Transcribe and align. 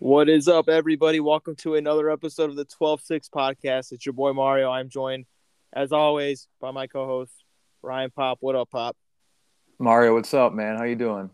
What 0.00 0.30
is 0.30 0.48
up, 0.48 0.70
everybody? 0.70 1.20
Welcome 1.20 1.56
to 1.56 1.74
another 1.74 2.10
episode 2.10 2.48
of 2.48 2.56
the 2.56 2.64
12 2.64 3.02
6 3.02 3.28
podcast. 3.28 3.92
It's 3.92 4.06
your 4.06 4.14
boy 4.14 4.32
Mario. 4.32 4.70
I'm 4.70 4.88
joined, 4.88 5.26
as 5.74 5.92
always, 5.92 6.48
by 6.58 6.70
my 6.70 6.86
co 6.86 7.04
host, 7.04 7.34
Ryan 7.82 8.10
Pop. 8.10 8.38
What 8.40 8.56
up, 8.56 8.70
Pop? 8.70 8.96
Mario, 9.78 10.14
what's 10.14 10.32
up, 10.32 10.54
man? 10.54 10.78
How 10.78 10.84
you 10.84 10.96
doing? 10.96 11.28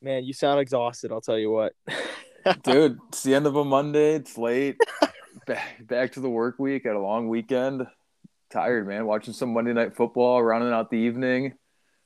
Man, 0.00 0.22
you 0.22 0.34
sound 0.34 0.60
exhausted, 0.60 1.10
I'll 1.10 1.20
tell 1.20 1.36
you 1.36 1.50
what. 1.50 1.72
Dude, 2.62 2.96
it's 3.08 3.24
the 3.24 3.34
end 3.34 3.48
of 3.48 3.56
a 3.56 3.64
Monday. 3.64 4.14
It's 4.14 4.38
late. 4.38 4.76
back, 5.48 5.84
back 5.84 6.12
to 6.12 6.20
the 6.20 6.30
work 6.30 6.60
week. 6.60 6.84
Had 6.84 6.94
a 6.94 7.00
long 7.00 7.28
weekend. 7.28 7.88
Tired, 8.50 8.86
man. 8.86 9.06
Watching 9.06 9.34
some 9.34 9.52
Monday 9.52 9.72
Night 9.72 9.96
Football, 9.96 10.44
rounding 10.44 10.72
out 10.72 10.92
the 10.92 10.98
evening. 10.98 11.54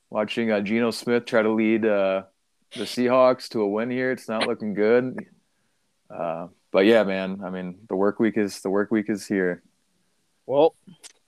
Watching 0.09 0.51
uh, 0.51 0.63
Geno 0.63 0.93
Smith 0.93 1.27
try 1.27 1.43
to 1.43 1.53
lead 1.53 1.85
uh, 1.85 2.23
the 2.75 2.85
Seahawks 2.85 3.51
to 3.51 3.61
a 3.61 3.69
win 3.69 3.91
here. 3.91 4.13
It's 4.13 4.31
not 4.31 4.47
looking 4.47 4.73
good. 4.73 5.27
Uh, 6.13 6.49
but 6.73 6.87
yeah, 6.87 7.05
man. 7.05 7.41
I 7.45 7.51
mean, 7.51 7.79
the 7.89 7.97
work 7.97 8.19
week 8.19 8.37
is 8.37 8.61
the 8.61 8.71
work 8.71 8.91
week 8.91 9.07
is 9.09 9.27
here. 9.27 9.63
Well, 10.47 10.75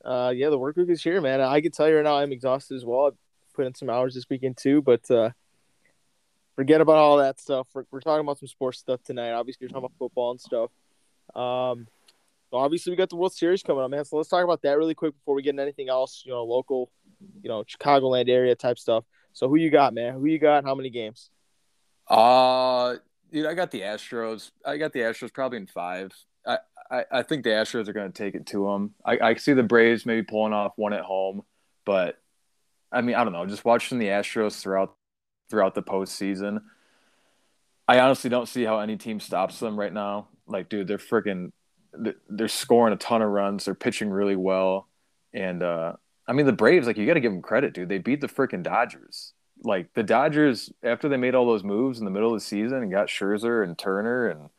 uh, 0.05 0.32
yeah, 0.34 0.50
the 0.50 0.58
work 0.58 0.77
week 0.77 0.88
is 0.91 1.02
here, 1.02 1.20
man. 1.20 1.41
I 1.41 1.60
can 1.60 1.70
tell 1.70 1.88
you 1.88 1.96
right 1.96 2.05
now, 2.05 2.16
I'm 2.16 2.32
exhausted 2.32 2.74
as 2.77 2.84
well. 2.84 3.06
I 3.06 3.10
put 3.55 3.66
in 3.66 3.74
some 3.74 3.91
hours 3.91 4.14
this 4.14 4.28
weekend 4.28 4.56
too, 4.56 4.82
but 4.82 5.08
uh, 5.10 5.30
forget 6.56 6.80
about 6.80 6.96
all 6.96 7.18
that 7.18 7.41
stuff. 7.41 7.68
We're, 7.72 7.84
we're 7.91 8.00
talking 8.00 8.24
about 8.24 8.38
some 8.38 8.48
sports 8.48 8.78
stuff 8.78 9.02
tonight. 9.02 9.32
Obviously, 9.32 9.64
you're 9.64 9.68
talking 9.68 9.84
about 9.84 9.98
football 9.98 10.32
and 10.32 10.41
stuff. 10.41 10.70
Um, 11.34 11.86
so 12.50 12.58
obviously, 12.58 12.91
we 12.91 12.96
got 12.96 13.10
the 13.10 13.16
World 13.16 13.33
Series 13.33 13.62
coming 13.62 13.83
up, 13.83 13.91
man. 13.91 14.05
So 14.05 14.16
let's 14.16 14.28
talk 14.28 14.44
about 14.44 14.62
that 14.62 14.77
really 14.77 14.94
quick 14.94 15.14
before 15.14 15.34
we 15.34 15.42
get 15.42 15.50
into 15.50 15.62
anything 15.62 15.88
else. 15.88 16.22
You 16.27 16.33
know, 16.33 16.44
local, 16.44 16.91
you 17.42 17.48
know, 17.48 17.64
Chicagoland 17.64 18.28
area 18.28 18.55
type 18.55 18.78
stuff. 18.78 19.05
So 19.33 19.48
who 19.48 19.56
you 19.56 19.70
got, 19.70 19.94
man? 19.94 20.14
Who 20.14 20.27
you 20.27 20.38
got? 20.38 20.64
How 20.64 20.74
many 20.74 20.91
games? 20.91 21.30
Uh 22.08 22.96
dude, 23.32 23.46
I 23.46 23.54
got 23.54 23.70
the 23.70 23.80
Astros. 23.80 24.50
I 24.64 24.77
got 24.77 24.92
the 24.92 25.00
Astros 25.00 25.32
probably 25.32 25.59
in 25.59 25.66
five. 25.66 26.12
I, 26.46 26.59
I, 26.91 27.05
I 27.11 27.22
think 27.22 27.44
the 27.44 27.50
Astros 27.50 27.88
are 27.88 27.92
going 27.92 28.12
to 28.12 28.16
take 28.16 28.34
it 28.34 28.47
to 28.47 28.66
them. 28.66 28.94
I, 29.05 29.19
I 29.19 29.34
see 29.34 29.55
the 29.55 29.62
Braves 29.62 30.06
maybe 30.06 30.22
pulling 30.22 30.52
off 30.52 30.72
one 30.77 30.92
at 30.92 31.02
home, 31.02 31.42
but 31.84 32.19
I 32.91 33.00
mean, 33.00 33.16
I 33.16 33.25
don't 33.25 33.33
know. 33.33 33.47
Just 33.47 33.64
watching 33.64 33.98
the 33.98 34.08
Astros 34.08 34.60
throughout 34.60 34.94
throughout 35.50 35.75
the 35.75 35.83
postseason, 35.83 36.62
I 37.88 38.00
honestly 38.00 38.30
don't 38.30 38.48
see 38.48 38.64
how 38.64 38.78
any 38.78 38.97
team 38.97 39.20
stops 39.20 39.58
them 39.58 39.78
right 39.78 39.92
now. 39.92 40.28
Like, 40.47 40.69
dude, 40.69 40.88
they're 40.88 40.98
freaking, 40.98 41.53
they're 42.28 42.48
scoring 42.48 42.92
a 42.92 42.97
ton 42.97 43.22
of 43.22 43.30
runs. 43.30 43.64
They're 43.64 43.75
pitching 43.75 44.10
really 44.10 44.36
well, 44.36 44.88
and 45.33 45.62
uh, 45.62 45.94
I 46.27 46.33
mean, 46.33 46.47
the 46.47 46.53
Braves, 46.53 46.86
like, 46.86 46.97
you 46.97 47.06
got 47.06 47.14
to 47.14 47.20
give 47.20 47.33
them 47.33 47.42
credit, 47.42 47.75
dude. 47.75 47.88
They 47.88 47.98
beat 47.98 48.20
the 48.20 48.28
freaking 48.28 48.62
Dodgers 48.62 49.33
like 49.64 49.92
the 49.94 50.02
Dodgers 50.02 50.72
after 50.82 51.08
they 51.08 51.16
made 51.16 51.34
all 51.34 51.46
those 51.46 51.64
moves 51.64 51.98
in 51.98 52.05
the 52.05 52.10
middle 52.10 52.32
of 52.32 52.41
the 52.41 52.44
season 52.44 52.78
and 52.82 52.91
got 52.91 53.08
Scherzer 53.08 53.64
and 53.64 53.78
Turner 53.78 54.28
and 54.28 54.50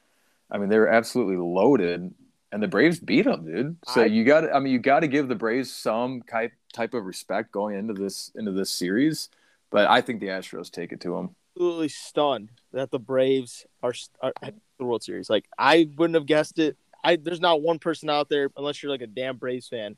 I 0.49 0.57
mean 0.57 0.69
they 0.69 0.77
were 0.77 0.87
absolutely 0.87 1.37
loaded 1.37 2.13
and 2.51 2.61
the 2.61 2.67
Braves 2.67 2.99
beat 2.99 3.25
them, 3.25 3.45
dude. 3.45 3.77
So 3.87 4.01
I, 4.01 4.05
you 4.05 4.23
got 4.23 4.53
I 4.53 4.59
mean 4.59 4.71
you 4.71 4.79
got 4.79 4.99
to 4.99 5.07
give 5.07 5.27
the 5.27 5.35
Braves 5.35 5.73
some 5.73 6.21
type 6.21 6.53
type 6.71 6.93
of 6.93 7.05
respect 7.05 7.51
going 7.51 7.75
into 7.75 7.93
this 7.93 8.31
into 8.35 8.51
this 8.51 8.69
series, 8.69 9.29
but 9.71 9.89
I 9.89 10.01
think 10.01 10.19
the 10.19 10.27
Astros 10.27 10.71
take 10.71 10.91
it 10.91 11.01
to 11.01 11.15
them. 11.15 11.35
Absolutely 11.55 11.89
stunned 11.89 12.49
that 12.71 12.91
the 12.91 12.99
Braves 12.99 13.65
are, 13.81 13.93
are 14.21 14.33
the 14.41 14.85
World 14.85 15.03
Series. 15.03 15.29
Like 15.29 15.45
I 15.57 15.89
wouldn't 15.97 16.15
have 16.15 16.27
guessed 16.27 16.59
it. 16.59 16.77
I 17.03 17.15
there's 17.15 17.41
not 17.41 17.61
one 17.61 17.79
person 17.79 18.09
out 18.09 18.29
there 18.29 18.49
unless 18.55 18.81
you're 18.81 18.91
like 18.91 19.01
a 19.01 19.07
damn 19.07 19.37
Braves 19.37 19.67
fan 19.67 19.97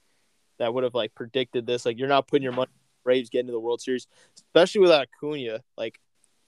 that 0.58 0.74
would 0.74 0.86
have 0.86 0.96
like 0.96 1.14
predicted 1.14 1.68
this. 1.68 1.86
Like 1.86 2.00
you're 2.00 2.08
not 2.08 2.28
putting 2.28 2.44
your 2.44 2.54
money 2.54 2.72
Braves 3.06 3.30
get 3.30 3.42
into 3.42 3.54
the 3.54 3.60
World 3.60 3.80
Series, 3.80 4.08
especially 4.36 4.82
without 4.82 5.08
Acuna. 5.08 5.62
Like, 5.78 6.02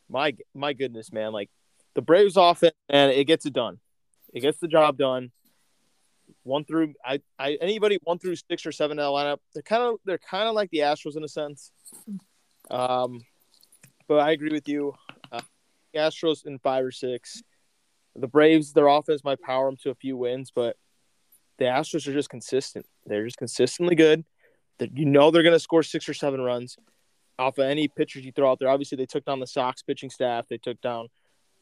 my 0.10 0.36
my 0.54 0.74
goodness, 0.74 1.14
man! 1.14 1.32
Like 1.32 1.50
the 1.96 2.02
Braves 2.02 2.36
offense, 2.36 2.76
man, 2.92 3.12
it 3.12 3.24
gets 3.26 3.46
it 3.46 3.54
done. 3.54 3.80
It 4.34 4.42
gets 4.42 4.60
the 4.60 4.68
job 4.68 4.98
done. 4.98 5.32
One 6.44 6.66
through 6.66 6.94
I, 7.06 7.22
I 7.40 7.58
anybody 7.62 8.00
one 8.04 8.20
through 8.20 8.36
six 8.36 8.66
or 8.66 8.74
seven 8.74 9.00
in 9.00 9.06
the 9.06 9.10
lineup, 9.10 9.38
they're 9.54 9.64
kind 9.64 9.84
of 9.84 9.96
they're 10.04 10.18
kind 10.18 10.50
of 10.50 10.56
like 10.56 10.70
the 10.72 10.80
Astros 10.80 11.16
in 11.16 11.24
a 11.24 11.30
sense. 11.30 11.72
Um, 12.70 13.22
but 14.08 14.20
I 14.20 14.32
agree 14.32 14.52
with 14.52 14.68
you. 14.68 14.94
Uh, 15.32 15.42
Astros 15.96 16.46
in 16.46 16.60
five 16.60 16.84
or 16.84 16.92
six. 16.92 17.42
The 18.16 18.28
Braves, 18.28 18.74
their 18.74 18.88
offense 18.88 19.24
might 19.24 19.42
power 19.42 19.70
them 19.70 19.78
to 19.84 19.92
a 19.92 19.96
few 19.96 20.18
wins, 20.18 20.52
but 20.54 20.76
the 21.60 21.66
Astros 21.66 22.08
are 22.08 22.14
just 22.14 22.30
consistent. 22.30 22.86
They're 23.06 23.26
just 23.26 23.38
consistently 23.38 23.96
good 23.96 24.26
that 24.80 24.98
you 24.98 25.06
know 25.06 25.32
they're 25.32 25.44
going 25.44 25.56
to 25.56 25.60
score 25.60 25.84
six 25.84 26.08
or 26.08 26.14
seven 26.14 26.42
runs 26.42 26.78
off 27.40 27.58
of 27.58 27.66
any 27.66 27.88
pitchers 27.88 28.26
you 28.26 28.32
throw 28.32 28.52
out 28.52 28.60
there. 28.60 28.70
Obviously, 28.70 28.96
they 28.96 29.06
took 29.06 29.26
down 29.26 29.40
the 29.40 29.48
Sox 29.48 29.82
pitching 29.82 30.10
staff. 30.10 30.48
They 30.48 30.58
took 30.58 30.82
down 30.82 31.08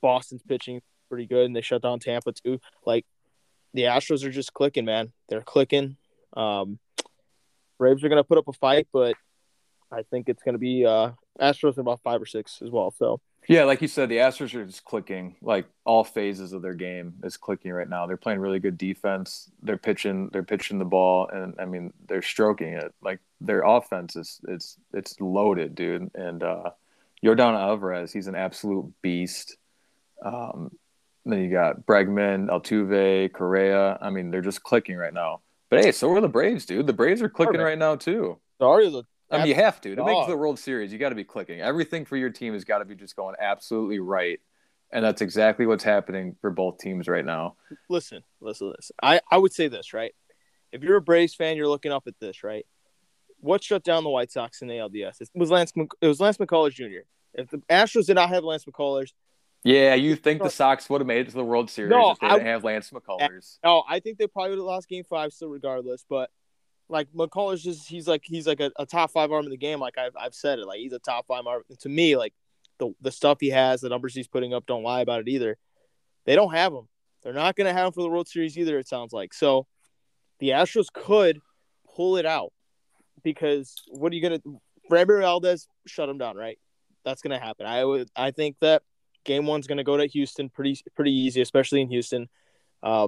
Boston's 0.02 0.44
pitching 0.44 0.82
pretty 1.10 1.26
good, 1.26 1.46
and 1.46 1.56
they 1.56 1.62
shut 1.62 1.82
down 1.82 2.00
Tampa 2.00 2.32
too. 2.32 2.60
Like 2.86 3.06
the 3.74 3.84
Astros 3.84 4.24
are 4.24 4.32
just 4.32 4.54
clicking, 4.54 4.86
man. 4.86 5.12
They're 5.30 5.42
clicking. 5.42 5.98
Um, 6.36 6.80
Braves 7.78 8.04
are 8.04 8.10
going 8.10 8.22
to 8.22 8.28
put 8.28 8.38
up 8.38 8.48
a 8.48 8.54
fight, 8.54 8.88
but 8.94 9.16
I 9.92 10.04
think 10.04 10.30
it's 10.30 10.44
going 10.44 10.54
to 10.54 10.60
be 10.60 10.86
uh, 10.86 11.12
Astros 11.40 11.76
in 11.76 11.82
about 11.82 12.02
five 12.02 12.22
or 12.22 12.26
six 12.26 12.62
as 12.62 12.70
well. 12.72 12.92
So 12.92 13.20
yeah, 13.48 13.64
like 13.64 13.82
you 13.82 13.88
said, 13.88 14.10
the 14.10 14.18
Astros 14.18 14.54
are 14.56 14.66
just 14.66 14.86
clicking. 14.86 15.36
Like 15.42 15.66
all 15.84 16.04
phases 16.04 16.54
of 16.54 16.62
their 16.62 16.74
game 16.74 17.16
is 17.24 17.38
clicking 17.38 17.72
right 17.72 17.90
now. 17.90 18.08
They're 18.08 18.18
playing 18.18 18.40
really 18.40 18.60
good 18.60 18.78
defense. 18.78 19.50
They're 19.62 19.78
pitching. 19.78 20.30
They're 20.32 20.44
pitching 20.44 20.80
the 20.80 20.86
ball, 20.86 21.28
and 21.28 21.54
I 21.60 21.66
mean, 21.66 21.94
they're 22.08 22.22
stroking 22.22 22.74
it. 22.74 22.94
Like 23.02 23.20
their 23.42 23.64
offense 23.64 24.16
is 24.16 24.40
it's 24.48 24.78
it's 24.94 25.20
loaded, 25.20 25.76
dude. 25.76 26.12
And 26.16 26.42
uh, 26.44 26.72
Yordan 27.24 27.60
Alvarez, 27.60 28.12
he's 28.12 28.28
an 28.28 28.36
absolute 28.36 28.92
beast. 29.02 29.58
Um, 30.24 30.72
then 31.26 31.42
you 31.42 31.52
got 31.52 31.86
Bregman, 31.86 32.50
Altuve, 32.50 33.34
Correa. 33.34 33.98
I 34.02 34.10
mean, 34.10 34.32
they're 34.32 34.42
just 34.42 34.64
clicking 34.64 34.96
right 34.96 35.14
now. 35.14 35.42
But 35.70 35.84
hey, 35.84 35.92
so 35.92 36.12
are 36.12 36.22
the 36.22 36.30
Braves, 36.30 36.66
dude. 36.66 36.88
The 36.88 36.94
Braves 36.94 37.22
are 37.22 37.30
clicking 37.30 37.60
right 37.60 37.78
now 37.78 37.96
too. 37.96 38.40
Sorry, 38.60 38.90
the 38.90 39.04
I 39.36 39.40
mean, 39.40 39.48
you 39.48 39.56
have 39.56 39.82
to 39.82 39.96
to 39.96 40.04
make 40.04 40.28
the 40.28 40.38
World 40.38 40.60
Series. 40.60 40.92
You 40.92 41.00
got 41.00 41.10
to 41.10 41.16
be 41.16 41.24
clicking. 41.24 41.62
Everything 41.62 42.06
for 42.06 42.18
your 42.18 42.30
team 42.30 42.54
has 42.54 42.64
got 42.64 42.80
to 42.80 42.86
be 42.86 42.96
just 42.96 43.16
going 43.16 43.36
absolutely 43.40 44.00
right, 44.00 44.40
and 44.92 45.04
that's 45.04 45.22
exactly 45.22 45.66
what's 45.66 45.84
happening 45.84 46.36
for 46.42 46.50
both 46.52 46.78
teams 46.78 47.08
right 47.08 47.26
now. 47.26 47.56
Listen, 47.90 48.24
listen, 48.42 48.74
listen. 48.76 48.96
I 49.02 49.22
I 49.32 49.38
would 49.38 49.54
say 49.54 49.68
this 49.68 49.94
right. 49.94 50.14
If 50.72 50.84
you're 50.84 50.98
a 50.98 51.02
Braves 51.02 51.36
fan, 51.36 51.58
you're 51.58 51.68
looking 51.68 51.92
up 51.92 52.04
at 52.08 52.20
this 52.20 52.44
right. 52.44 52.66
What 53.40 53.64
shut 53.64 53.84
down 53.84 54.04
the 54.04 54.10
White 54.10 54.32
Sox 54.32 54.62
in 54.62 54.68
the 54.68 54.76
LDS? 54.76 55.22
It 55.22 55.30
was 55.36 55.52
Lance. 55.52 55.72
It 56.02 56.08
was 56.08 56.20
Lance 56.20 56.38
McCullers 56.38 56.74
Jr. 56.74 57.06
If 57.34 57.50
the 57.50 57.58
Astros 57.70 58.08
did 58.08 58.16
not 58.16 58.30
have 58.30 58.44
Lance 58.44 58.66
McCullers, 58.66 59.12
yeah, 59.66 59.96
you 59.96 60.16
think 60.16 60.44
the 60.44 60.50
Sox 60.52 60.88
would 60.92 61.02
have 61.02 61.08
made 61.08 61.22
it 61.22 61.30
to 61.30 61.36
the 61.36 61.44
World 61.44 61.72
Series 61.72 61.90
no, 61.90 62.12
if 62.12 62.20
they 62.20 62.28
didn't 62.28 62.46
have 62.46 62.64
Lance 62.64 62.92
McCullers? 62.92 63.58
No, 63.64 63.84
I 63.90 64.00
think 64.00 64.20
they 64.20 64.28
probably 64.28 64.52
would 64.52 64.60
have 64.60 64.66
lost 64.66 64.88
Game 64.88 65.04
Five 65.04 65.34
still, 65.34 65.50
regardless. 65.50 66.06
But 66.08 66.30
like 66.90 67.08
McCullers 67.14 67.62
just 67.62 67.88
he's 67.88 68.08
like 68.08 68.24
he's 68.26 68.48
like 68.48 68.60
a, 68.60 68.72
a, 68.78 68.86
top 68.86 69.12
five 69.12 69.32
arm 69.32 69.46
in 69.46 69.52
the 69.52 69.58
game. 69.58 69.80
Like 69.80 69.98
I've 69.98 70.16
I've 70.16 70.36
said 70.36 70.60
it. 70.60 70.68
Like 70.68 70.80
he's 70.80 70.94
a 70.94 71.00
top 71.00 71.26
five 71.28 71.46
arm. 71.46 71.64
To 71.80 71.90
me, 71.90 72.16
like 72.16 72.34
the 72.80 72.94
the 73.02 73.12
stuff 73.12 73.38
he 73.40 73.50
has, 73.50 73.82
the 73.82 73.90
numbers 73.90 74.14
he's 74.14 74.28
putting 74.28 74.54
up 74.54 74.66
don't 74.66 74.84
lie 74.84 75.02
about 75.02 75.22
it 75.22 75.28
either. 75.28 75.58
They 76.26 76.36
don't 76.36 76.54
have 76.54 76.74
him. 76.74 76.88
They're 77.24 77.34
not 77.34 77.56
gonna 77.56 77.74
have 77.74 77.88
him 77.88 77.94
for 77.94 78.02
the 78.02 78.10
World 78.10 78.28
Series 78.28 78.58
either, 78.58 78.78
it 78.78 78.88
sounds 78.88 79.14
like. 79.14 79.34
So 79.34 79.68
the 80.40 80.50
Astros 80.50 80.92
could 80.94 81.40
pull 81.96 82.18
it 82.18 82.26
out 82.26 82.52
because 83.24 83.76
what 83.88 84.12
are 84.12 84.16
you 84.16 84.22
gonna 84.22 84.42
Framber 84.92 85.22
Valdez 85.22 85.68
shut 85.88 86.10
him 86.10 86.18
down, 86.18 86.36
right? 86.36 86.60
That's 87.04 87.22
gonna 87.22 87.40
happen. 87.40 87.66
I 87.66 87.84
would 87.84 88.10
I 88.16 88.32
think 88.32 88.58
that 88.62 88.84
game 89.24 89.48
one's 89.48 89.68
gonna 89.68 89.84
go 89.84 89.98
to 89.98 90.06
Houston 90.06 90.50
pretty 90.50 90.80
pretty 90.96 91.14
easy, 91.14 91.42
especially 91.42 91.82
in 91.82 91.90
Houston. 91.90 92.30
Uh, 92.84 93.08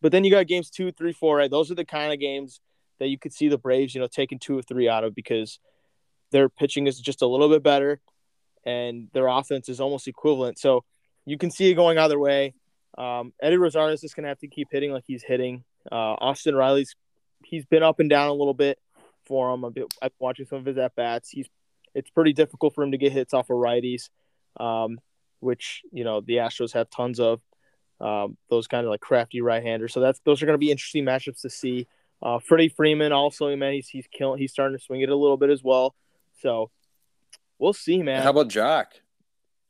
but 0.00 0.12
then 0.12 0.22
you 0.22 0.30
got 0.30 0.46
games 0.46 0.70
two, 0.70 0.92
three, 0.92 1.12
four, 1.12 1.38
right? 1.38 1.50
Those 1.50 1.70
are 1.70 1.74
the 1.74 1.84
kind 1.84 2.12
of 2.12 2.20
games 2.20 2.60
that 3.04 3.10
you 3.10 3.18
could 3.18 3.34
see 3.34 3.48
the 3.48 3.58
Braves, 3.58 3.94
you 3.94 4.00
know, 4.00 4.06
taking 4.06 4.38
two 4.38 4.58
or 4.58 4.62
three 4.62 4.88
out 4.88 5.04
of 5.04 5.14
because 5.14 5.58
their 6.32 6.48
pitching 6.48 6.86
is 6.86 6.98
just 6.98 7.20
a 7.20 7.26
little 7.26 7.50
bit 7.50 7.62
better 7.62 8.00
and 8.64 9.08
their 9.12 9.26
offense 9.26 9.68
is 9.68 9.78
almost 9.78 10.08
equivalent. 10.08 10.58
So 10.58 10.84
you 11.26 11.36
can 11.36 11.50
see 11.50 11.70
it 11.70 11.74
going 11.74 11.98
either 11.98 12.18
way. 12.18 12.54
Um, 12.96 13.34
Eddie 13.42 13.58
Rosario 13.58 13.92
is 13.92 14.00
just 14.00 14.16
going 14.16 14.22
to 14.22 14.30
have 14.30 14.38
to 14.38 14.48
keep 14.48 14.68
hitting 14.70 14.90
like 14.90 15.04
he's 15.06 15.22
hitting. 15.22 15.64
Uh, 15.92 16.14
Austin 16.14 16.54
Riley's 16.54 16.94
he's 17.44 17.66
been 17.66 17.82
up 17.82 18.00
and 18.00 18.08
down 18.08 18.28
a 18.28 18.32
little 18.32 18.54
bit 18.54 18.78
for 19.26 19.52
him. 19.52 19.66
I've 19.66 19.74
been, 19.74 19.86
watching 20.18 20.46
some 20.46 20.60
of 20.60 20.64
his 20.64 20.78
at 20.78 20.94
bats. 20.94 21.28
He's 21.28 21.46
it's 21.94 22.08
pretty 22.08 22.32
difficult 22.32 22.74
for 22.74 22.82
him 22.82 22.92
to 22.92 22.98
get 22.98 23.12
hits 23.12 23.34
off 23.34 23.50
of 23.50 23.56
righties, 23.56 24.08
um, 24.58 24.98
which 25.40 25.82
you 25.92 26.04
know 26.04 26.22
the 26.22 26.36
Astros 26.36 26.72
have 26.72 26.88
tons 26.88 27.20
of 27.20 27.42
um, 28.00 28.38
those 28.48 28.66
kind 28.66 28.86
of 28.86 28.90
like 28.90 29.00
crafty 29.00 29.42
right 29.42 29.62
handers. 29.62 29.92
So 29.92 30.00
that's 30.00 30.20
those 30.24 30.42
are 30.42 30.46
going 30.46 30.54
to 30.54 30.64
be 30.64 30.70
interesting 30.70 31.04
matchups 31.04 31.42
to 31.42 31.50
see. 31.50 31.86
Uh, 32.24 32.38
Freddie 32.38 32.70
Freeman 32.70 33.12
also, 33.12 33.54
man, 33.54 33.74
he's 33.74 33.88
he's 33.88 34.06
killing. 34.10 34.40
He's 34.40 34.50
starting 34.50 34.78
to 34.78 34.82
swing 34.82 35.02
it 35.02 35.10
a 35.10 35.16
little 35.16 35.36
bit 35.36 35.50
as 35.50 35.62
well. 35.62 35.94
So 36.40 36.70
we'll 37.58 37.74
see, 37.74 38.02
man. 38.02 38.22
How 38.22 38.30
about 38.30 38.48
Joc? 38.48 38.86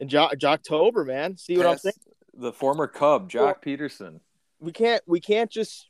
And 0.00 0.08
Joc, 0.08 0.34
Joctober, 0.38 1.04
man. 1.04 1.36
See 1.36 1.56
what 1.56 1.64
yes, 1.64 1.72
I'm 1.72 1.78
saying? 1.78 1.94
The 2.34 2.52
former 2.52 2.86
Cub, 2.86 3.28
Joc 3.28 3.40
well, 3.40 3.56
Pederson. 3.64 4.20
We 4.60 4.70
can't 4.70 5.02
we 5.06 5.20
can't 5.20 5.50
just 5.50 5.88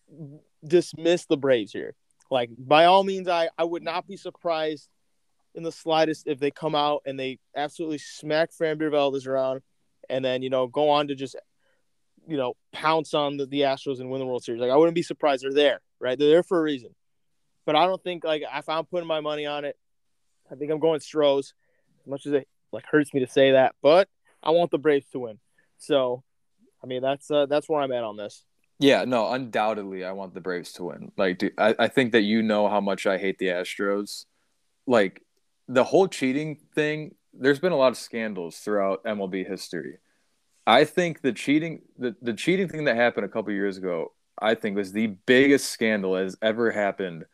dismiss 0.67 1.27
the 1.27 1.37
Braves 1.37 1.73
here. 1.73 1.95
Like 2.31 2.49
by 2.57 2.87
all 2.87 3.05
means, 3.05 3.29
I 3.29 3.51
I 3.59 3.65
would 3.65 3.83
not 3.83 4.07
be 4.07 4.17
surprised 4.17 4.89
in 5.55 5.63
the 5.63 5.73
slightest 5.73 6.27
if 6.27 6.41
they 6.41 6.51
come 6.51 6.75
out 6.75 7.03
and 7.05 7.21
they 7.21 7.39
absolutely 7.55 7.99
smack 7.99 8.51
Framber 8.51 8.91
Valdez 8.91 9.27
around, 9.27 9.61
and 10.09 10.25
then 10.25 10.43
you 10.43 10.49
know 10.49 10.67
go 10.67 10.89
on 10.89 11.09
to 11.09 11.15
just 11.15 11.37
you 12.27 12.37
know, 12.37 12.55
pounce 12.73 13.15
on 13.15 13.37
the, 13.37 13.47
the 13.47 13.61
Astros 13.63 14.01
and 14.01 14.11
win 14.11 14.21
the 14.21 14.27
World 14.27 14.45
Series. 14.45 14.61
Like 14.61 14.71
I 14.71 14.77
wouldn't 14.77 14.95
be 14.95 15.03
surprised 15.03 15.45
they're 15.45 15.53
there, 15.53 15.81
right? 16.01 16.19
They're 16.19 16.29
there 16.29 16.43
for 16.43 16.59
a 16.59 16.63
reason. 16.63 16.95
But 17.67 17.77
I 17.77 17.87
don't 17.87 18.03
think 18.03 18.25
like 18.25 18.43
if 18.43 18.69
I'm 18.69 18.85
putting 18.85 19.09
my 19.09 19.21
money 19.21 19.47
on 19.47 19.65
it, 19.65 19.77
I 20.51 20.55
think 20.55 20.71
I'm 20.71 20.81
going 20.81 21.01
Stros. 21.01 21.55
As 22.03 22.07
much 22.07 22.27
as 22.27 22.33
it 22.33 22.49
like 22.73 22.85
hurts 22.85 23.15
me 23.15 23.21
to 23.21 23.27
say 23.27 23.53
that, 23.53 23.75
but 23.83 24.09
I 24.43 24.51
want 24.51 24.71
the 24.71 24.79
Braves 24.79 25.07
to 25.13 25.21
win. 25.21 25.39
So, 25.79 26.23
I 26.83 26.87
mean, 26.87 27.03
that's 27.03 27.31
uh, 27.31 27.47
that's 27.47 27.69
where 27.69 27.81
I'm 27.81 27.93
at 27.93 28.05
on 28.05 28.17
this. 28.17 28.45
Yeah, 28.79 29.05
no, 29.05 29.33
undoubtedly, 29.33 30.05
I 30.05 30.13
want 30.13 30.35
the 30.35 30.41
Braves 30.41 30.73
to 30.73 30.85
win. 30.85 31.13
Like, 31.17 31.39
dude, 31.39 31.55
I, 31.57 31.75
I 31.79 31.89
think 31.89 32.13
that 32.13 32.23
you 32.23 32.43
know 32.43 32.69
how 32.69 32.81
much 32.81 33.07
I 33.07 33.19
hate 33.19 33.39
the 33.39 33.47
Astros. 33.47 34.25
Like, 34.87 35.23
the 35.69 35.85
whole 35.85 36.09
cheating 36.09 36.59
thing. 36.75 37.15
There's 37.33 37.59
been 37.59 37.73
a 37.73 37.77
lot 37.77 37.89
of 37.89 37.97
scandals 37.97 38.59
throughout 38.59 39.05
MLB 39.05 39.47
history. 39.47 39.99
I 40.67 40.85
think 40.85 41.21
the 41.21 41.33
cheating, 41.33 41.83
the, 41.99 42.15
the 42.23 42.33
cheating 42.33 42.69
thing 42.69 42.85
that 42.85 42.97
happened 42.97 43.27
a 43.27 43.29
couple 43.29 43.53
years 43.53 43.77
ago, 43.77 44.13
I 44.39 44.55
think 44.55 44.77
was 44.77 44.93
the 44.93 45.07
biggest 45.07 45.71
scandal 45.71 46.13
that 46.13 46.25
has 46.25 46.37
ever 46.43 46.71
happened 46.71 47.25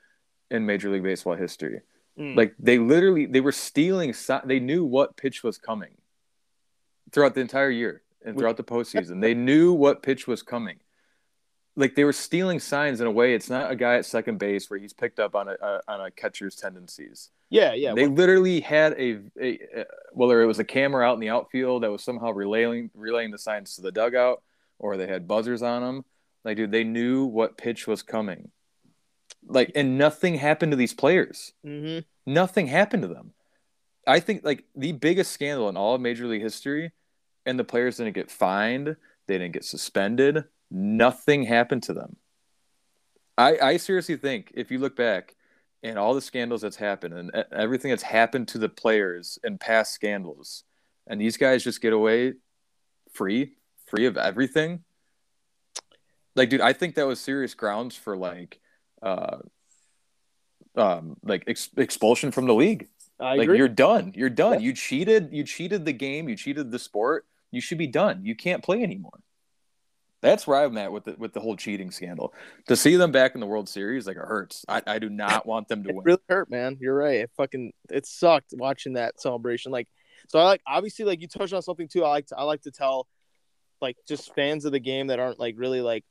in 0.50 0.66
Major 0.66 0.90
League 0.90 1.02
Baseball 1.02 1.36
history. 1.36 1.80
Mm. 2.18 2.36
Like 2.36 2.54
they 2.58 2.78
literally 2.78 3.26
they 3.26 3.40
were 3.40 3.52
stealing. 3.52 4.14
They 4.44 4.60
knew 4.60 4.84
what 4.84 5.16
pitch 5.16 5.42
was 5.42 5.58
coming 5.58 5.92
throughout 7.12 7.34
the 7.34 7.40
entire 7.40 7.70
year 7.70 8.02
and 8.24 8.36
throughout 8.36 8.56
the 8.56 8.64
postseason. 8.64 9.20
They 9.20 9.34
knew 9.34 9.72
what 9.72 10.02
pitch 10.02 10.26
was 10.26 10.42
coming. 10.42 10.78
Like 11.76 11.94
they 11.94 12.04
were 12.04 12.12
stealing 12.12 12.58
signs 12.58 13.00
in 13.00 13.06
a 13.06 13.10
way. 13.10 13.34
It's 13.34 13.48
not 13.48 13.70
a 13.70 13.76
guy 13.76 13.94
at 13.94 14.04
second 14.04 14.38
base 14.38 14.68
where 14.68 14.78
he's 14.78 14.92
picked 14.92 15.18
up 15.18 15.34
on 15.34 15.48
a, 15.48 15.52
a 15.62 15.80
on 15.88 16.00
a 16.00 16.10
catcher's 16.10 16.56
tendencies. 16.56 17.30
Yeah, 17.48 17.74
yeah. 17.74 17.94
They 17.94 18.06
literally 18.06 18.60
had 18.60 18.92
a, 18.92 19.20
a, 19.40 19.58
a, 19.80 19.84
whether 20.12 20.40
it 20.40 20.46
was 20.46 20.58
a 20.58 20.64
camera 20.64 21.04
out 21.04 21.14
in 21.14 21.20
the 21.20 21.30
outfield 21.30 21.82
that 21.82 21.90
was 21.90 22.02
somehow 22.02 22.30
relaying 22.30 22.90
relaying 22.94 23.30
the 23.30 23.38
signs 23.38 23.76
to 23.76 23.82
the 23.82 23.92
dugout, 23.92 24.42
or 24.78 24.96
they 24.96 25.06
had 25.06 25.26
buzzers 25.26 25.62
on 25.62 25.82
them. 25.82 26.04
Like, 26.44 26.56
dude, 26.56 26.72
they 26.72 26.84
knew 26.84 27.24
what 27.24 27.58
pitch 27.58 27.86
was 27.86 28.02
coming. 28.02 28.50
Like, 29.46 29.72
and 29.74 29.98
nothing 29.98 30.34
happened 30.34 30.72
to 30.72 30.76
these 30.76 30.94
players. 30.94 31.52
Mm-hmm. 31.66 32.00
Nothing 32.26 32.66
happened 32.66 33.02
to 33.02 33.08
them. 33.08 33.32
I 34.06 34.20
think 34.20 34.44
like 34.44 34.64
the 34.74 34.92
biggest 34.92 35.32
scandal 35.32 35.68
in 35.68 35.76
all 35.76 35.94
of 35.94 36.00
Major 36.00 36.26
League 36.26 36.42
history, 36.42 36.92
and 37.46 37.58
the 37.58 37.64
players 37.64 37.96
didn't 37.96 38.14
get 38.14 38.30
fined. 38.30 38.96
They 39.26 39.38
didn't 39.38 39.52
get 39.52 39.64
suspended. 39.64 40.44
Nothing 40.70 41.44
happened 41.44 41.82
to 41.84 41.94
them. 41.94 42.16
I, 43.36 43.58
I 43.58 43.76
seriously 43.76 44.16
think 44.16 44.52
if 44.54 44.70
you 44.70 44.78
look 44.78 44.96
back 44.96 45.36
and 45.82 45.98
all 45.98 46.14
the 46.14 46.20
scandals 46.20 46.60
that's 46.60 46.76
happened 46.76 47.14
and 47.14 47.44
everything 47.52 47.90
that's 47.90 48.02
happened 48.02 48.48
to 48.48 48.58
the 48.58 48.68
players 48.68 49.38
and 49.42 49.58
past 49.58 49.92
scandals, 49.92 50.64
and 51.06 51.20
these 51.20 51.36
guys 51.36 51.64
just 51.64 51.80
get 51.80 51.92
away 51.92 52.34
free, 53.12 53.52
free 53.86 54.06
of 54.06 54.16
everything. 54.16 54.84
Like, 56.40 56.48
dude, 56.48 56.62
I 56.62 56.72
think 56.72 56.94
that 56.94 57.06
was 57.06 57.20
serious 57.20 57.52
grounds 57.52 57.94
for 57.96 58.16
like, 58.16 58.60
uh, 59.02 59.40
um, 60.74 61.18
like 61.22 61.44
ex- 61.46 61.68
expulsion 61.76 62.30
from 62.32 62.46
the 62.46 62.54
league. 62.54 62.88
I 63.20 63.34
like 63.34 63.42
agree. 63.42 63.58
you're 63.58 63.68
done. 63.68 64.14
You're 64.16 64.30
done. 64.30 64.54
Yeah. 64.54 64.60
You 64.60 64.72
cheated. 64.72 65.34
You 65.34 65.44
cheated 65.44 65.84
the 65.84 65.92
game. 65.92 66.30
You 66.30 66.36
cheated 66.36 66.70
the 66.70 66.78
sport. 66.78 67.26
You 67.50 67.60
should 67.60 67.76
be 67.76 67.88
done. 67.88 68.24
You 68.24 68.34
can't 68.34 68.62
play 68.62 68.82
anymore. 68.82 69.20
That's 70.22 70.46
where 70.46 70.64
I'm 70.64 70.78
at 70.78 70.90
with 70.92 71.04
the 71.04 71.14
with 71.18 71.34
the 71.34 71.40
whole 71.40 71.56
cheating 71.56 71.90
scandal. 71.90 72.32
To 72.68 72.74
see 72.74 72.96
them 72.96 73.12
back 73.12 73.34
in 73.34 73.42
the 73.42 73.46
World 73.46 73.68
Series, 73.68 74.06
like 74.06 74.16
it 74.16 74.24
hurts. 74.24 74.64
I, 74.66 74.80
I 74.86 74.98
do 74.98 75.10
not 75.10 75.44
want 75.44 75.68
them 75.68 75.82
to 75.82 75.90
it 75.90 75.94
win. 75.94 76.04
Really 76.06 76.22
hurt, 76.26 76.50
man. 76.50 76.78
You're 76.80 76.96
right. 76.96 77.16
It 77.16 77.30
fucking 77.36 77.74
it 77.90 78.06
sucked 78.06 78.54
watching 78.56 78.94
that 78.94 79.20
celebration. 79.20 79.72
Like, 79.72 79.88
so 80.28 80.38
I 80.38 80.44
like 80.44 80.62
obviously 80.66 81.04
like 81.04 81.20
you 81.20 81.28
touched 81.28 81.52
on 81.52 81.60
something 81.60 81.88
too. 81.88 82.02
I 82.02 82.08
like 82.08 82.28
to 82.28 82.38
I 82.38 82.44
like 82.44 82.62
to 82.62 82.70
tell 82.70 83.06
like 83.82 83.98
just 84.08 84.34
fans 84.34 84.64
of 84.64 84.72
the 84.72 84.80
game 84.80 85.08
that 85.08 85.18
aren't 85.18 85.38
like 85.38 85.56
really 85.58 85.82
like 85.82 86.06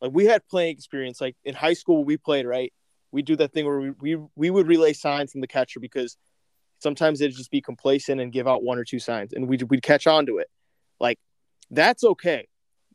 like 0.00 0.12
we 0.12 0.26
had 0.26 0.46
playing 0.48 0.72
experience. 0.76 1.20
Like 1.20 1.36
in 1.44 1.54
high 1.54 1.74
school, 1.74 2.04
we 2.04 2.16
played 2.16 2.46
right. 2.46 2.72
We 3.12 3.22
do 3.22 3.36
that 3.36 3.52
thing 3.52 3.66
where 3.66 3.80
we 3.80 3.90
we, 3.90 4.16
we 4.34 4.50
would 4.50 4.66
relay 4.66 4.92
signs 4.92 5.32
from 5.32 5.40
the 5.40 5.46
catcher 5.46 5.80
because 5.80 6.16
sometimes 6.78 7.20
it'd 7.20 7.36
just 7.36 7.50
be 7.50 7.60
complacent 7.60 8.20
and 8.20 8.32
give 8.32 8.46
out 8.46 8.62
one 8.62 8.78
or 8.78 8.84
two 8.84 8.98
signs, 8.98 9.32
and 9.32 9.48
we'd 9.48 9.62
we'd 9.64 9.82
catch 9.82 10.06
on 10.06 10.26
to 10.26 10.38
it. 10.38 10.48
Like 11.00 11.18
that's 11.70 12.04
okay 12.04 12.46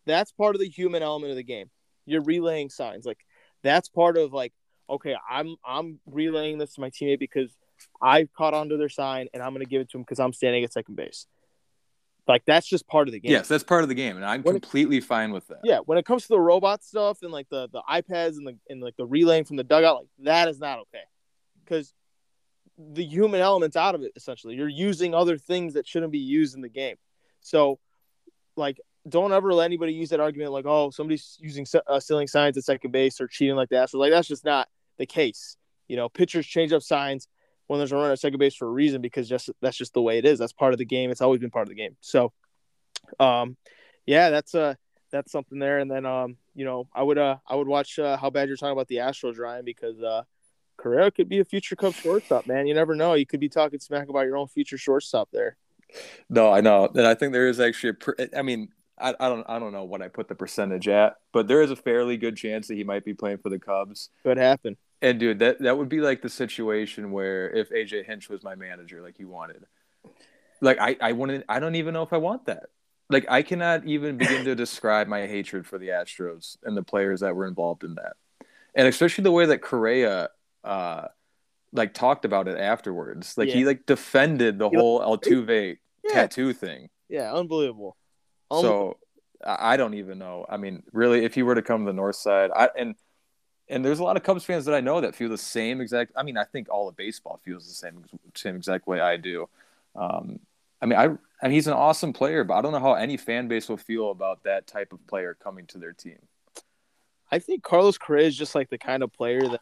that's 0.06 0.32
part 0.32 0.56
of 0.56 0.62
the 0.62 0.70
human 0.70 1.04
element 1.04 1.32
of 1.32 1.38
the 1.38 1.44
game. 1.44 1.70
You're 2.06 2.24
relaying 2.24 2.70
signs. 2.70 3.06
Like 3.06 3.20
that's 3.64 3.90
part 3.90 4.18
of 4.18 4.34
like, 4.34 4.54
okay, 4.90 5.16
I'm 5.30 5.56
I'm 5.66 6.00
relaying 6.06 6.58
this 6.58 6.74
to 6.76 6.82
my 6.82 6.90
teammate 6.90 7.20
because 7.20 7.56
I 8.02 8.28
caught 8.38 8.54
onto 8.54 8.78
their 8.78 8.90
sign 8.90 9.28
and 9.34 9.42
I'm 9.42 9.54
gonna 9.54 9.66
give 9.66 9.82
it 9.82 9.90
to 9.92 9.98
him 9.98 10.04
because 10.04 10.20
I'm 10.20 10.34
standing 10.34 10.64
at 10.64 10.74
second 10.74 10.96
base. 10.96 11.28
Like 12.28 12.44
that's 12.46 12.68
just 12.68 12.88
part 12.88 13.08
of 13.08 13.12
the 13.14 13.20
game. 13.20 13.32
Yes, 13.32 13.48
that's 13.48 13.64
part 13.64 13.84
of 13.84 13.90
the 13.90 13.96
game, 13.96 14.16
and 14.16 14.26
I'm 14.26 14.44
when 14.44 14.60
completely 14.60 14.98
it, 14.98 15.04
fine 15.04 15.32
with 15.32 15.48
that. 15.48 15.60
Yeah, 15.64 15.80
when 15.80 15.98
it 15.98 16.06
comes 16.06 16.24
to 16.24 16.28
the 16.30 16.40
robot 16.40 16.84
stuff 16.84 17.20
and 17.24 17.32
like 17.32 17.50
the 17.50 17.68
the 17.72 17.82
iPads 17.90 18.38
and 18.38 18.48
the 18.48 18.58
and 18.70 18.82
like 18.82 18.96
the 18.96 19.06
relaying 19.06 19.46
from 19.46 19.58
the 19.58 19.64
dugout, 19.64 19.98
like 19.98 20.08
that 20.20 20.48
is 20.48 20.60
not 20.60 20.80
okay, 20.80 21.04
because 21.64 21.94
the 22.78 23.04
human 23.04 23.42
element's 23.42 23.76
out 23.76 23.96
of 23.96 24.04
it. 24.04 24.12
Essentially, 24.16 24.56
you're 24.56 24.70
using 24.70 25.16
other 25.16 25.38
things 25.38 25.74
that 25.74 25.88
shouldn't 25.88 26.12
be 26.12 26.20
used 26.20 26.56
in 26.56 26.62
the 26.62 26.70
game. 26.70 26.96
So, 27.42 27.80
like 28.56 28.80
don't 29.10 29.34
ever 29.34 29.54
let 29.54 29.66
anybody 29.66 29.94
use 29.94 30.10
that 30.10 30.20
argument 30.20 30.52
like, 30.52 30.66
oh, 30.68 30.92
somebody's 30.92 31.38
using 31.40 31.66
uh, 31.88 32.00
stealing 32.00 32.28
signs 32.28 32.58
at 32.58 32.64
second 32.64 32.92
base 32.92 33.20
or 33.20 33.28
cheating 33.28 33.56
like 33.56 33.70
that. 33.70 33.90
So 33.90 33.98
like 33.98 34.12
that's 34.12 34.28
just 34.28 34.46
not 34.46 34.70
the 34.98 35.06
case. 35.06 35.58
You 35.88 35.98
know, 35.98 36.08
pitchers 36.08 36.46
change 36.46 36.72
up 36.72 36.84
signs 36.84 37.28
when 37.72 37.80
there's 37.80 37.94
a 37.94 37.96
runner 37.96 38.12
at 38.12 38.20
second 38.20 38.38
base 38.38 38.54
for 38.54 38.68
a 38.68 38.70
reason 38.72 39.02
because 39.02 39.30
just 39.30 39.50
that's 39.62 39.78
just 39.78 39.94
the 39.94 40.02
way 40.02 40.18
it 40.18 40.26
is. 40.26 40.38
That's 40.38 40.52
part 40.52 40.74
of 40.74 40.78
the 40.78 40.84
game. 40.84 41.10
It's 41.10 41.22
always 41.22 41.40
been 41.40 41.52
part 41.52 41.64
of 41.64 41.70
the 41.70 41.76
game. 41.76 41.96
So, 42.02 42.34
um, 43.18 43.56
yeah, 44.06 44.30
that's 44.30 44.54
uh 44.54 44.74
that's 45.10 45.32
something 45.32 45.58
there. 45.58 45.80
And 45.80 45.90
then 45.90 46.06
um, 46.06 46.36
you 46.54 46.66
know, 46.66 46.90
I 46.94 47.02
would 47.02 47.18
uh 47.18 47.38
I 47.48 47.56
would 47.56 47.70
watch 47.70 47.98
uh, 47.98 48.18
how 48.18 48.30
bad 48.30 48.50
you're 48.50 48.58
talking 48.58 48.74
about 48.74 48.90
the 48.90 48.98
Astros, 48.98 49.40
Ryan, 49.40 49.64
because 49.64 50.02
uh 50.02 50.24
Correa 50.76 51.12
could 51.12 51.30
be 51.30 51.40
a 51.40 51.46
future 51.46 51.78
Cubs 51.78 51.96
shortstop, 51.96 52.46
man. 52.46 52.68
You 52.68 52.74
never 52.74 52.94
know. 52.94 53.14
You 53.14 53.26
could 53.26 53.40
be 53.40 53.48
talking 53.48 53.80
smack 53.80 54.10
about 54.10 54.26
your 54.26 54.36
own 54.36 54.50
future 54.50 54.78
shortstop 54.78 55.30
there. 55.32 55.56
No, 56.30 56.52
I 56.52 56.60
know, 56.60 56.90
and 56.94 57.08
I 57.08 57.14
think 57.14 57.32
there 57.32 57.48
is 57.48 57.62
actually. 57.62 57.96
A, 58.20 58.38
I 58.38 58.42
mean, 58.42 58.68
I, 59.00 59.14
I 59.18 59.30
don't 59.30 59.46
I 59.50 59.60
don't 59.60 59.72
know 59.72 59.86
what 59.86 60.02
I 60.02 60.10
put 60.10 60.28
the 60.28 60.36
percentage 60.36 60.90
at, 60.90 61.16
but 61.32 61.48
there 61.48 61.62
is 61.62 61.72
a 61.72 61.78
fairly 61.78 62.18
good 62.18 62.36
chance 62.36 62.68
that 62.68 62.76
he 62.76 62.84
might 62.84 63.06
be 63.06 63.14
playing 63.14 63.38
for 63.38 63.50
the 63.50 63.60
Cubs. 63.60 64.10
Could 64.24 64.38
happen. 64.38 64.76
And 65.02 65.20
dude, 65.20 65.40
that 65.40 65.60
that 65.60 65.78
would 65.78 65.90
be 65.90 66.00
like 66.00 66.22
the 66.22 66.30
situation 66.30 67.12
where 67.12 67.50
if 67.50 67.72
AJ 67.72 68.06
Hinch 68.06 68.30
was 68.30 68.44
my 68.44 68.56
manager, 68.56 69.02
like 69.02 69.18
he 69.18 69.26
wanted, 69.26 69.66
like 70.62 70.78
I 70.80 70.96
I 71.02 71.12
wouldn't 71.14 71.46
I 71.50 71.60
don't 71.60 71.76
even 71.76 71.94
know 71.94 72.04
if 72.04 72.14
I 72.14 72.18
want 72.18 72.46
that. 72.46 72.68
Like 73.10 73.26
I 73.28 73.42
cannot 73.42 73.86
even 73.86 74.18
begin 74.18 74.46
to 74.46 74.56
describe 74.56 75.08
my 75.08 75.26
hatred 75.28 75.66
for 75.66 75.78
the 75.78 75.90
Astros 75.90 76.58
and 76.64 76.78
the 76.78 76.84
players 76.84 77.22
that 77.22 77.36
were 77.36 77.48
involved 77.48 77.84
in 77.84 77.96
that, 77.96 78.14
and 78.76 78.88
especially 78.88 79.24
the 79.24 79.32
way 79.32 79.48
that 79.48 79.62
Correa, 79.62 80.30
uh, 80.64 81.08
like 81.74 81.94
talked 81.96 82.24
about 82.24 82.48
it 82.48 82.60
afterwards. 82.60 83.38
Like 83.38 83.50
yeah. 83.50 83.56
he 83.56 83.66
like 83.66 83.88
defended 83.88 84.60
the 84.60 84.70
he 84.70 84.78
whole 84.78 85.00
Altuve 85.00 85.78
yeah. 86.04 86.14
tattoo 86.14 86.54
thing. 86.54 86.90
Yeah, 87.10 87.34
unbelievable. 87.34 87.98
So 88.52 88.98
I 89.44 89.78
don't 89.78 89.94
even 89.96 90.20
know. 90.20 90.46
I 90.48 90.58
mean, 90.58 90.84
really, 90.92 91.26
if 91.26 91.34
he 91.34 91.44
were 91.44 91.56
to 91.56 91.62
come 91.62 91.86
to 91.86 91.90
the 91.90 91.96
north 91.96 92.18
side, 92.18 92.52
I 92.56 92.70
and 92.78 92.96
and 93.72 93.84
there's 93.84 94.00
a 94.00 94.04
lot 94.04 94.18
of 94.18 94.24
Cubs 94.24 94.44
fans 94.44 94.66
that 94.66 94.76
I 94.76 94.82
know 94.82 95.02
that 95.02 95.16
feel 95.16 95.30
the 95.30 95.38
same 95.38 95.82
exact. 95.82 96.12
I 96.16 96.24
mean, 96.24 96.38
I 96.38 96.44
think 96.44 96.70
all 96.70 96.88
of 96.88 96.96
baseball 96.96 97.40
feels 97.44 97.68
the 97.68 97.74
same 97.74 98.04
same 98.36 98.56
exact 98.56 98.88
way 98.88 99.00
I 99.00 99.18
do. 99.18 99.50
Um, 99.96 100.40
I 100.82 100.86
mean, 100.86 100.98
I, 100.98 101.08
mean, 101.08 101.52
he's 101.52 101.68
an 101.68 101.74
awesome 101.74 102.14
player, 102.14 102.44
but 102.44 102.56
I 102.56 102.62
don't 102.62 102.72
know 102.72 102.80
how 102.80 102.94
any 102.94 103.18
fan 103.18 103.48
base 103.48 103.70
will 103.70 103.78
feel 103.78 104.12
about 104.12 104.44
that 104.44 104.68
type 104.68 104.94
of 104.94 105.06
player 105.08 105.38
coming 105.42 105.68
to 105.68 105.78
their 105.78 105.94
team. 105.94 106.18
I 107.32 107.40
think 107.40 107.64
Carlos 107.64 107.98
Correa 107.98 108.28
is 108.28 108.36
just 108.36 108.56
like 108.56 108.70
the 108.70 108.78
kind 108.78 109.04
of 109.04 109.14
player 109.14 109.42
that 109.42 109.62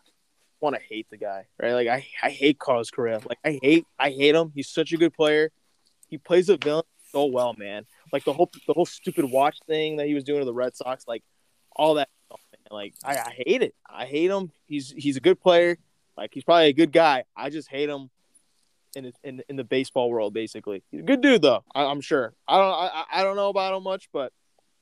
want 0.61 0.75
to 0.75 0.81
hate 0.81 1.07
the 1.09 1.17
guy, 1.17 1.45
right? 1.61 1.73
Like 1.73 1.87
I, 1.87 2.05
I 2.23 2.29
hate 2.29 2.59
Carlos 2.59 2.89
Correa. 2.89 3.21
Like 3.27 3.39
I 3.43 3.59
hate, 3.61 3.85
I 3.97 4.11
hate 4.11 4.35
him. 4.35 4.51
He's 4.55 4.69
such 4.69 4.91
a 4.93 4.97
good 4.97 5.13
player. 5.13 5.51
He 6.07 6.17
plays 6.17 6.49
a 6.49 6.57
villain 6.57 6.83
so 7.11 7.25
well, 7.25 7.53
man 7.57 7.85
like 8.11 8.23
the 8.23 8.33
whole 8.33 8.49
the 8.67 8.73
whole 8.73 8.85
stupid 8.85 9.25
watch 9.25 9.57
thing 9.67 9.97
that 9.97 10.07
he 10.07 10.13
was 10.13 10.23
doing 10.23 10.39
to 10.39 10.45
the 10.45 10.53
Red 10.53 10.75
Sox, 10.75 11.07
like 11.07 11.23
all 11.75 11.95
that. 11.95 12.09
Like 12.71 12.93
I, 13.03 13.17
I 13.17 13.33
hate 13.45 13.61
it. 13.61 13.75
I 13.89 14.05
hate 14.05 14.29
him. 14.29 14.51
He's 14.67 14.91
he's 14.91 15.17
a 15.17 15.21
good 15.21 15.39
player. 15.39 15.77
Like 16.17 16.31
he's 16.33 16.43
probably 16.43 16.67
a 16.67 16.73
good 16.73 16.91
guy. 16.91 17.23
I 17.35 17.49
just 17.49 17.69
hate 17.69 17.89
him 17.89 18.09
in 18.95 19.11
in 19.23 19.41
in 19.49 19.55
the 19.55 19.63
baseball 19.63 20.09
world. 20.09 20.33
Basically, 20.33 20.83
he's 20.91 21.01
a 21.01 21.03
good 21.03 21.21
dude 21.21 21.41
though. 21.41 21.63
I, 21.73 21.83
am 21.83 22.01
sure. 22.01 22.33
I 22.47 22.57
don't 22.57 22.73
I, 22.73 23.03
I 23.11 23.23
don't 23.23 23.35
know 23.35 23.49
about 23.49 23.75
him 23.75 23.83
much, 23.83 24.09
but 24.11 24.33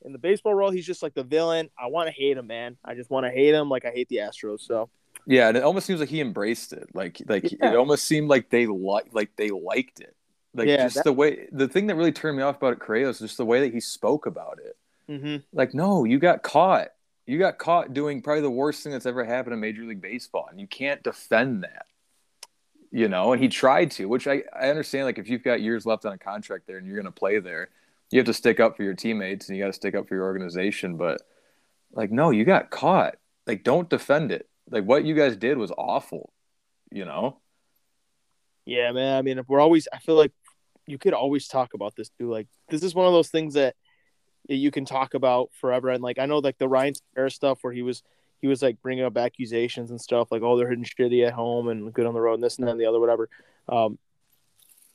in 0.04 0.12
the 0.12 0.18
baseball 0.18 0.54
world, 0.54 0.74
he's 0.74 0.86
just 0.86 1.02
like 1.02 1.14
the 1.14 1.24
villain. 1.24 1.70
I 1.78 1.86
want 1.86 2.08
to 2.08 2.12
hate 2.12 2.36
him, 2.36 2.46
man. 2.46 2.76
I 2.84 2.94
just 2.94 3.10
want 3.10 3.26
to 3.26 3.30
hate 3.30 3.54
him 3.54 3.68
like 3.68 3.84
I 3.84 3.90
hate 3.90 4.08
the 4.08 4.16
Astros. 4.16 4.60
So. 4.60 4.90
Yeah, 5.26 5.48
and 5.48 5.56
it 5.56 5.62
almost 5.62 5.86
seems 5.86 6.00
like 6.00 6.08
he 6.08 6.20
embraced 6.20 6.72
it. 6.72 6.88
Like, 6.94 7.20
like 7.26 7.52
yeah. 7.52 7.72
it 7.72 7.76
almost 7.76 8.04
seemed 8.04 8.28
like 8.28 8.48
they 8.48 8.66
like, 8.66 9.08
like 9.12 9.30
they 9.36 9.50
liked 9.50 10.00
it. 10.00 10.14
Like 10.54 10.68
yeah, 10.68 10.84
just 10.84 10.96
that... 10.96 11.04
the 11.04 11.12
way 11.12 11.48
the 11.52 11.68
thing 11.68 11.86
that 11.88 11.96
really 11.96 12.12
turned 12.12 12.36
me 12.36 12.42
off 12.42 12.56
about 12.56 12.72
it, 12.72 12.78
Correa 12.80 13.08
is 13.08 13.18
just 13.18 13.36
the 13.36 13.44
way 13.44 13.60
that 13.60 13.72
he 13.72 13.80
spoke 13.80 14.26
about 14.26 14.58
it. 14.64 14.76
Mm-hmm. 15.10 15.36
Like, 15.52 15.74
no, 15.74 16.04
you 16.04 16.18
got 16.18 16.42
caught. 16.42 16.88
You 17.28 17.38
got 17.38 17.58
caught 17.58 17.92
doing 17.92 18.22
probably 18.22 18.40
the 18.40 18.50
worst 18.50 18.82
thing 18.82 18.90
that's 18.90 19.04
ever 19.04 19.22
happened 19.22 19.52
in 19.52 19.60
Major 19.60 19.84
League 19.84 20.00
Baseball, 20.00 20.48
and 20.50 20.58
you 20.58 20.66
can't 20.66 21.02
defend 21.02 21.62
that. 21.62 21.84
You 22.90 23.06
know, 23.06 23.34
and 23.34 23.42
he 23.42 23.48
tried 23.48 23.90
to, 23.92 24.06
which 24.06 24.26
I, 24.26 24.44
I 24.58 24.70
understand. 24.70 25.04
Like, 25.04 25.18
if 25.18 25.28
you've 25.28 25.44
got 25.44 25.60
years 25.60 25.84
left 25.84 26.06
on 26.06 26.14
a 26.14 26.18
contract 26.18 26.66
there 26.66 26.78
and 26.78 26.86
you're 26.86 26.96
going 26.96 27.04
to 27.04 27.12
play 27.12 27.38
there, 27.38 27.68
you 28.10 28.18
have 28.18 28.24
to 28.28 28.32
stick 28.32 28.60
up 28.60 28.78
for 28.78 28.82
your 28.82 28.94
teammates 28.94 29.46
and 29.46 29.58
you 29.58 29.62
got 29.62 29.66
to 29.66 29.74
stick 29.74 29.94
up 29.94 30.08
for 30.08 30.14
your 30.14 30.24
organization. 30.24 30.96
But 30.96 31.20
like, 31.92 32.10
no, 32.10 32.30
you 32.30 32.46
got 32.46 32.70
caught. 32.70 33.16
Like, 33.46 33.62
don't 33.62 33.90
defend 33.90 34.32
it. 34.32 34.48
Like, 34.70 34.84
what 34.84 35.04
you 35.04 35.14
guys 35.14 35.36
did 35.36 35.58
was 35.58 35.70
awful. 35.76 36.32
You 36.90 37.04
know? 37.04 37.40
Yeah, 38.64 38.90
man. 38.92 39.18
I 39.18 39.20
mean, 39.20 39.42
we're 39.46 39.60
always. 39.60 39.86
I 39.92 39.98
feel 39.98 40.14
like 40.14 40.32
you 40.86 40.96
could 40.96 41.12
always 41.12 41.46
talk 41.46 41.74
about 41.74 41.94
this 41.94 42.08
too. 42.18 42.30
Like, 42.30 42.48
this 42.70 42.82
is 42.82 42.94
one 42.94 43.06
of 43.06 43.12
those 43.12 43.28
things 43.28 43.52
that 43.52 43.76
you 44.56 44.70
can 44.70 44.84
talk 44.84 45.14
about 45.14 45.50
forever. 45.60 45.90
And 45.90 46.02
like, 46.02 46.18
I 46.18 46.26
know 46.26 46.38
like 46.38 46.58
the 46.58 46.68
Ryan 46.68 46.94
Tepera 46.94 47.32
stuff 47.32 47.58
where 47.62 47.72
he 47.72 47.82
was 47.82 48.02
he 48.40 48.46
was 48.46 48.62
like 48.62 48.80
bringing 48.82 49.04
up 49.04 49.16
accusations 49.16 49.90
and 49.90 50.00
stuff 50.00 50.30
like, 50.30 50.42
oh, 50.42 50.56
they're 50.56 50.68
hitting 50.68 50.84
shitty 50.84 51.26
at 51.26 51.32
home 51.32 51.68
and 51.68 51.92
good 51.92 52.06
on 52.06 52.14
the 52.14 52.20
road 52.20 52.34
and 52.34 52.42
this 52.42 52.58
and 52.58 52.68
and 52.68 52.80
the 52.80 52.86
other, 52.86 53.00
whatever. 53.00 53.28
Um, 53.68 53.98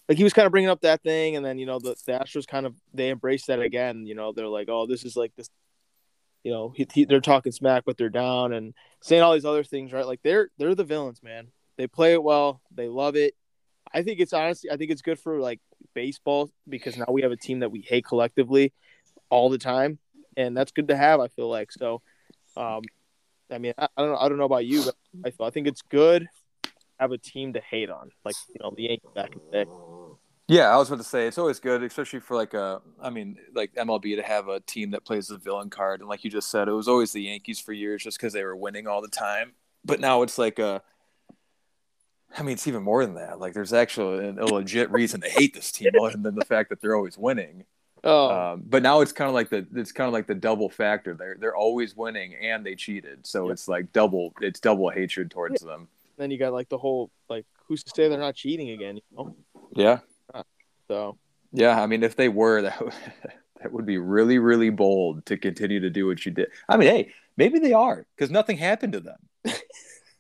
like 0.08 0.18
he 0.18 0.24
was 0.24 0.34
kind 0.34 0.46
of 0.46 0.52
bringing 0.52 0.70
up 0.70 0.82
that 0.82 1.02
thing, 1.02 1.36
and 1.36 1.46
then 1.46 1.58
you 1.58 1.66
know 1.66 1.80
the, 1.80 1.96
the 2.06 2.14
Astros 2.14 2.48
kind 2.48 2.66
of 2.66 2.76
they 2.94 3.10
embraced 3.10 3.48
that 3.48 3.60
again. 3.60 4.06
You 4.06 4.16
know, 4.16 4.34
they're 4.34 4.48
like, 4.48 4.70
oh, 4.70 4.86
this 4.86 5.06
is 5.06 5.16
like 5.16 5.36
this. 5.36 5.50
You 6.44 6.52
know, 6.52 6.74
he, 6.76 6.86
he, 6.94 7.06
they're 7.06 7.22
talking 7.22 7.54
smack, 7.54 7.84
but 7.86 7.98
they're 7.98 8.10
down 8.10 8.52
and 8.52 8.74
saying 9.02 9.22
all 9.22 9.34
these 9.34 9.46
other 9.46 9.64
things, 9.64 9.94
right? 9.94 10.06
Like 10.06 10.20
they're 10.24 10.50
they're 10.58 10.76
the 10.76 10.84
villains, 10.84 11.24
man. 11.24 11.48
They 11.78 11.88
play 11.88 12.14
it 12.14 12.24
well. 12.24 12.62
They 12.74 12.90
love 12.90 13.16
it. 13.16 13.34
I 13.94 14.04
think 14.04 14.20
it's 14.20 14.34
honestly, 14.34 14.70
I 14.70 14.78
think 14.78 14.92
it's 14.92 15.02
good 15.02 15.20
for 15.20 15.40
like 15.40 15.62
baseball 15.94 16.50
because 16.68 16.98
now 16.98 17.06
we 17.10 17.22
have 17.22 17.32
a 17.32 17.38
team 17.38 17.60
that 17.60 17.72
we 17.72 17.82
hate 17.82 18.06
collectively 18.06 18.74
all 19.34 19.50
the 19.50 19.58
time, 19.58 19.98
and 20.38 20.56
that's 20.56 20.72
good 20.72 20.90
to 20.90 20.96
have. 20.96 21.20
I 21.20 21.28
feel 21.28 21.50
like 21.50 21.72
so. 21.72 22.02
Um, 22.56 22.84
I 23.52 23.58
mean, 23.58 23.74
I, 23.78 23.88
I 23.98 24.02
don't 24.02 24.12
know. 24.12 24.18
I 24.18 24.30
don't 24.30 24.38
know 24.38 24.46
about 24.46 24.66
you, 24.66 24.84
but 24.84 24.96
I, 25.26 25.32
feel, 25.32 25.48
I 25.48 25.50
think 25.50 25.68
it's 25.68 25.82
good 25.82 26.28
to 26.64 26.70
have 27.00 27.12
a 27.12 27.18
team 27.18 27.54
to 27.54 27.60
hate 27.60 27.90
on, 27.90 28.12
like 28.24 28.36
you 28.50 28.56
know 28.62 28.72
the 28.78 28.84
Yankees 28.84 29.10
back 29.16 29.32
in 29.34 29.42
the 29.44 29.66
day. 29.66 29.72
Yeah, 30.48 30.70
I 30.70 30.78
was 30.78 30.90
about 30.90 30.98
to 30.98 31.08
say 31.08 31.26
it's 31.26 31.40
always 31.40 31.60
good, 31.60 31.82
especially 31.84 32.20
for 32.20 32.36
like 32.36 32.54
a, 32.54 32.82
I 33.02 33.10
mean, 33.10 33.38
like 33.56 33.74
MLB 33.74 34.18
to 34.18 34.22
have 34.22 34.50
a 34.50 34.60
team 34.60 34.92
that 34.92 35.06
plays 35.06 35.28
the 35.28 35.38
villain 35.38 35.72
card, 35.72 36.02
and 36.02 36.10
like 36.10 36.24
you 36.24 36.30
just 36.30 36.52
said, 36.52 36.68
it 36.68 36.74
was 36.74 36.88
always 36.88 37.12
the 37.12 37.24
Yankees 37.24 37.60
for 37.60 37.74
years, 37.74 38.04
just 38.04 38.20
because 38.20 38.34
they 38.34 38.44
were 38.44 38.56
winning 38.56 38.86
all 38.86 39.02
the 39.02 39.08
time. 39.08 39.54
But 39.84 40.00
now 40.00 40.22
it's 40.22 40.38
like 40.38 40.60
a, 40.60 40.84
I 42.38 42.44
mean, 42.44 42.54
it's 42.54 42.68
even 42.68 42.84
more 42.84 43.06
than 43.06 43.16
that. 43.16 43.40
Like, 43.40 43.54
there's 43.54 43.74
actually 43.74 44.28
a 44.28 44.46
legit 44.46 44.92
reason 44.92 45.22
to 45.22 45.30
hate 45.30 45.54
this 45.54 45.72
team, 45.72 45.92
other 46.00 46.18
than 46.18 46.36
the 46.36 46.46
fact 46.46 46.70
that 46.70 46.82
they're 46.82 46.96
always 46.96 47.18
winning. 47.18 47.66
Oh. 48.04 48.30
Um, 48.30 48.64
but 48.66 48.84
now 48.84 49.02
it's 49.02 49.14
kind 49.14 49.30
of 49.30 49.34
like 49.34 49.50
the 49.50 49.66
it's 49.76 49.92
kind 49.92 50.08
of 50.08 50.14
like 50.14 50.28
the 50.28 50.36
double 50.36 50.70
factor. 50.70 51.14
They're 51.14 51.38
they're 51.40 51.56
always 51.56 51.96
winning 51.96 52.36
and 52.36 52.66
they 52.66 52.76
cheated, 52.76 53.26
so 53.26 53.46
yep. 53.46 53.54
it's 53.54 53.68
like 53.68 53.94
double 53.94 54.34
it's 54.42 54.60
double 54.60 54.90
hatred 54.90 55.32
towards 55.32 55.64
yeah. 55.64 55.70
them. 55.70 55.88
Then 56.18 56.30
you 56.30 56.38
got 56.38 56.54
like 56.54 56.70
the 56.70 56.78
whole 56.78 57.12
like 57.30 57.46
who's 57.68 57.84
to 57.84 57.92
say 57.96 58.10
they're 58.10 58.20
not 58.20 58.36
cheating 58.36 58.72
again? 58.72 58.98
You 58.98 59.02
know? 59.16 59.36
Yeah. 59.76 60.00
So. 60.88 61.18
Yeah, 61.56 61.82
I 61.82 61.86
mean, 61.86 62.04
if 62.04 62.16
they 62.16 62.30
were, 62.30 62.62
that 62.64 62.82
that 63.62 63.72
would 63.72 63.86
be 63.86 63.98
really 63.98 64.38
really 64.38 64.70
bold 64.70 65.26
to 65.28 65.38
continue 65.38 65.80
to 65.80 65.90
do 65.90 66.08
what 66.08 66.26
you 66.26 66.32
did. 66.32 66.50
I 66.68 66.78
mean, 66.78 66.90
hey, 66.90 67.14
maybe 67.38 67.60
they 67.60 67.74
are 67.74 68.06
because 68.16 68.32
nothing 68.32 68.58
happened 68.58 68.94
to 68.94 69.00
them. 69.00 69.20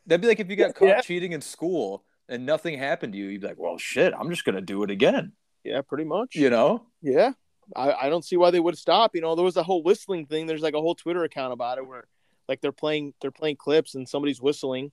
That'd 0.07 0.21
be 0.21 0.27
like 0.27 0.39
if 0.39 0.49
you 0.49 0.55
got 0.55 0.75
caught 0.75 0.87
yeah. 0.87 1.01
cheating 1.01 1.33
in 1.33 1.41
school 1.41 2.03
and 2.29 2.45
nothing 2.45 2.77
happened 2.77 3.13
to 3.13 3.19
you. 3.19 3.25
You'd 3.27 3.41
be 3.41 3.47
like, 3.47 3.59
well, 3.59 3.77
shit, 3.77 4.13
I'm 4.17 4.29
just 4.29 4.45
gonna 4.45 4.61
do 4.61 4.83
it 4.83 4.91
again. 4.91 5.33
Yeah, 5.63 5.81
pretty 5.81 6.05
much. 6.05 6.35
You 6.35 6.49
know. 6.49 6.85
Yeah. 7.01 7.31
I, 7.75 7.93
I 7.93 8.09
don't 8.09 8.25
see 8.25 8.37
why 8.37 8.51
they 8.51 8.59
would 8.59 8.77
stop. 8.77 9.15
You 9.15 9.21
know, 9.21 9.35
there 9.35 9.45
was 9.45 9.57
a 9.57 9.63
whole 9.63 9.83
whistling 9.83 10.25
thing. 10.25 10.45
There's 10.45 10.61
like 10.61 10.73
a 10.73 10.81
whole 10.81 10.95
Twitter 10.95 11.23
account 11.23 11.53
about 11.53 11.77
it 11.77 11.87
where 11.87 12.05
like 12.47 12.61
they're 12.61 12.71
playing 12.71 13.13
they're 13.21 13.31
playing 13.31 13.57
clips 13.57 13.95
and 13.95 14.07
somebody's 14.07 14.41
whistling, 14.41 14.91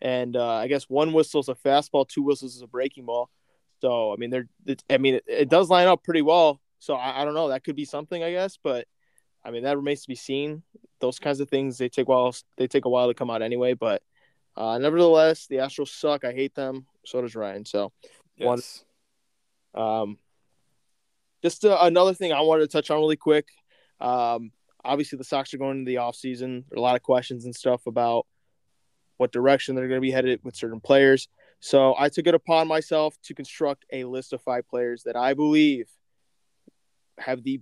and 0.00 0.36
uh, 0.36 0.54
I 0.54 0.68
guess 0.68 0.84
one 0.84 1.12
whistle 1.12 1.40
is 1.40 1.48
a 1.48 1.54
fastball, 1.54 2.08
two 2.08 2.22
whistles 2.22 2.56
is 2.56 2.62
a 2.62 2.66
breaking 2.66 3.06
ball. 3.06 3.30
So 3.80 4.12
I 4.12 4.16
mean, 4.16 4.30
they're 4.30 4.48
I 4.88 4.98
mean 4.98 5.14
it, 5.16 5.24
it 5.26 5.48
does 5.48 5.70
line 5.70 5.88
up 5.88 6.02
pretty 6.04 6.22
well. 6.22 6.60
So 6.78 6.94
I, 6.94 7.20
I, 7.20 7.24
don't 7.26 7.34
know 7.34 7.48
that 7.48 7.62
could 7.62 7.76
be 7.76 7.84
something 7.84 8.22
I 8.22 8.30
guess, 8.30 8.58
but 8.62 8.86
I 9.44 9.50
mean 9.50 9.64
that 9.64 9.76
remains 9.76 10.02
to 10.02 10.08
be 10.08 10.14
seen. 10.14 10.62
Those 11.00 11.18
kinds 11.18 11.40
of 11.40 11.48
things 11.48 11.78
they 11.78 11.88
take 11.88 12.08
while 12.08 12.34
they 12.56 12.66
take 12.66 12.84
a 12.84 12.90
while 12.90 13.08
to 13.08 13.14
come 13.14 13.30
out 13.30 13.42
anyway. 13.42 13.74
But 13.74 14.02
uh, 14.56 14.78
nevertheless, 14.78 15.46
the 15.46 15.56
Astros 15.56 15.88
suck. 15.88 16.24
I 16.24 16.32
hate 16.32 16.54
them. 16.54 16.86
So 17.06 17.22
does 17.22 17.34
Ryan. 17.34 17.64
So 17.64 17.92
yes. 18.36 18.46
one. 18.46 18.60
Um, 19.72 20.18
just 21.42 21.64
uh, 21.64 21.78
another 21.80 22.14
thing 22.14 22.32
I 22.32 22.40
wanted 22.40 22.62
to 22.62 22.68
touch 22.68 22.90
on 22.90 22.98
really 22.98 23.16
quick. 23.16 23.48
Um, 24.00 24.52
obviously, 24.84 25.18
the 25.18 25.24
Sox 25.24 25.52
are 25.54 25.58
going 25.58 25.80
into 25.80 25.90
the 25.90 25.96
offseason. 25.96 26.64
There 26.68 26.76
are 26.76 26.78
a 26.78 26.82
lot 26.82 26.96
of 26.96 27.02
questions 27.02 27.44
and 27.44 27.54
stuff 27.54 27.86
about 27.86 28.26
what 29.16 29.32
direction 29.32 29.74
they're 29.74 29.88
going 29.88 30.00
to 30.00 30.02
be 30.02 30.10
headed 30.10 30.40
with 30.42 30.56
certain 30.56 30.80
players. 30.80 31.28
So 31.60 31.94
I 31.98 32.08
took 32.08 32.26
it 32.26 32.34
upon 32.34 32.68
myself 32.68 33.16
to 33.24 33.34
construct 33.34 33.84
a 33.92 34.04
list 34.04 34.32
of 34.32 34.40
five 34.40 34.66
players 34.66 35.02
that 35.02 35.14
I 35.14 35.34
believe 35.34 35.90
have 37.18 37.42
the 37.42 37.60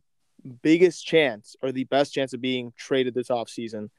biggest 0.62 1.04
chance 1.04 1.56
or 1.60 1.72
the 1.72 1.84
best 1.84 2.12
chance 2.14 2.32
of 2.32 2.40
being 2.40 2.72
traded 2.76 3.14
this 3.14 3.28
offseason. 3.28 3.90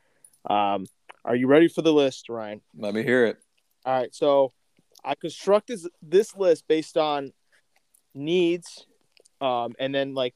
Um, 0.50 0.86
are 1.26 1.36
you 1.36 1.48
ready 1.48 1.68
for 1.68 1.82
the 1.82 1.92
list, 1.92 2.30
Ryan? 2.30 2.62
Let 2.78 2.94
me 2.94 3.04
hear 3.04 3.26
it. 3.26 3.38
All 3.86 3.94
right. 3.94 4.16
So 4.16 4.54
I 5.04 5.16
constructed 5.16 5.82
this 6.02 6.36
list 6.36 6.66
based 6.68 6.96
on 6.96 7.34
needs 8.16 8.86
um, 9.42 9.76
and 9.80 9.94
then 9.94 10.14
like 10.14 10.36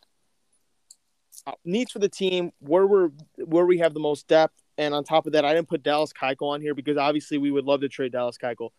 uh, 1.45 1.51
needs 1.65 1.91
for 1.91 1.99
the 1.99 2.09
team 2.09 2.51
where 2.59 2.85
we're 2.85 3.09
where 3.37 3.65
we 3.65 3.79
have 3.79 3.93
the 3.93 3.99
most 3.99 4.27
depth. 4.27 4.53
And 4.77 4.93
on 4.93 5.03
top 5.03 5.27
of 5.27 5.33
that, 5.33 5.45
I 5.45 5.53
didn't 5.53 5.69
put 5.69 5.83
Dallas 5.83 6.11
Keuchel 6.13 6.49
on 6.49 6.61
here 6.61 6.73
because 6.73 6.97
obviously 6.97 7.37
we 7.37 7.51
would 7.51 7.65
love 7.65 7.81
to 7.81 7.89
trade 7.89 8.11
Dallas 8.11 8.37
Keuchel. 8.41 8.69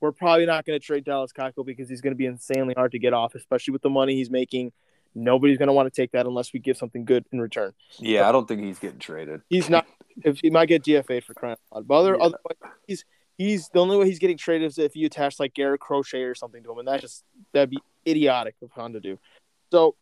We're 0.00 0.12
probably 0.12 0.46
not 0.46 0.64
going 0.64 0.78
to 0.78 0.84
trade 0.84 1.04
Dallas 1.04 1.32
Keuchel 1.32 1.64
because 1.64 1.88
he's 1.88 2.00
going 2.00 2.12
to 2.12 2.16
be 2.16 2.26
insanely 2.26 2.74
hard 2.74 2.92
to 2.92 2.98
get 2.98 3.12
off, 3.12 3.34
especially 3.34 3.72
with 3.72 3.82
the 3.82 3.90
money 3.90 4.14
he's 4.14 4.30
making. 4.30 4.72
Nobody's 5.14 5.58
going 5.58 5.68
to 5.68 5.72
want 5.72 5.92
to 5.92 6.00
take 6.00 6.12
that 6.12 6.26
unless 6.26 6.52
we 6.52 6.60
give 6.60 6.76
something 6.76 7.04
good 7.04 7.24
in 7.32 7.40
return. 7.40 7.72
Yeah, 7.98 8.28
I 8.28 8.32
don't 8.32 8.48
think 8.48 8.62
he's 8.62 8.78
getting 8.78 8.98
traded. 8.98 9.42
He's 9.48 9.68
not. 9.68 9.86
if 10.24 10.40
he 10.40 10.50
might 10.50 10.66
get 10.66 10.84
DFA 10.84 11.22
for 11.22 11.34
crying 11.34 11.56
out 11.72 11.76
loud, 11.76 11.88
but 11.88 11.94
other, 11.94 12.16
yeah. 12.18 12.24
otherwise, 12.24 12.72
he's 12.86 13.04
he's 13.36 13.68
the 13.68 13.80
only 13.80 13.96
way 13.96 14.06
he's 14.06 14.18
getting 14.18 14.38
traded 14.38 14.70
is 14.70 14.78
if 14.78 14.96
you 14.96 15.06
attach 15.06 15.38
like 15.38 15.54
Garrett 15.54 15.80
Crochet 15.80 16.22
or 16.22 16.34
something 16.34 16.62
to 16.62 16.72
him, 16.72 16.78
and 16.78 16.88
that 16.88 17.00
just 17.00 17.24
that'd 17.52 17.70
be 17.70 17.80
idiotic 18.06 18.54
of 18.62 18.70
Hahn 18.70 18.92
to 18.92 19.00
do. 19.00 19.18
So, 19.72 19.96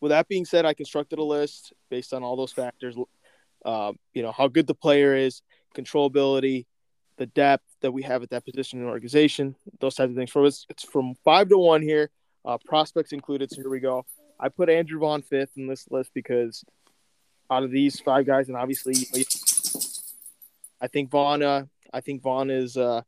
with 0.00 0.10
that 0.10 0.28
being 0.28 0.44
said, 0.44 0.64
I 0.64 0.72
constructed 0.72 1.18
a 1.18 1.24
list 1.24 1.72
based 1.90 2.14
on 2.14 2.22
all 2.22 2.36
those 2.36 2.52
factors. 2.52 2.96
Uh, 3.64 3.92
you 4.14 4.22
know 4.22 4.30
how 4.30 4.46
good 4.46 4.68
the 4.68 4.74
player 4.74 5.16
is, 5.16 5.42
controllability, 5.74 6.66
the 7.16 7.26
depth 7.26 7.64
that 7.80 7.90
we 7.90 8.02
have 8.02 8.22
at 8.22 8.30
that 8.30 8.44
position 8.44 8.78
in 8.78 8.84
the 8.84 8.90
organization, 8.92 9.56
those 9.80 9.96
types 9.96 10.10
of 10.10 10.16
things. 10.16 10.30
For 10.30 10.46
us, 10.46 10.64
it's 10.70 10.84
from 10.84 11.16
five 11.24 11.48
to 11.48 11.58
one 11.58 11.82
here, 11.82 12.10
uh, 12.44 12.56
prospects 12.64 13.12
included. 13.12 13.50
So 13.50 13.62
here 13.62 13.68
we 13.70 13.80
go. 13.80 14.06
I 14.38 14.48
put 14.48 14.70
Andrew 14.70 15.00
Vaughn 15.00 15.22
fifth 15.22 15.56
in 15.56 15.66
this 15.66 15.90
list 15.90 16.12
because 16.14 16.64
out 17.50 17.64
of 17.64 17.72
these 17.72 17.98
five 17.98 18.26
guys, 18.26 18.46
and 18.46 18.56
obviously, 18.56 18.94
I 20.80 20.86
think 20.86 21.10
Vaughn. 21.10 21.42
Uh, 21.42 21.64
I 21.92 22.00
think 22.00 22.22
Vaughn 22.22 22.48
is. 22.48 22.76
Uh, 22.76 23.02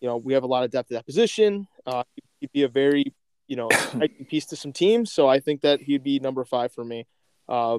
you 0.00 0.08
know, 0.08 0.16
we 0.16 0.32
have 0.32 0.44
a 0.44 0.46
lot 0.46 0.64
of 0.64 0.70
depth 0.70 0.90
at 0.92 0.94
that 0.96 1.06
position. 1.06 1.66
Uh, 1.86 2.04
he'd 2.40 2.52
be 2.52 2.62
a 2.62 2.68
very 2.68 3.12
you 3.46 3.56
know, 3.56 3.68
I 4.00 4.08
can 4.08 4.24
piece 4.26 4.46
to 4.46 4.56
some 4.56 4.72
teams. 4.72 5.12
So 5.12 5.28
I 5.28 5.40
think 5.40 5.62
that 5.62 5.80
he'd 5.80 6.02
be 6.02 6.18
number 6.18 6.44
five 6.44 6.72
for 6.72 6.84
me. 6.84 7.06
Uh, 7.48 7.78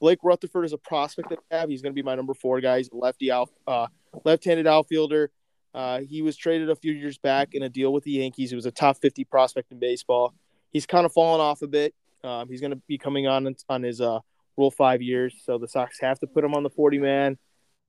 Blake 0.00 0.18
Rutherford 0.22 0.64
is 0.64 0.72
a 0.72 0.78
prospect 0.78 1.30
that 1.30 1.38
I 1.50 1.56
have. 1.56 1.70
He's 1.70 1.82
going 1.82 1.92
to 1.92 1.94
be 1.94 2.02
my 2.02 2.14
number 2.14 2.34
four 2.34 2.60
guy. 2.60 2.78
He's 2.78 2.90
a 2.92 2.96
lefty 2.96 3.30
out, 3.30 3.50
uh, 3.66 3.86
left-handed 4.24 4.66
outfielder. 4.66 5.30
Uh, 5.72 6.00
he 6.00 6.22
was 6.22 6.36
traded 6.36 6.70
a 6.70 6.76
few 6.76 6.92
years 6.92 7.18
back 7.18 7.54
in 7.54 7.62
a 7.62 7.68
deal 7.68 7.92
with 7.92 8.04
the 8.04 8.12
Yankees. 8.12 8.50
He 8.50 8.56
was 8.56 8.66
a 8.66 8.70
top 8.70 8.98
50 9.00 9.24
prospect 9.24 9.72
in 9.72 9.78
baseball. 9.78 10.34
He's 10.72 10.86
kind 10.86 11.06
of 11.06 11.12
fallen 11.12 11.40
off 11.40 11.62
a 11.62 11.66
bit. 11.66 11.94
Um, 12.22 12.48
he's 12.48 12.60
going 12.60 12.70
to 12.70 12.80
be 12.86 12.96
coming 12.96 13.26
on 13.26 13.54
on 13.68 13.82
his 13.82 14.00
uh, 14.00 14.20
Rule 14.56 14.70
Five 14.70 15.02
years, 15.02 15.34
so 15.44 15.58
the 15.58 15.68
Sox 15.68 15.98
have 16.00 16.18
to 16.20 16.26
put 16.26 16.44
him 16.44 16.54
on 16.54 16.62
the 16.62 16.70
40 16.70 16.98
man, 16.98 17.38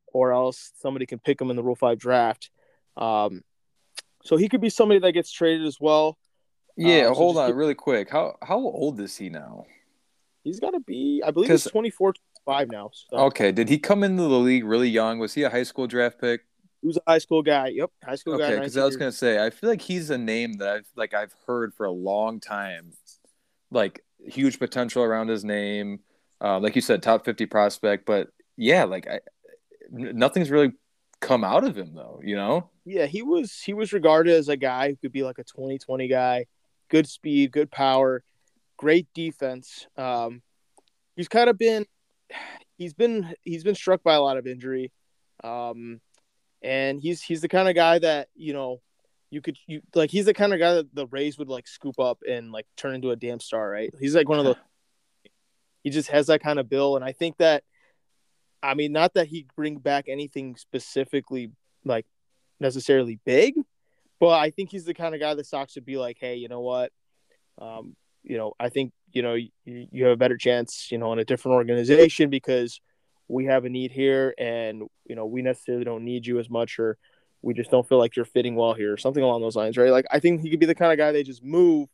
or 0.08 0.34
else 0.34 0.72
somebody 0.82 1.05
can 1.05 1.20
pick 1.20 1.39
him 1.39 1.50
in 1.50 1.55
the 1.55 1.63
Rule 1.63 1.75
Five 1.75 2.00
draft. 2.00 2.50
Um, 2.98 3.44
so 4.24 4.36
he 4.36 4.50
could 4.50 4.62
be 4.62 4.70
somebody 4.70 5.00
that 5.00 5.12
gets 5.12 5.32
traded 5.32 5.65
as 5.65 5.77
well. 5.79 6.17
Yeah, 6.77 7.05
um, 7.05 7.13
so 7.13 7.13
hold 7.13 7.38
on, 7.38 7.50
keep... 7.50 7.55
really 7.55 7.75
quick. 7.75 8.10
How 8.10 8.38
how 8.41 8.58
old 8.58 9.00
is 9.00 9.15
he 9.17 9.29
now? 9.29 9.65
He's 10.44 10.60
got 10.60 10.72
to 10.72 10.79
be, 10.79 11.24
I 11.25 11.32
believe, 11.32 11.50
he's 11.50 11.63
24, 11.63 12.13
25 12.46 12.72
now. 12.72 12.91
So. 12.94 13.17
Okay, 13.17 13.51
did 13.51 13.67
he 13.67 13.79
come 13.79 14.03
into 14.03 14.24
the 14.24 14.38
league 14.38 14.63
really 14.63 14.89
young? 14.89 15.17
Was 15.17 15.34
he 15.34 15.41
a 15.41 15.50
high 15.50 15.63
school 15.63 15.88
draft 15.88 16.22
pick? 16.22 16.41
He 16.82 16.88
was 16.88 16.98
a 16.98 17.01
high 17.08 17.17
school 17.17 17.41
guy. 17.41 17.70
Yep, 17.70 17.91
high 18.03 18.15
school 18.15 18.36
okay, 18.36 18.44
guy. 18.44 18.50
Okay, 18.50 18.60
because 18.60 18.77
I 18.77 18.86
was 18.86 18.96
gonna 18.96 19.12
say, 19.12 19.44
I 19.44 19.50
feel 19.50 19.70
like 19.70 19.82
he's 19.82 20.10
a 20.12 20.17
name 20.17 20.53
that 20.58 20.70
I've 20.70 20.88
like 20.96 21.13
I've 21.13 21.34
heard 21.48 21.74
for 21.74 21.86
a 21.86 21.91
long 21.91 22.39
time, 22.39 22.91
like 23.72 24.03
huge 24.24 24.60
potential 24.60 25.03
around 25.03 25.29
his 25.29 25.44
name. 25.44 26.01
Uh, 26.41 26.60
like 26.60 26.75
you 26.75 26.82
said, 26.82 27.01
top 27.01 27.25
fifty 27.25 27.46
prospect, 27.46 28.05
but 28.05 28.29
yeah, 28.58 28.84
like 28.84 29.08
I, 29.08 29.22
nothing's 29.89 30.51
really 30.51 30.74
come 31.22 31.44
out 31.44 31.63
of 31.63 31.75
him 31.75 31.96
though. 31.96 32.22
You 32.24 32.36
know? 32.36 32.70
Yeah, 32.86 33.08
he 33.08 33.24
was 33.24 33.60
he 33.60 33.74
was 33.74 33.94
regarded 33.94 34.34
as 34.34 34.50
a 34.50 34.58
guy 34.58 34.89
who 34.89 34.96
could 34.98 35.12
be 35.12 35.24
like 35.24 35.39
a 35.39 35.44
2020 35.44 36.08
guy 36.08 36.46
good 36.96 37.10
speed, 37.10 37.52
good 37.52 37.70
power, 37.70 38.24
great 38.78 39.06
defense. 39.14 39.86
Um, 39.98 40.42
he's 41.18 41.28
kind 41.28 41.50
of 41.50 41.58
been 41.58 41.86
he's 42.78 42.94
been 42.94 43.34
he's 43.42 43.66
been 43.66 43.75
struck 43.75 44.02
by 44.02 44.14
a 44.14 44.22
lot 44.22 44.38
of 44.38 44.48
injury, 44.48 44.94
um, 45.44 46.00
and 46.62 47.02
he's 47.02 47.22
he's 47.22 47.42
the 47.42 47.50
kind 47.50 47.68
of 47.68 47.75
guy 47.75 48.00
that 48.00 48.30
you 48.34 48.54
know 48.54 48.80
you 49.30 49.42
could 49.42 49.58
you 49.68 49.82
like 49.94 50.10
he's 50.10 50.24
the 50.24 50.34
kind 50.34 50.54
of 50.54 50.60
guy 50.60 50.75
that 50.75 50.96
the 50.96 51.08
Rays 51.08 51.38
would 51.38 51.50
like 51.50 51.68
scoop 51.68 52.00
up 52.00 52.20
and 52.25 52.54
like 52.54 52.66
turn 52.78 52.96
into 52.96 53.12
a 53.12 53.18
damn 53.18 53.42
star, 53.42 53.70
right? 53.70 53.94
He's 54.00 54.16
like 54.16 54.30
one 54.30 54.40
of 54.40 54.46
those. 54.46 54.56
he 55.84 55.90
just 55.90 56.10
has 56.12 56.28
that 56.28 56.42
kind 56.42 56.60
of 56.60 56.70
bill, 56.70 56.96
and 56.96 57.04
I 57.04 57.12
think 57.12 57.36
that, 57.40 57.66
I 58.64 58.74
mean, 58.74 58.94
not 58.94 59.16
that 59.16 59.28
he 59.28 59.48
bring 59.58 59.80
back 59.80 60.06
anything 60.08 60.56
specifically 60.56 61.52
like 61.84 62.06
necessarily 62.62 63.20
big, 63.25 63.56
but 64.20 64.40
I 64.40 64.50
think 64.50 64.72
he's 64.72 64.86
the 64.86 64.94
kind 64.94 65.14
of 65.14 65.22
guy 65.22 65.34
the 65.34 65.44
Sox 65.44 65.76
would 65.76 65.86
be 65.86 65.98
like, 65.98 66.18
hey, 66.20 66.36
you 66.36 66.48
know 66.48 66.62
what, 66.62 66.92
um, 67.62 67.96
you 68.24 68.38
know, 68.38 68.54
I 68.60 68.70
think 68.70 68.92
you 69.12 69.22
know 69.22 69.34
you, 69.34 69.50
you 69.66 70.04
have 70.06 70.14
a 70.14 70.18
better 70.18 70.38
chance, 70.38 70.92
you 70.92 70.98
know, 70.98 71.14
in 71.14 71.20
a 71.20 71.26
different 71.26 71.56
organization 71.56 72.30
because 72.30 72.82
we 73.28 73.46
have 73.46 73.66
a 73.66 73.70
need 73.70 73.92
here, 73.92 74.34
and 74.38 74.84
you 75.06 75.16
know 75.16 75.26
we 75.26 75.42
necessarily 75.42 75.86
don't 75.86 76.04
need 76.04 76.26
you 76.26 76.40
as 76.40 76.50
much, 76.50 76.80
or 76.80 76.98
we 77.42 77.54
just 77.54 77.72
don't 77.72 77.88
feel 77.88 78.00
like 78.00 78.16
you're 78.16 78.26
fitting 78.26 78.56
well 78.56 78.74
here, 78.74 78.94
or 78.94 78.98
something 78.98 79.24
along 79.24 79.42
those 79.42 79.56
lines, 79.56 79.78
right? 79.78 79.92
Like 79.92 80.06
I 80.12 80.20
think 80.20 80.42
he 80.42 80.50
could 80.50 80.60
be 80.60 80.66
the 80.66 80.76
kind 80.76 80.92
of 80.92 80.98
guy 80.98 81.12
they 81.12 81.24
just 81.24 81.44
move 81.44 81.90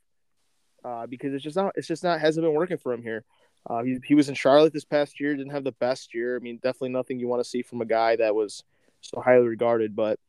uh, 0.83 1.05
because 1.07 1.33
it's 1.33 1.43
just 1.43 1.55
not 1.55 1.73
it's 1.75 1.87
just 1.87 2.03
not 2.03 2.19
hasn't 2.19 2.45
been 2.45 2.53
working 2.53 2.77
for 2.77 2.93
him 2.93 3.03
here. 3.03 3.23
Uh, 3.69 3.83
he, 3.83 3.99
he 4.05 4.15
was 4.15 4.27
in 4.27 4.35
Charlotte 4.35 4.73
this 4.73 4.85
past 4.85 5.19
year, 5.19 5.35
didn't 5.35 5.51
have 5.51 5.63
the 5.63 5.71
best 5.73 6.13
year. 6.15 6.35
I 6.35 6.39
mean, 6.39 6.57
definitely 6.63 6.89
nothing 6.89 7.19
you 7.19 7.27
want 7.27 7.43
to 7.43 7.49
see 7.49 7.61
from 7.61 7.81
a 7.81 7.85
guy 7.85 8.15
that 8.15 8.33
was 8.33 8.63
so 9.01 9.21
highly 9.21 9.47
regarded. 9.47 9.95
But 9.95 10.19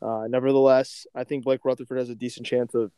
uh, 0.00 0.24
nevertheless, 0.28 1.06
I 1.14 1.24
think 1.24 1.44
Blake 1.44 1.64
Rutherford 1.64 1.98
has 1.98 2.10
a 2.10 2.14
decent 2.14 2.46
chance 2.46 2.74
of 2.74 2.92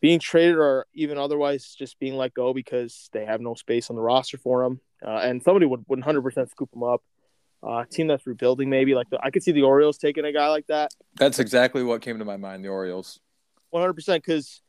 being 0.00 0.18
traded 0.18 0.56
or 0.56 0.86
even 0.94 1.18
otherwise 1.18 1.74
just 1.76 1.98
being 1.98 2.16
let 2.16 2.34
go 2.34 2.52
because 2.52 3.08
they 3.12 3.24
have 3.24 3.40
no 3.40 3.54
space 3.54 3.90
on 3.90 3.96
the 3.96 4.02
roster 4.02 4.38
for 4.38 4.64
him. 4.64 4.80
Uh, 5.04 5.16
and 5.16 5.42
somebody 5.42 5.66
would 5.66 5.86
100% 5.88 6.50
scoop 6.50 6.70
him 6.74 6.82
up. 6.82 7.02
Uh, 7.62 7.84
team 7.90 8.06
that's 8.06 8.26
rebuilding, 8.26 8.70
maybe 8.70 8.94
like 8.94 9.08
the, 9.10 9.18
I 9.22 9.30
could 9.30 9.42
see 9.42 9.50
the 9.50 9.62
Orioles 9.62 9.98
taking 9.98 10.24
a 10.24 10.32
guy 10.32 10.48
like 10.48 10.66
that. 10.68 10.92
That's 11.16 11.38
exactly 11.38 11.82
what 11.82 12.02
came 12.02 12.18
to 12.18 12.24
my 12.24 12.36
mind. 12.36 12.64
The 12.64 12.68
Orioles, 12.68 13.18
100%, 13.74 13.96
because 14.16 14.60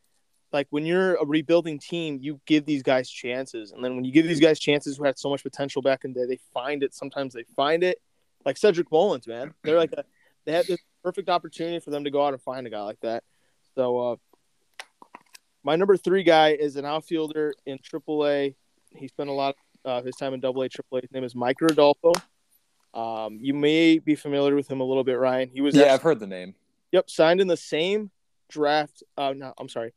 like 0.52 0.66
when 0.70 0.86
you're 0.86 1.14
a 1.16 1.24
rebuilding 1.24 1.78
team, 1.78 2.18
you 2.20 2.40
give 2.46 2.64
these 2.64 2.82
guys 2.82 3.08
chances, 3.08 3.72
and 3.72 3.84
then 3.84 3.94
when 3.94 4.04
you 4.04 4.10
give 4.10 4.26
these 4.26 4.40
guys 4.40 4.58
chances 4.58 4.96
who 4.96 5.04
had 5.04 5.18
so 5.18 5.28
much 5.28 5.42
potential 5.42 5.82
back 5.82 6.04
in 6.04 6.12
the 6.12 6.20
day, 6.20 6.26
they 6.26 6.40
find 6.52 6.82
it. 6.82 6.94
Sometimes 6.94 7.34
they 7.34 7.44
find 7.54 7.84
it, 7.84 7.98
like 8.44 8.56
Cedric 8.56 8.90
Mullins, 8.90 9.28
man. 9.28 9.54
They're 9.62 9.78
like 9.78 9.92
a, 9.92 10.04
they 10.46 10.52
had 10.52 10.66
this 10.66 10.80
perfect 11.02 11.28
opportunity 11.28 11.80
for 11.80 11.90
them 11.90 12.04
to 12.04 12.10
go 12.10 12.24
out 12.24 12.32
and 12.32 12.42
find 12.42 12.66
a 12.66 12.70
guy 12.70 12.82
like 12.82 13.00
that. 13.00 13.24
So, 13.74 13.98
uh, 13.98 14.16
my 15.62 15.76
number 15.76 15.96
three 15.96 16.22
guy 16.22 16.50
is 16.50 16.76
an 16.76 16.84
outfielder 16.84 17.54
in 17.66 17.78
AAA. 17.78 18.54
He 18.90 19.08
spent 19.08 19.28
a 19.28 19.32
lot 19.32 19.54
of 19.84 20.02
uh, 20.02 20.02
his 20.04 20.16
time 20.16 20.34
in 20.34 20.44
AA, 20.44 20.50
AAA. 20.50 21.02
His 21.02 21.12
name 21.12 21.24
is 21.24 21.34
Micker 21.34 21.70
Adolfo. 21.70 22.12
Um, 22.94 23.38
you 23.40 23.54
may 23.54 23.98
be 23.98 24.14
familiar 24.14 24.54
with 24.54 24.70
him 24.70 24.80
a 24.80 24.84
little 24.84 25.04
bit, 25.04 25.18
Ryan. 25.18 25.50
He 25.52 25.60
was 25.60 25.74
yeah, 25.74 25.82
actually, 25.82 25.94
I've 25.94 26.02
heard 26.02 26.20
the 26.20 26.26
name. 26.26 26.54
Yep, 26.92 27.10
signed 27.10 27.40
in 27.40 27.46
the 27.46 27.56
same 27.56 28.10
draft. 28.48 29.02
Uh, 29.16 29.34
no, 29.36 29.52
I'm 29.58 29.68
sorry, 29.68 29.92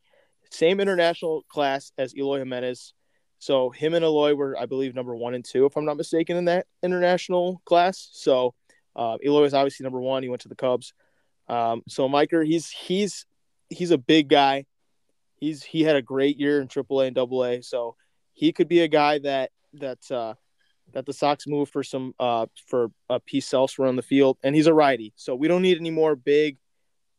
same 0.50 0.80
international 0.80 1.44
class 1.48 1.92
as 1.98 2.16
Eloy 2.16 2.40
Jimenez. 2.40 2.94
So 3.40 3.72
him 3.72 3.96
and 3.96 4.06
Eloy 4.06 4.36
were, 4.36 4.56
I 4.60 4.68
believe, 4.68 4.94
number 4.94 5.16
one 5.16 5.34
and 5.34 5.44
two, 5.44 5.66
if 5.66 5.76
I'm 5.76 5.86
not 5.86 5.98
mistaken, 5.98 6.38
in 6.38 6.46
that 6.46 6.68
international 6.84 7.62
class. 7.66 8.10
So 8.12 8.54
uh, 8.96 9.18
Eloy 9.24 9.42
was 9.42 9.54
obviously 9.54 9.84
number 9.84 10.00
one. 10.00 10.24
He 10.24 10.30
went 10.30 10.42
to 10.42 10.50
the 10.50 10.56
Cubs. 10.56 10.94
Um, 11.48 11.84
so 11.88 12.08
Micker, 12.08 12.46
he's 12.46 12.70
he's 12.70 13.26
he's 13.70 13.92
a 13.92 13.98
big 13.98 14.30
guy. 14.30 14.66
He's 15.36 15.64
he 15.64 15.84
had 15.84 15.96
a 15.96 16.02
great 16.02 16.38
year 16.38 16.62
in 16.62 16.68
AAA 16.68 17.08
and 17.08 17.18
AA. 17.18 17.62
So 17.62 17.96
he 18.34 18.52
could 18.52 18.68
be 18.68 18.82
a 18.82 18.88
guy 18.88 19.20
that 19.20 19.52
that 19.74 20.12
uh, 20.12 20.36
that 20.94 21.06
the 21.06 21.14
Sox 21.14 21.48
move 21.48 21.70
for 21.70 21.84
some 21.84 22.14
uh, 22.20 22.46
for 22.68 22.92
a 23.10 23.20
piece 23.20 23.54
elsewhere 23.54 23.88
on 23.88 23.96
the 23.96 24.02
field. 24.02 24.38
And 24.44 24.56
he's 24.56 24.68
a 24.68 24.74
righty, 24.74 25.14
so 25.16 25.36
we 25.36 25.48
don't 25.48 25.62
need 25.62 25.78
any 25.78 25.92
more 25.92 26.16
big 26.16 26.58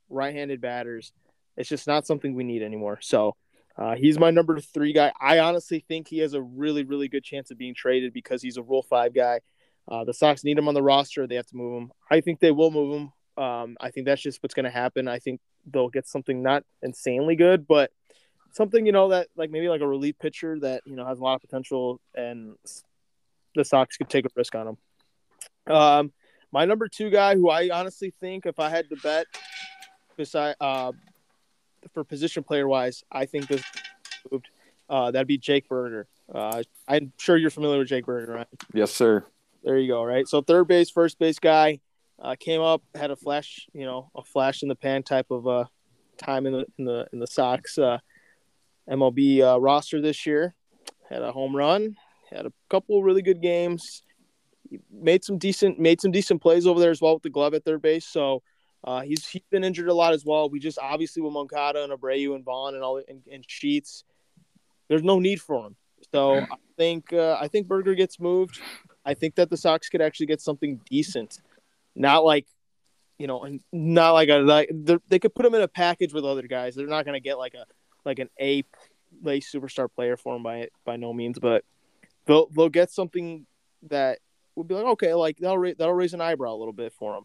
right-handed 0.08 0.60
batters. 0.60 1.12
It's 1.56 1.68
just 1.68 1.86
not 1.86 2.06
something 2.06 2.34
we 2.34 2.44
need 2.44 2.62
anymore. 2.62 2.98
So 3.00 3.36
uh, 3.76 3.94
he's 3.94 4.18
my 4.18 4.30
number 4.30 4.60
three 4.60 4.92
guy. 4.92 5.12
I 5.20 5.38
honestly 5.40 5.84
think 5.86 6.08
he 6.08 6.18
has 6.18 6.34
a 6.34 6.42
really, 6.42 6.84
really 6.84 7.08
good 7.08 7.24
chance 7.24 7.50
of 7.50 7.58
being 7.58 7.74
traded 7.74 8.12
because 8.12 8.42
he's 8.42 8.56
a 8.56 8.62
Rule 8.62 8.82
Five 8.82 9.14
guy. 9.14 9.40
Uh, 9.88 10.04
the 10.04 10.14
Sox 10.14 10.44
need 10.44 10.58
him 10.58 10.68
on 10.68 10.74
the 10.74 10.82
roster. 10.82 11.26
They 11.26 11.34
have 11.34 11.46
to 11.46 11.56
move 11.56 11.82
him. 11.82 11.92
I 12.10 12.20
think 12.20 12.40
they 12.40 12.50
will 12.50 12.70
move 12.70 12.94
him. 13.00 13.42
Um, 13.42 13.76
I 13.80 13.90
think 13.90 14.06
that's 14.06 14.22
just 14.22 14.42
what's 14.42 14.54
going 14.54 14.64
to 14.64 14.70
happen. 14.70 15.08
I 15.08 15.18
think 15.18 15.40
they'll 15.70 15.88
get 15.88 16.06
something 16.06 16.42
not 16.42 16.64
insanely 16.82 17.36
good, 17.36 17.66
but 17.66 17.90
something 18.52 18.84
you 18.84 18.92
know 18.92 19.08
that 19.08 19.28
like 19.36 19.50
maybe 19.50 19.68
like 19.68 19.80
a 19.80 19.86
relief 19.86 20.18
pitcher 20.18 20.58
that 20.60 20.82
you 20.84 20.96
know 20.96 21.06
has 21.06 21.18
a 21.18 21.22
lot 21.22 21.34
of 21.34 21.40
potential, 21.40 22.00
and 22.14 22.54
the 23.54 23.64
Sox 23.64 23.96
could 23.96 24.08
take 24.08 24.24
a 24.26 24.28
risk 24.36 24.54
on 24.54 24.68
him. 24.68 25.74
Um, 25.74 26.12
my 26.52 26.64
number 26.64 26.88
two 26.88 27.10
guy, 27.10 27.34
who 27.34 27.48
I 27.48 27.70
honestly 27.72 28.12
think 28.20 28.46
if 28.46 28.58
I 28.58 28.68
had 28.68 28.88
to 28.90 28.96
bet, 28.96 29.26
beside 30.16 30.54
uh, 30.60 30.92
for 31.94 32.04
position 32.04 32.42
player 32.42 32.68
wise, 32.68 33.02
I 33.10 33.26
think 33.26 33.48
this 33.48 33.62
moved. 34.30 34.48
Uh, 34.88 35.10
that'd 35.10 35.26
be 35.26 35.38
Jake 35.38 35.68
Burger. 35.68 36.06
Uh, 36.32 36.62
I'm 36.86 37.12
sure 37.16 37.36
you're 37.36 37.50
familiar 37.50 37.78
with 37.78 37.88
Jake 37.88 38.04
Burger, 38.04 38.32
right? 38.32 38.46
Yes, 38.74 38.90
sir. 38.90 39.24
There 39.62 39.78
you 39.78 39.88
go. 39.88 40.02
Right. 40.04 40.26
So 40.26 40.42
third 40.42 40.66
base, 40.66 40.90
first 40.90 41.18
base 41.18 41.38
guy 41.38 41.80
uh, 42.20 42.34
came 42.38 42.60
up, 42.60 42.82
had 42.94 43.10
a 43.10 43.16
flash, 43.16 43.66
you 43.72 43.84
know, 43.84 44.10
a 44.14 44.22
flash 44.22 44.62
in 44.62 44.68
the 44.68 44.74
pan 44.74 45.02
type 45.02 45.30
of 45.30 45.46
uh, 45.46 45.64
time 46.18 46.46
in 46.46 46.52
the 46.52 46.66
in 46.78 46.84
the 46.84 47.06
in 47.12 47.18
the 47.18 47.26
Sox 47.26 47.78
uh, 47.78 47.98
MLB 48.88 49.40
uh, 49.40 49.60
roster 49.60 50.00
this 50.00 50.26
year. 50.26 50.54
Had 51.08 51.22
a 51.22 51.32
home 51.32 51.54
run, 51.54 51.96
had 52.30 52.46
a 52.46 52.52
couple 52.70 53.02
really 53.02 53.22
good 53.22 53.42
games. 53.42 54.02
Made 54.90 55.24
some 55.24 55.38
decent 55.38 55.78
made 55.78 56.00
some 56.00 56.10
decent 56.10 56.40
plays 56.40 56.66
over 56.66 56.80
there 56.80 56.90
as 56.90 57.00
well 57.00 57.14
with 57.14 57.22
the 57.22 57.30
glove 57.30 57.54
at 57.54 57.64
third 57.64 57.82
base. 57.82 58.06
So 58.06 58.42
uh, 58.84 59.02
he's 59.02 59.26
he's 59.26 59.42
been 59.50 59.64
injured 59.64 59.88
a 59.88 59.94
lot 59.94 60.12
as 60.12 60.24
well. 60.24 60.48
We 60.48 60.58
just 60.58 60.78
obviously 60.78 61.22
with 61.22 61.32
Moncada 61.32 61.84
and 61.84 61.92
Abreu 61.92 62.34
and 62.34 62.44
Vaughn 62.44 62.74
and 62.74 62.82
all 62.82 63.02
and, 63.06 63.22
and 63.30 63.44
Sheets, 63.46 64.04
there's 64.88 65.02
no 65.02 65.18
need 65.18 65.40
for 65.40 65.66
him. 65.66 65.76
So 66.12 66.38
I 66.38 66.46
think 66.76 67.12
uh, 67.12 67.36
I 67.40 67.48
think 67.48 67.68
Burger 67.68 67.94
gets 67.94 68.18
moved. 68.18 68.60
I 69.04 69.14
think 69.14 69.34
that 69.36 69.50
the 69.50 69.56
Sox 69.56 69.88
could 69.88 70.00
actually 70.00 70.26
get 70.26 70.40
something 70.40 70.80
decent, 70.88 71.40
not 71.94 72.24
like 72.24 72.46
you 73.18 73.26
know, 73.26 73.42
and 73.42 73.60
not 73.72 74.12
like 74.12 74.28
a 74.28 74.38
like 74.38 74.70
they 75.08 75.18
could 75.18 75.34
put 75.34 75.46
him 75.46 75.54
in 75.54 75.62
a 75.62 75.68
package 75.68 76.12
with 76.12 76.24
other 76.24 76.42
guys. 76.42 76.74
They're 76.74 76.86
not 76.86 77.04
going 77.04 77.14
to 77.14 77.20
get 77.20 77.38
like 77.38 77.54
a 77.54 77.66
like 78.04 78.18
an 78.18 78.28
A 78.40 78.64
like 79.22 79.42
superstar 79.42 79.88
player 79.92 80.16
for 80.16 80.36
him 80.36 80.42
by 80.42 80.68
by 80.84 80.96
no 80.96 81.12
means, 81.12 81.38
but 81.38 81.64
they'll 82.26 82.46
they'll 82.48 82.68
get 82.68 82.90
something 82.90 83.46
that 83.90 84.18
would 84.56 84.68
be 84.68 84.74
like 84.74 84.84
okay, 84.84 85.14
like 85.14 85.38
that'll 85.38 85.58
ra- 85.58 85.72
that'll 85.78 85.94
raise 85.94 86.14
an 86.14 86.20
eyebrow 86.20 86.52
a 86.52 86.58
little 86.58 86.72
bit 86.72 86.92
for 86.92 87.16
him. 87.16 87.24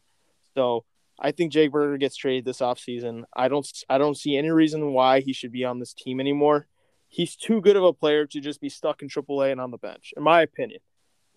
So 0.54 0.86
I 1.20 1.32
think 1.32 1.52
Jake 1.52 1.72
Burger 1.72 1.98
gets 1.98 2.16
traded 2.16 2.46
this 2.46 2.60
offseason. 2.60 3.24
I 3.36 3.48
don't 3.48 3.68
I 3.90 3.98
don't 3.98 4.18
see 4.18 4.38
any 4.38 4.52
reason 4.52 4.94
why 4.94 5.22
he 5.22 5.34
should 5.34 5.52
be 5.52 5.66
on 5.66 5.80
this 5.80 5.94
team 5.94 6.20
anymore. 6.20 6.68
He's 7.10 7.36
too 7.36 7.62
good 7.62 7.76
of 7.76 7.84
a 7.84 7.94
player 7.94 8.26
to 8.28 8.40
just 8.40 8.60
be 8.60 8.70
stuck 8.70 9.02
in 9.02 9.08
AAA 9.08 9.54
and 9.54 9.62
on 9.62 9.72
the 9.72 9.78
bench, 9.78 10.14
in 10.16 10.24
my 10.24 10.42
opinion. 10.42 10.82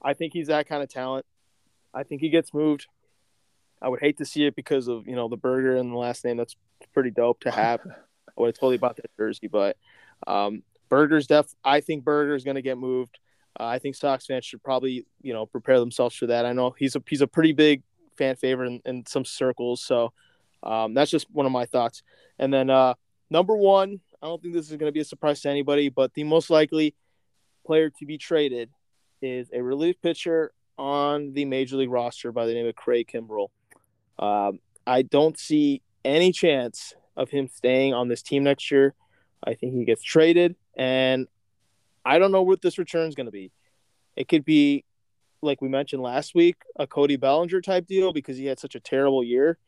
I 0.02 0.14
think 0.14 0.32
he's 0.32 0.48
that 0.48 0.68
kind 0.68 0.82
of 0.82 0.88
talent. 0.88 1.26
I 1.92 2.02
think 2.02 2.20
he 2.20 2.28
gets 2.28 2.54
moved. 2.54 2.86
I 3.82 3.88
would 3.88 4.00
hate 4.00 4.18
to 4.18 4.24
see 4.24 4.44
it 4.44 4.54
because 4.54 4.88
of 4.88 5.06
you 5.06 5.16
know 5.16 5.28
the 5.28 5.36
burger 5.36 5.76
and 5.76 5.92
the 5.92 5.96
last 5.96 6.24
name. 6.24 6.36
That's 6.36 6.56
pretty 6.92 7.10
dope 7.10 7.40
to 7.40 7.50
have. 7.50 7.80
I 7.86 8.40
would 8.40 8.48
have 8.48 8.54
totally 8.54 8.78
bought 8.78 8.96
that 8.96 9.10
jersey, 9.16 9.48
but 9.48 9.76
um, 10.26 10.62
Burger's 10.88 11.26
def. 11.26 11.46
I 11.64 11.80
think 11.80 12.04
Burger's 12.04 12.44
going 12.44 12.56
to 12.56 12.62
get 12.62 12.78
moved. 12.78 13.18
Uh, 13.58 13.64
I 13.64 13.78
think 13.78 13.96
Sox 13.96 14.26
fans 14.26 14.44
should 14.44 14.62
probably 14.62 15.06
you 15.22 15.32
know 15.32 15.46
prepare 15.46 15.80
themselves 15.80 16.14
for 16.14 16.26
that. 16.26 16.46
I 16.46 16.52
know 16.52 16.74
he's 16.78 16.96
a 16.96 17.02
he's 17.08 17.22
a 17.22 17.26
pretty 17.26 17.52
big 17.52 17.82
fan 18.16 18.36
favorite 18.36 18.68
in, 18.68 18.80
in 18.84 19.06
some 19.06 19.24
circles. 19.24 19.82
So 19.82 20.12
um, 20.62 20.94
that's 20.94 21.10
just 21.10 21.30
one 21.30 21.46
of 21.46 21.52
my 21.52 21.66
thoughts. 21.66 22.02
And 22.38 22.52
then 22.52 22.70
uh, 22.70 22.94
number 23.30 23.56
one, 23.56 24.00
I 24.22 24.26
don't 24.26 24.40
think 24.42 24.54
this 24.54 24.70
is 24.70 24.76
going 24.76 24.88
to 24.88 24.92
be 24.92 25.00
a 25.00 25.04
surprise 25.04 25.40
to 25.42 25.50
anybody, 25.50 25.88
but 25.88 26.12
the 26.14 26.24
most 26.24 26.50
likely 26.50 26.94
player 27.64 27.90
to 27.90 28.06
be 28.06 28.18
traded 28.18 28.70
is 29.22 29.48
a 29.52 29.62
relief 29.62 30.00
pitcher 30.02 30.52
on 30.78 31.32
the 31.32 31.44
major 31.44 31.76
league 31.76 31.90
roster 31.90 32.32
by 32.32 32.46
the 32.46 32.54
name 32.54 32.66
of 32.66 32.74
Craig 32.74 33.08
Kimbrel. 33.12 33.48
Um, 34.18 34.60
I 34.86 35.02
don't 35.02 35.38
see 35.38 35.82
any 36.04 36.32
chance 36.32 36.94
of 37.16 37.30
him 37.30 37.48
staying 37.48 37.94
on 37.94 38.08
this 38.08 38.22
team 38.22 38.44
next 38.44 38.70
year. 38.70 38.94
I 39.44 39.54
think 39.54 39.74
he 39.74 39.84
gets 39.84 40.02
traded, 40.02 40.56
and 40.76 41.26
I 42.04 42.18
don't 42.18 42.32
know 42.32 42.42
what 42.42 42.62
this 42.62 42.78
return 42.78 43.08
is 43.08 43.14
going 43.14 43.26
to 43.26 43.32
be. 43.32 43.52
It 44.16 44.28
could 44.28 44.44
be 44.44 44.84
like 45.42 45.62
we 45.62 45.68
mentioned 45.68 46.02
last 46.02 46.34
week, 46.34 46.56
a 46.76 46.86
Cody 46.86 47.16
Bellinger 47.16 47.60
type 47.60 47.86
deal 47.86 48.12
because 48.12 48.36
he 48.36 48.46
had 48.46 48.58
such 48.58 48.74
a 48.74 48.80
terrible 48.80 49.24
year. 49.24 49.58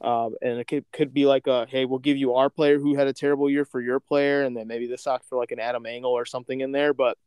Um, 0.00 0.36
and 0.40 0.58
it 0.58 0.66
could, 0.68 0.84
could 0.92 1.12
be 1.12 1.26
like 1.26 1.46
a 1.48 1.66
hey, 1.68 1.84
we'll 1.84 1.98
give 1.98 2.16
you 2.16 2.34
our 2.34 2.48
player 2.48 2.78
who 2.78 2.94
had 2.94 3.08
a 3.08 3.12
terrible 3.12 3.50
year 3.50 3.64
for 3.64 3.80
your 3.80 3.98
player, 3.98 4.42
and 4.44 4.56
then 4.56 4.68
maybe 4.68 4.86
the 4.86 4.96
Sox 4.96 5.26
for 5.26 5.36
like 5.36 5.50
an 5.50 5.58
Adam 5.58 5.86
Engel 5.86 6.12
or 6.12 6.24
something 6.24 6.60
in 6.60 6.72
there. 6.72 6.94
But 6.94 7.18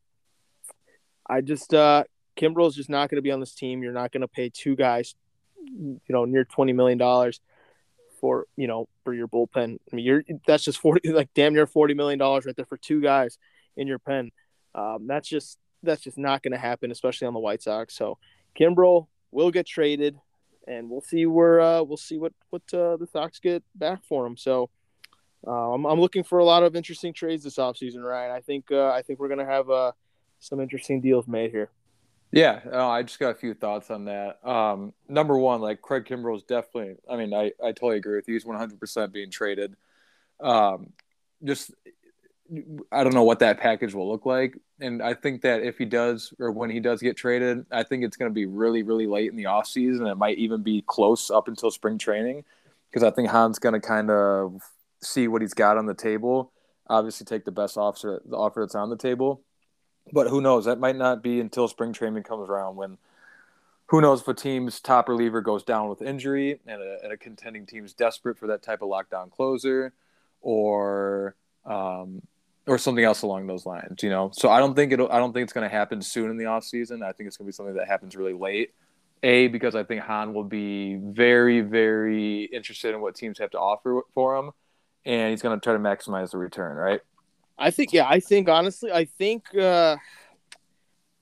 I 1.28 1.40
just 1.40 1.72
uh 1.74 2.04
is 2.40 2.74
just 2.74 2.90
not 2.90 3.10
going 3.10 3.16
to 3.16 3.22
be 3.22 3.30
on 3.30 3.40
this 3.40 3.54
team. 3.54 3.82
You're 3.82 3.92
not 3.92 4.10
going 4.10 4.22
to 4.22 4.28
pay 4.28 4.48
two 4.48 4.74
guys, 4.74 5.14
you 5.64 6.00
know, 6.08 6.24
near 6.24 6.44
twenty 6.44 6.72
million 6.72 6.98
dollars 6.98 7.40
for 8.20 8.46
you 8.56 8.66
know 8.66 8.88
for 9.04 9.12
your 9.12 9.28
bullpen. 9.28 9.78
I 9.92 9.96
mean, 9.96 10.04
you're 10.04 10.24
that's 10.46 10.64
just 10.64 10.78
forty 10.78 11.12
like 11.12 11.30
damn 11.34 11.54
near 11.54 11.66
forty 11.66 11.94
million 11.94 12.18
dollars 12.18 12.46
right 12.46 12.56
there 12.56 12.66
for 12.66 12.78
two 12.78 13.00
guys 13.00 13.38
in 13.76 13.86
your 13.86 13.98
pen. 13.98 14.30
Um, 14.74 15.06
that's 15.06 15.28
just 15.28 15.58
that's 15.82 16.02
just 16.02 16.18
not 16.18 16.42
going 16.42 16.52
to 16.52 16.58
happen, 16.58 16.90
especially 16.90 17.26
on 17.26 17.34
the 17.34 17.40
White 17.40 17.62
Sox. 17.62 17.94
So 17.94 18.18
Kimbrel 18.58 19.08
will 19.30 19.50
get 19.50 19.66
traded, 19.66 20.16
and 20.66 20.88
we'll 20.88 21.00
see 21.00 21.26
where 21.26 21.60
uh, 21.60 21.82
we'll 21.82 21.96
see 21.96 22.18
what 22.18 22.32
what 22.50 22.62
uh, 22.72 22.96
the 22.96 23.06
Sox 23.06 23.40
get 23.40 23.62
back 23.74 24.04
for 24.04 24.26
him. 24.26 24.36
So 24.36 24.70
uh, 25.46 25.72
I'm, 25.72 25.84
I'm 25.84 26.00
looking 26.00 26.22
for 26.22 26.38
a 26.38 26.44
lot 26.44 26.62
of 26.62 26.76
interesting 26.76 27.12
trades 27.12 27.44
this 27.44 27.56
offseason, 27.56 28.02
Ryan. 28.02 28.30
I 28.30 28.40
think 28.40 28.70
uh, 28.70 28.90
I 28.90 29.02
think 29.02 29.18
we're 29.18 29.28
going 29.28 29.44
to 29.44 29.52
have 29.52 29.68
uh, 29.68 29.92
some 30.42 30.60
interesting 30.60 31.00
deals 31.00 31.26
made 31.26 31.52
here. 31.52 31.70
Yeah, 32.32 32.60
uh, 32.72 32.88
I 32.88 33.02
just 33.02 33.18
got 33.18 33.30
a 33.30 33.34
few 33.34 33.54
thoughts 33.54 33.90
on 33.90 34.06
that. 34.06 34.44
Um, 34.46 34.92
number 35.08 35.36
one, 35.38 35.60
like 35.60 35.82
Craig 35.82 36.04
Kimbrel 36.04 36.36
is 36.36 36.42
definitely. 36.42 36.96
I 37.08 37.16
mean, 37.16 37.32
I, 37.32 37.52
I 37.62 37.72
totally 37.72 37.98
agree 37.98 38.16
with 38.16 38.26
you. 38.26 38.34
He's 38.34 38.44
one 38.44 38.58
hundred 38.58 38.80
percent 38.80 39.12
being 39.12 39.30
traded. 39.30 39.76
Um, 40.40 40.94
just 41.44 41.72
I 42.90 43.04
don't 43.04 43.14
know 43.14 43.22
what 43.22 43.38
that 43.38 43.60
package 43.60 43.94
will 43.94 44.10
look 44.10 44.26
like, 44.26 44.58
and 44.80 45.02
I 45.02 45.14
think 45.14 45.42
that 45.42 45.62
if 45.62 45.78
he 45.78 45.84
does 45.84 46.34
or 46.38 46.50
when 46.50 46.70
he 46.70 46.80
does 46.80 47.00
get 47.00 47.16
traded, 47.16 47.66
I 47.70 47.82
think 47.82 48.02
it's 48.02 48.16
going 48.16 48.30
to 48.30 48.34
be 48.34 48.46
really 48.46 48.82
really 48.82 49.06
late 49.06 49.30
in 49.30 49.36
the 49.36 49.46
off 49.46 49.66
season. 49.66 50.06
It 50.06 50.16
might 50.16 50.38
even 50.38 50.62
be 50.62 50.82
close 50.86 51.30
up 51.30 51.48
until 51.48 51.70
spring 51.70 51.98
training, 51.98 52.44
because 52.90 53.04
I 53.04 53.10
think 53.14 53.28
Hahn's 53.28 53.58
going 53.58 53.78
to 53.78 53.86
kind 53.86 54.10
of 54.10 54.62
see 55.02 55.28
what 55.28 55.42
he's 55.42 55.54
got 55.54 55.76
on 55.76 55.86
the 55.86 55.94
table. 55.94 56.50
Obviously, 56.88 57.26
take 57.26 57.44
the 57.44 57.52
best 57.52 57.76
offer 57.76 58.22
the 58.24 58.36
offer 58.36 58.60
that's 58.60 58.74
on 58.74 58.88
the 58.88 58.96
table 58.96 59.42
but 60.12 60.28
who 60.28 60.40
knows? 60.40 60.64
That 60.64 60.80
might 60.80 60.96
not 60.96 61.22
be 61.22 61.40
until 61.40 61.68
spring 61.68 61.92
training 61.92 62.22
comes 62.22 62.48
around 62.48 62.76
when 62.76 62.98
who 63.86 64.00
knows 64.00 64.22
if 64.22 64.28
a 64.28 64.34
team's 64.34 64.80
top 64.80 65.08
reliever 65.08 65.42
goes 65.42 65.62
down 65.64 65.88
with 65.88 66.00
injury 66.00 66.58
and 66.66 66.80
a, 66.80 66.98
and 67.02 67.12
a 67.12 67.16
contending 67.16 67.66
team's 67.66 67.92
desperate 67.92 68.38
for 68.38 68.46
that 68.46 68.62
type 68.62 68.80
of 68.80 68.88
lockdown 68.88 69.30
closer 69.30 69.92
or 70.40 71.36
um, 71.66 72.22
or 72.66 72.78
something 72.78 73.04
else 73.04 73.22
along 73.22 73.46
those 73.46 73.66
lines, 73.66 74.02
you 74.02 74.08
know. 74.08 74.30
So 74.32 74.48
I 74.48 74.60
don't 74.60 74.74
think 74.74 74.92
it'll 74.92 75.10
I 75.12 75.18
don't 75.18 75.32
think 75.32 75.44
it's 75.44 75.52
going 75.52 75.68
to 75.68 75.74
happen 75.74 76.00
soon 76.00 76.30
in 76.30 76.38
the 76.38 76.46
off 76.46 76.64
season. 76.64 77.02
I 77.02 77.12
think 77.12 77.26
it's 77.26 77.36
going 77.36 77.46
to 77.46 77.48
be 77.48 77.52
something 77.52 77.74
that 77.74 77.86
happens 77.86 78.16
really 78.16 78.32
late. 78.32 78.72
A 79.24 79.46
because 79.48 79.76
I 79.76 79.84
think 79.84 80.02
Hahn 80.02 80.34
will 80.34 80.44
be 80.44 80.96
very 80.96 81.60
very 81.60 82.44
interested 82.44 82.94
in 82.94 83.00
what 83.00 83.14
teams 83.14 83.38
have 83.38 83.50
to 83.50 83.58
offer 83.58 84.02
for 84.14 84.36
him 84.36 84.50
and 85.04 85.30
he's 85.30 85.42
going 85.42 85.58
to 85.58 85.62
try 85.62 85.72
to 85.72 85.78
maximize 85.78 86.30
the 86.30 86.38
return, 86.38 86.76
right? 86.76 87.00
I 87.58 87.70
think 87.70 87.92
yeah, 87.92 88.06
I 88.08 88.20
think 88.20 88.48
honestly, 88.48 88.90
I 88.90 89.04
think 89.04 89.54
uh 89.54 89.96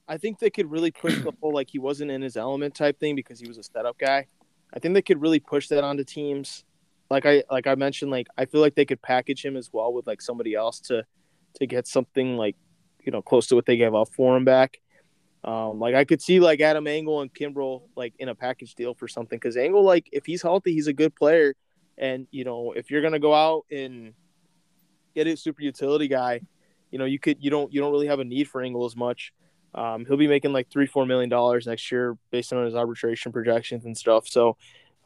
I 0.08 0.18
think 0.18 0.38
they 0.38 0.50
could 0.50 0.70
really 0.70 0.90
push 0.90 1.16
the 1.22 1.32
whole 1.40 1.54
like 1.54 1.70
he 1.70 1.78
wasn't 1.78 2.10
in 2.10 2.22
his 2.22 2.36
element 2.36 2.74
type 2.74 2.98
thing 2.98 3.14
because 3.14 3.38
he 3.38 3.46
was 3.46 3.58
a 3.58 3.62
setup 3.62 3.98
guy. 3.98 4.26
I 4.74 4.78
think 4.78 4.94
they 4.94 5.02
could 5.02 5.20
really 5.20 5.40
push 5.40 5.68
that 5.68 5.84
onto 5.84 6.04
teams. 6.04 6.64
Like 7.10 7.26
I 7.26 7.44
like 7.50 7.66
I 7.66 7.74
mentioned, 7.74 8.10
like 8.10 8.26
I 8.36 8.44
feel 8.44 8.60
like 8.60 8.74
they 8.74 8.84
could 8.84 9.02
package 9.02 9.44
him 9.44 9.56
as 9.56 9.70
well 9.72 9.92
with 9.92 10.06
like 10.06 10.20
somebody 10.20 10.54
else 10.54 10.80
to 10.80 11.04
to 11.54 11.66
get 11.66 11.86
something 11.86 12.36
like 12.36 12.56
you 13.04 13.12
know 13.12 13.22
close 13.22 13.46
to 13.48 13.54
what 13.54 13.66
they 13.66 13.76
gave 13.76 13.94
up 13.94 14.08
for 14.14 14.36
him 14.36 14.44
back. 14.44 14.78
Um, 15.42 15.80
like 15.80 15.94
I 15.94 16.04
could 16.04 16.20
see 16.20 16.38
like 16.38 16.60
Adam 16.60 16.86
Engel 16.86 17.22
and 17.22 17.32
Kimbrel 17.32 17.82
like 17.96 18.14
in 18.18 18.28
a 18.28 18.34
package 18.34 18.74
deal 18.74 18.94
for 18.94 19.08
something 19.08 19.38
because 19.38 19.56
Engel 19.56 19.82
like 19.82 20.08
if 20.12 20.26
he's 20.26 20.42
healthy, 20.42 20.72
he's 20.72 20.86
a 20.86 20.92
good 20.92 21.14
player, 21.14 21.54
and 21.98 22.26
you 22.30 22.44
know 22.44 22.72
if 22.72 22.90
you're 22.90 23.02
gonna 23.02 23.18
go 23.18 23.34
out 23.34 23.64
and 23.70 24.12
get 25.14 25.26
a 25.26 25.36
super 25.36 25.62
utility 25.62 26.08
guy, 26.08 26.40
you 26.90 26.98
know, 26.98 27.04
you 27.04 27.18
could 27.18 27.38
you 27.40 27.50
don't 27.50 27.72
you 27.72 27.80
don't 27.80 27.92
really 27.92 28.06
have 28.06 28.20
a 28.20 28.24
need 28.24 28.48
for 28.48 28.62
Engel 28.62 28.84
as 28.84 28.96
much. 28.96 29.32
Um, 29.74 30.04
he'll 30.04 30.16
be 30.16 30.26
making 30.26 30.52
like 30.52 30.68
three 30.68 30.86
four 30.86 31.06
million 31.06 31.28
dollars 31.28 31.66
next 31.66 31.90
year 31.92 32.16
based 32.30 32.52
on 32.52 32.64
his 32.64 32.74
arbitration 32.74 33.32
projections 33.32 33.84
and 33.84 33.96
stuff. 33.96 34.26
So, 34.26 34.56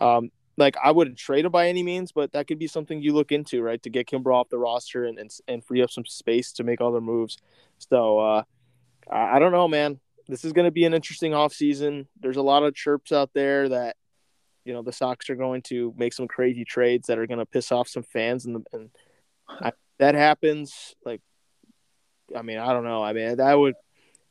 um, 0.01 0.31
like 0.57 0.77
I 0.83 0.93
wouldn't 0.93 1.19
trade 1.19 1.45
him 1.45 1.53
by 1.53 1.69
any 1.69 1.83
means, 1.83 2.13
but 2.13 2.33
that 2.33 2.47
could 2.47 2.59
be 2.59 2.67
something 2.67 3.03
you 3.03 3.13
look 3.13 3.33
into, 3.33 3.63
right, 3.63 3.83
to 3.83 3.91
get 3.91 4.09
Kimbrel 4.09 4.37
off 4.37 4.49
the 4.49 4.59
roster 4.59 5.05
and 5.05 5.19
and, 5.19 5.31
and 5.49 5.65
free 5.65 5.83
up 5.83 5.91
some 5.91 6.07
space 6.07 6.53
to 6.53 6.65
make 6.65 6.81
other 6.81 7.01
moves. 7.01 7.39
So, 7.79 8.19
uh, 8.19 8.43
I, 9.11 9.37
I 9.37 9.39
don't 9.39 9.53
know, 9.53 9.69
man. 9.69 10.01
This 10.27 10.45
is 10.45 10.55
going 10.55 10.65
to 10.65 10.71
be 10.71 10.87
an 10.87 10.95
interesting 10.95 11.35
off 11.35 11.53
season. 11.53 12.09
There's 12.19 12.39
a 12.39 12.43
lot 12.43 12.63
of 12.63 12.75
chirps 12.75 13.13
out 13.13 13.31
there 13.35 13.69
that 13.69 13.97
you 14.65 14.73
know 14.73 14.83
the 14.83 14.93
Sox 14.93 15.29
are 15.29 15.37
going 15.37 15.61
to 15.63 15.93
make 15.99 16.15
some 16.15 16.29
crazy 16.29 16.65
trades 16.65 17.09
that 17.09 17.19
are 17.19 17.27
going 17.27 17.39
to 17.39 17.47
piss 17.47 17.71
off 17.71 17.89
some 17.89 18.03
fans 18.03 18.47
and, 18.47 18.57
the, 18.57 18.63
and 18.73 18.91
I, 19.49 19.73
that 19.99 20.15
happens, 20.15 20.95
like, 21.05 21.21
I 22.37 22.43
mean, 22.43 22.59
I 22.59 22.73
don't 22.73 22.85
know. 22.85 23.03
I 23.03 23.13
mean, 23.13 23.37
that 23.37 23.55
would, 23.55 23.75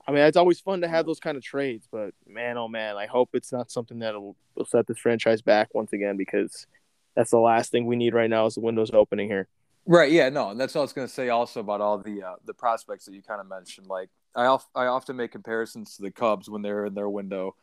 I 0.08 0.12
mean, 0.12 0.22
it's 0.22 0.38
always 0.38 0.60
fun 0.60 0.82
to 0.82 0.88
have 0.88 1.06
those 1.06 1.20
kind 1.20 1.38
of 1.38 1.44
trades, 1.44 1.88
but 1.92 2.14
man, 2.28 2.58
oh 2.58 2.68
man, 2.68 2.98
I 2.98 3.06
hope 3.06 3.30
it's 3.34 3.52
not 3.52 3.72
something 3.72 4.00
that 4.00 4.14
will, 4.16 4.36
will 4.56 4.66
set 4.66 4.88
this 4.88 4.98
franchise 4.98 5.42
back 5.42 5.70
once 5.74 5.94
again 5.94 6.18
because 6.18 6.68
that's 7.16 7.32
the 7.32 7.38
last 7.38 7.72
thing 7.72 7.86
we 7.86 7.96
need 7.96 8.14
right 8.14 8.30
now 8.30 8.46
is 8.46 8.56
the 8.56 8.62
windows 8.62 8.92
opening 8.94 9.28
here. 9.28 9.48
Right. 9.86 10.12
Yeah. 10.12 10.30
No. 10.30 10.50
And 10.50 10.60
that's 10.60 10.76
what 10.76 10.82
I 10.82 10.84
was 10.84 10.94
going 10.94 11.08
to 11.08 11.14
say 11.14 11.30
also 11.30 11.60
about 11.60 11.82
all 11.82 11.98
the 11.98 12.24
uh, 12.24 12.36
the 12.46 12.54
prospects 12.54 13.06
that 13.06 13.14
you 13.14 13.22
kind 13.22 13.42
of 13.42 13.48
mentioned. 13.48 13.88
Like 13.88 14.10
I 14.34 14.46
of, 14.46 14.66
I 14.74 14.86
often 14.86 15.18
make 15.18 15.32
comparisons 15.32 15.98
to 15.98 16.04
the 16.04 16.12
Cubs 16.12 16.50
when 16.50 16.62
they're 16.62 16.86
in 16.86 16.94
their 16.94 17.10
window. 17.10 17.56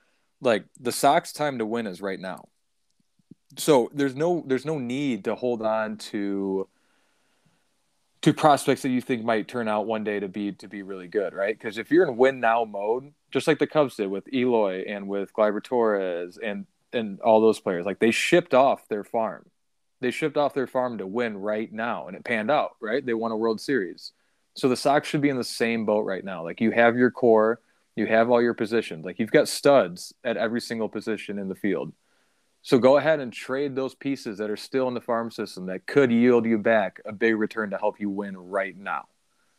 Like 0.43 0.65
the 0.79 0.93
Sox 0.93 1.33
time 1.33 1.59
to 1.59 1.67
win 1.67 1.87
is 1.87 2.03
right 2.03 2.21
now. 2.21 2.49
So 3.57 3.91
there's 3.95 4.15
no 4.15 4.45
there's 4.47 4.67
no 4.67 4.79
need 4.79 5.25
to 5.25 5.35
hold 5.35 5.63
on 5.63 5.97
to 5.97 6.69
to 8.23 8.35
prospects 8.35 8.83
that 8.83 8.91
you 8.91 9.01
think 9.01 9.25
might 9.25 9.49
turn 9.49 9.67
out 9.67 9.87
one 9.87 10.05
day 10.05 10.21
to 10.21 10.29
be 10.29 10.53
to 10.53 10.69
be 10.69 10.83
really 10.83 11.09
good, 11.09 11.33
right? 11.33 11.57
Because 11.57 11.79
if 11.79 11.91
you're 11.91 12.07
in 12.07 12.17
win 12.17 12.41
now 12.41 12.65
mode, 12.65 13.13
just 13.31 13.47
like 13.47 13.59
the 13.59 13.67
Cubs 13.67 13.97
did 13.97 14.09
with 14.09 14.33
Eloy 14.33 14.85
and 14.87 15.09
with 15.09 15.33
Gleyber 15.33 15.63
Torres 15.63 16.39
and 16.43 16.67
and 16.93 17.21
all 17.21 17.41
those 17.41 17.61
players, 17.61 17.87
like 17.87 17.99
they 17.99 18.11
shipped 18.11 18.55
off 18.55 18.89
their 18.89 19.05
farm. 19.05 19.47
They 20.01 20.11
shipped 20.11 20.37
off 20.37 20.55
their 20.55 20.67
farm 20.67 20.99
to 20.99 21.07
win 21.07 21.37
right 21.37 21.71
now, 21.73 22.09
and 22.09 22.17
it 22.17 22.25
panned 22.25 22.51
out, 22.51 22.73
right? 22.81 23.05
They 23.05 23.15
won 23.15 23.33
a 23.33 23.37
World 23.37 23.61
Series. 23.61 24.13
So 24.55 24.69
the 24.69 24.77
Sox 24.77 25.09
should 25.09 25.21
be 25.21 25.29
in 25.29 25.37
the 25.37 25.45
same 25.45 25.87
boat 25.87 26.05
right 26.05 26.25
now. 26.25 26.43
Like 26.43 26.61
you 26.61 26.71
have 26.73 26.97
your 26.97 27.11
core, 27.11 27.61
you 27.97 28.07
have 28.07 28.31
all 28.31 28.43
your 28.43 28.55
positions. 28.55 29.05
Like 29.05 29.19
you've 29.19 29.31
got 29.31 29.49
studs 29.49 30.13
at 30.25 30.37
every 30.37 30.61
single 30.61 30.89
position 30.89 31.39
in 31.39 31.49
the 31.49 31.55
field. 31.55 31.93
So 32.63 32.79
go 32.79 32.99
ahead 32.99 33.21
and 33.21 33.33
trade 33.33 33.75
those 33.75 33.95
pieces 33.95 34.39
that 34.39 34.51
are 34.51 34.57
still 34.57 34.87
in 34.89 34.95
the 34.95 35.01
farm 35.01 35.31
system 35.31 35.67
that 35.67 35.87
could 35.87 36.13
yield 36.13 36.45
you 36.45 36.59
back 36.59 37.01
a 37.07 37.13
big 37.13 37.37
return 37.37 37.71
to 37.71 37.79
help 37.79 37.99
you 37.99 38.11
win 38.11 38.37
right 38.37 38.77
now. 38.77 39.07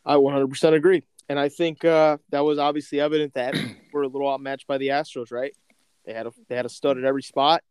I 0.04 0.14
100% 0.14 0.74
agree. 0.74 1.02
And 1.28 1.38
I 1.38 1.48
think 1.48 1.84
uh, 1.84 2.18
that 2.30 2.40
was 2.40 2.58
obviously 2.58 3.00
evident 3.00 3.34
that 3.34 3.54
we're 3.92 4.02
a 4.02 4.08
little 4.08 4.28
outmatched 4.28 4.66
by 4.66 4.78
the 4.78 4.88
Astros, 4.88 5.32
right? 5.32 5.52
They 6.04 6.12
had 6.12 6.26
a 6.26 6.32
they 6.48 6.56
had 6.56 6.66
a 6.66 6.68
stud 6.68 6.98
at 6.98 7.04
every 7.04 7.22
spot. 7.22 7.62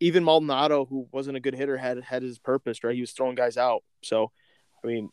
Even 0.00 0.24
Maldonado, 0.24 0.84
who 0.84 1.08
wasn't 1.12 1.36
a 1.36 1.40
good 1.40 1.54
hitter, 1.54 1.76
had 1.78 2.02
had 2.02 2.22
his 2.22 2.38
purpose, 2.38 2.84
right? 2.84 2.94
He 2.94 3.00
was 3.00 3.12
throwing 3.12 3.34
guys 3.36 3.56
out. 3.56 3.82
So, 4.02 4.30
I 4.82 4.86
mean, 4.86 5.10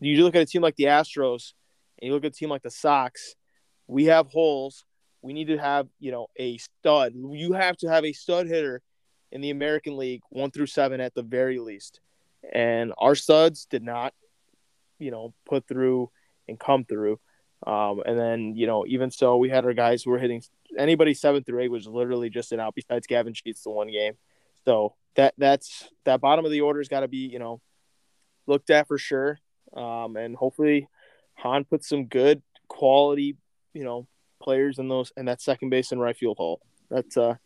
you 0.00 0.22
look 0.24 0.34
at 0.34 0.42
a 0.42 0.46
team 0.46 0.62
like 0.62 0.76
the 0.76 0.84
Astros, 0.84 1.52
and 1.98 2.08
you 2.08 2.12
look 2.12 2.24
at 2.24 2.32
a 2.32 2.34
team 2.34 2.48
like 2.48 2.62
the 2.62 2.70
Sox. 2.70 3.34
We 3.86 4.06
have 4.06 4.28
holes 4.28 4.84
we 5.22 5.32
need 5.32 5.48
to 5.48 5.58
have 5.58 5.88
you 5.98 6.12
know 6.12 6.26
a 6.36 6.58
stud. 6.58 7.14
You 7.14 7.52
have 7.52 7.76
to 7.78 7.88
have 7.88 8.04
a 8.04 8.12
stud 8.12 8.46
hitter 8.46 8.82
in 9.30 9.40
the 9.40 9.50
American 9.50 9.96
League, 9.96 10.22
one 10.28 10.50
through 10.50 10.66
seven 10.66 11.00
at 11.00 11.14
the 11.14 11.22
very 11.22 11.58
least. 11.58 12.00
And 12.52 12.92
our 12.98 13.14
studs 13.14 13.66
did 13.66 13.82
not, 13.82 14.12
you 14.98 15.10
know, 15.10 15.32
put 15.46 15.66
through 15.66 16.10
and 16.48 16.58
come 16.58 16.84
through. 16.84 17.18
Um, 17.66 18.02
and 18.04 18.18
then 18.18 18.56
you 18.56 18.66
know, 18.66 18.84
even 18.86 19.10
so, 19.10 19.36
we 19.36 19.48
had 19.48 19.64
our 19.64 19.72
guys 19.72 20.02
who 20.02 20.10
were 20.10 20.18
hitting 20.18 20.42
anybody 20.76 21.14
seven 21.14 21.44
through 21.44 21.60
eight 21.60 21.70
was 21.70 21.86
literally 21.86 22.28
just 22.28 22.52
an 22.52 22.60
out. 22.60 22.74
Besides 22.74 23.06
Gavin 23.06 23.34
Sheets, 23.34 23.62
the 23.62 23.70
one 23.70 23.88
game. 23.88 24.14
So 24.64 24.94
that 25.14 25.34
that's 25.38 25.88
that 26.04 26.20
bottom 26.20 26.44
of 26.44 26.50
the 26.50 26.60
order's 26.62 26.88
got 26.88 27.00
to 27.00 27.08
be 27.08 27.28
you 27.28 27.38
know 27.38 27.60
looked 28.46 28.70
at 28.70 28.88
for 28.88 28.98
sure. 28.98 29.38
Um, 29.74 30.16
and 30.16 30.36
hopefully, 30.36 30.88
Hahn 31.34 31.64
puts 31.64 31.88
some 31.88 32.06
good 32.06 32.42
quality, 32.68 33.36
you 33.72 33.84
know, 33.84 34.06
players 34.42 34.78
in 34.78 34.88
those 34.88 35.12
in 35.16 35.26
that 35.26 35.40
second 35.40 35.70
base 35.70 35.92
and 35.92 36.00
right 36.00 36.16
field 36.16 36.36
hole. 36.36 36.60
That's 36.90 37.16
uh 37.16 37.36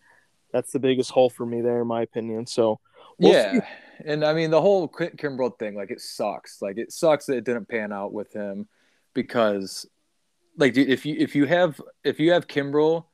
that's 0.52 0.72
the 0.72 0.78
biggest 0.78 1.11
hole 1.11 1.30
for 1.30 1.44
me 1.44 1.61
there, 1.61 1.82
in 1.82 1.87
my 1.87 2.02
opinion. 2.02 2.46
So 2.46 2.80
we'll 3.18 3.32
yeah, 3.32 3.52
see. 3.52 3.61
and 4.04 4.24
I 4.24 4.32
mean 4.32 4.50
the 4.50 4.61
whole 4.61 4.88
Kimbrel 4.88 5.59
thing, 5.59 5.74
like 5.74 5.90
it 5.90 6.00
sucks. 6.00 6.62
Like 6.62 6.78
it 6.78 6.92
sucks 6.92 7.26
that 7.26 7.37
it 7.37 7.44
didn't 7.44 7.68
pan 7.68 7.92
out 7.92 8.12
with 8.12 8.32
him 8.32 8.68
because, 9.14 9.87
like, 10.56 10.76
if 10.76 11.06
you 11.06 11.16
if 11.18 11.35
you 11.35 11.46
have 11.46 11.80
if 12.04 12.20
you 12.20 12.32
have 12.32 12.46
Kimbrel, 12.46 13.06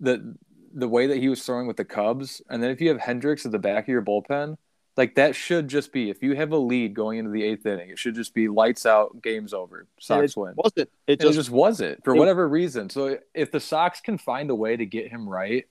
the 0.00 0.36
the 0.74 0.88
way 0.88 1.06
that 1.06 1.18
he 1.18 1.28
was 1.28 1.44
throwing 1.44 1.66
with 1.66 1.76
the 1.76 1.84
Cubs, 1.84 2.42
and 2.48 2.62
then 2.62 2.70
if 2.70 2.80
you 2.80 2.88
have 2.88 2.98
Hendriks 2.98 3.46
at 3.46 3.52
the 3.52 3.58
back 3.58 3.84
of 3.84 3.88
your 3.88 4.02
bullpen, 4.02 4.56
like 4.96 5.16
that 5.16 5.34
should 5.34 5.68
just 5.68 5.92
be 5.92 6.10
if 6.10 6.22
you 6.22 6.34
have 6.34 6.52
a 6.52 6.56
lead 6.56 6.94
going 6.94 7.18
into 7.18 7.30
the 7.30 7.42
eighth 7.42 7.66
inning, 7.66 7.90
it 7.90 7.98
should 7.98 8.14
just 8.14 8.34
be 8.34 8.48
lights 8.48 8.86
out, 8.86 9.22
games 9.22 9.52
over, 9.52 9.86
Sox 10.00 10.32
it 10.32 10.40
win. 10.40 10.54
Wasn't 10.56 10.88
it? 11.06 11.20
Just, 11.20 11.32
it 11.32 11.34
just 11.34 11.50
wasn't 11.50 12.02
for 12.04 12.14
it, 12.14 12.18
whatever 12.18 12.48
reason. 12.48 12.88
So 12.90 13.18
if 13.34 13.50
the 13.52 13.60
Sox 13.60 14.00
can 14.00 14.18
find 14.18 14.50
a 14.50 14.54
way 14.54 14.76
to 14.76 14.86
get 14.86 15.08
him 15.08 15.28
right, 15.28 15.66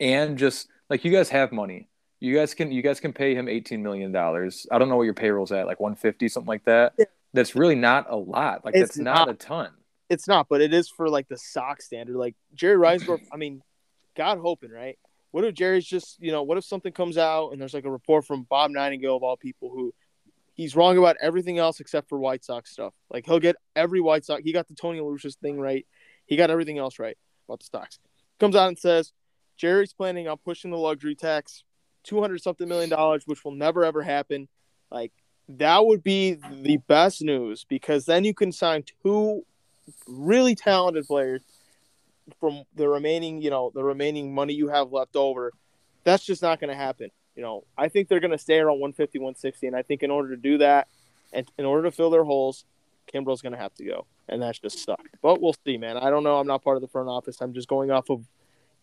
and 0.00 0.38
just 0.38 0.68
like 0.90 1.04
you 1.04 1.12
guys 1.12 1.28
have 1.30 1.50
money, 1.50 1.88
you 2.20 2.36
guys 2.36 2.54
can 2.54 2.70
you 2.70 2.82
guys 2.82 3.00
can 3.00 3.12
pay 3.12 3.34
him 3.34 3.48
eighteen 3.48 3.82
million 3.82 4.12
dollars. 4.12 4.66
I 4.70 4.78
don't 4.78 4.88
know 4.88 4.96
what 4.96 5.04
your 5.04 5.14
payroll's 5.14 5.52
at, 5.52 5.66
like 5.66 5.80
one 5.80 5.94
fifty, 5.94 6.28
something 6.28 6.48
like 6.48 6.64
that. 6.64 6.94
Yeah. 6.98 7.06
That's 7.34 7.54
really 7.54 7.74
not 7.74 8.06
a 8.10 8.16
lot. 8.16 8.64
Like 8.64 8.74
it's 8.74 8.90
that's 8.90 8.98
not, 8.98 9.26
not 9.26 9.28
a 9.30 9.34
ton. 9.34 9.70
It's 10.08 10.26
not, 10.26 10.48
but 10.48 10.62
it 10.62 10.72
is 10.72 10.88
for 10.88 11.08
like 11.10 11.28
the 11.28 11.36
Sox 11.36 11.84
standard. 11.84 12.16
Like 12.16 12.34
Jerry 12.54 12.76
Reinsdorf, 12.76 13.20
I 13.32 13.36
mean, 13.36 13.62
God 14.16 14.38
hoping, 14.38 14.70
right? 14.70 14.98
What 15.30 15.44
if 15.44 15.54
Jerry's 15.54 15.86
just, 15.86 16.20
you 16.20 16.32
know, 16.32 16.42
what 16.42 16.58
if 16.58 16.64
something 16.64 16.92
comes 16.92 17.18
out 17.18 17.50
and 17.50 17.60
there's 17.60 17.74
like 17.74 17.84
a 17.84 17.90
report 17.90 18.24
from 18.24 18.44
Bob 18.44 18.70
Nightingale 18.70 19.16
of 19.16 19.22
all 19.22 19.36
people 19.36 19.70
who 19.70 19.92
he's 20.54 20.74
wrong 20.74 20.98
about 20.98 21.16
everything 21.20 21.58
else 21.58 21.80
except 21.80 22.08
for 22.08 22.18
White 22.18 22.44
Sox 22.44 22.70
stuff. 22.70 22.92
Like 23.10 23.26
he'll 23.26 23.38
get 23.38 23.56
every 23.76 24.00
White 24.00 24.24
Sox. 24.24 24.42
He 24.44 24.52
got 24.52 24.68
the 24.68 24.74
Tony 24.74 25.00
La 25.00 25.06
Russa 25.06 25.34
thing 25.36 25.58
right. 25.60 25.86
He 26.26 26.36
got 26.36 26.50
everything 26.50 26.78
else 26.78 26.98
right 26.98 27.16
about 27.48 27.60
the 27.60 27.66
Sox. 27.70 27.98
Comes 28.40 28.56
out 28.56 28.68
and 28.68 28.78
says 28.78 29.12
Jerry's 29.56 29.92
planning 29.92 30.28
on 30.28 30.36
pushing 30.38 30.70
the 30.70 30.76
luxury 30.76 31.14
tax, 31.14 31.64
two 32.04 32.20
hundred 32.20 32.42
something 32.42 32.68
million 32.68 32.90
dollars, 32.90 33.22
which 33.26 33.44
will 33.44 33.52
never 33.52 33.84
ever 33.84 34.02
happen. 34.02 34.48
Like 34.90 35.12
that 35.48 35.86
would 35.86 36.02
be 36.02 36.38
the 36.62 36.78
best 36.88 37.22
news 37.22 37.64
because 37.64 38.04
then 38.04 38.24
you 38.24 38.34
can 38.34 38.52
sign 38.52 38.84
two 39.02 39.44
really 40.06 40.54
talented 40.54 41.06
players 41.06 41.40
from 42.40 42.64
the 42.74 42.88
remaining, 42.88 43.40
you 43.40 43.50
know, 43.50 43.70
the 43.74 43.82
remaining 43.82 44.34
money 44.34 44.54
you 44.54 44.68
have 44.68 44.92
left 44.92 45.16
over. 45.16 45.52
That's 46.04 46.24
just 46.24 46.42
not 46.42 46.60
going 46.60 46.70
to 46.70 46.76
happen. 46.76 47.10
You 47.34 47.42
know, 47.42 47.64
I 47.76 47.88
think 47.88 48.08
they're 48.08 48.20
going 48.20 48.32
to 48.32 48.38
stay 48.38 48.58
around 48.58 48.80
150, 48.80 49.18
160, 49.18 49.66
and 49.68 49.76
I 49.76 49.82
think 49.82 50.02
in 50.02 50.10
order 50.10 50.30
to 50.30 50.36
do 50.36 50.58
that, 50.58 50.88
and 51.32 51.50
in 51.58 51.64
order 51.64 51.84
to 51.84 51.90
fill 51.90 52.10
their 52.10 52.24
holes, 52.24 52.64
Kimbrel's 53.12 53.42
going 53.42 53.52
to 53.52 53.58
have 53.58 53.74
to 53.74 53.84
go, 53.84 54.06
and 54.28 54.42
that's 54.42 54.58
just 54.58 54.84
sucked. 54.84 55.16
But 55.22 55.40
we'll 55.40 55.54
see, 55.64 55.78
man. 55.78 55.96
I 55.96 56.10
don't 56.10 56.24
know. 56.24 56.38
I'm 56.38 56.46
not 56.46 56.64
part 56.64 56.76
of 56.76 56.80
the 56.80 56.88
front 56.88 57.08
office. 57.08 57.40
I'm 57.40 57.54
just 57.54 57.68
going 57.68 57.90
off 57.90 58.10
of, 58.10 58.24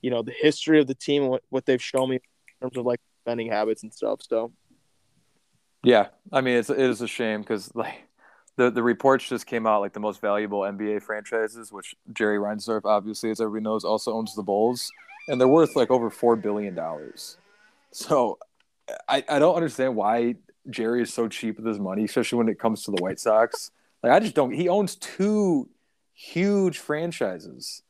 you 0.01 0.09
know, 0.09 0.21
the 0.21 0.31
history 0.31 0.79
of 0.79 0.87
the 0.87 0.95
team 0.95 1.23
and 1.23 1.31
what, 1.31 1.43
what 1.49 1.65
they've 1.65 1.81
shown 1.81 2.09
me 2.09 2.15
in 2.15 2.21
terms 2.61 2.77
of 2.77 2.85
like 2.85 3.01
spending 3.23 3.49
habits 3.51 3.83
and 3.83 3.93
stuff. 3.93 4.21
So, 4.27 4.51
yeah, 5.83 6.07
I 6.31 6.41
mean, 6.41 6.57
it's 6.57 6.69
it 6.69 6.79
is 6.79 7.01
a 7.01 7.07
shame 7.07 7.41
because 7.41 7.73
like 7.75 8.03
the 8.57 8.69
the 8.71 8.83
reports 8.83 9.27
just 9.27 9.45
came 9.45 9.67
out 9.67 9.81
like 9.81 9.93
the 9.93 9.99
most 9.99 10.21
valuable 10.21 10.61
NBA 10.61 11.03
franchises, 11.03 11.71
which 11.71 11.95
Jerry 12.13 12.37
Reinsdorf 12.37 12.85
obviously, 12.85 13.31
as 13.31 13.41
everybody 13.41 13.63
knows, 13.63 13.83
also 13.83 14.13
owns 14.13 14.35
the 14.35 14.43
Bulls, 14.43 14.91
and 15.27 15.39
they're 15.39 15.47
worth 15.47 15.75
like 15.75 15.91
over 15.91 16.09
four 16.09 16.35
billion 16.35 16.75
dollars. 16.75 17.37
So, 17.91 18.39
I 19.07 19.23
I 19.27 19.39
don't 19.39 19.55
understand 19.55 19.95
why 19.95 20.35
Jerry 20.69 21.01
is 21.01 21.13
so 21.13 21.27
cheap 21.27 21.57
with 21.57 21.65
his 21.65 21.79
money, 21.79 22.05
especially 22.05 22.37
when 22.37 22.49
it 22.49 22.59
comes 22.59 22.83
to 22.83 22.91
the 22.91 23.01
White 23.01 23.19
Sox. 23.19 23.71
Like 24.01 24.13
I 24.13 24.19
just 24.19 24.35
don't. 24.35 24.51
He 24.51 24.69
owns 24.69 24.95
two 24.95 25.69
huge 26.13 26.77
franchises, 26.77 27.83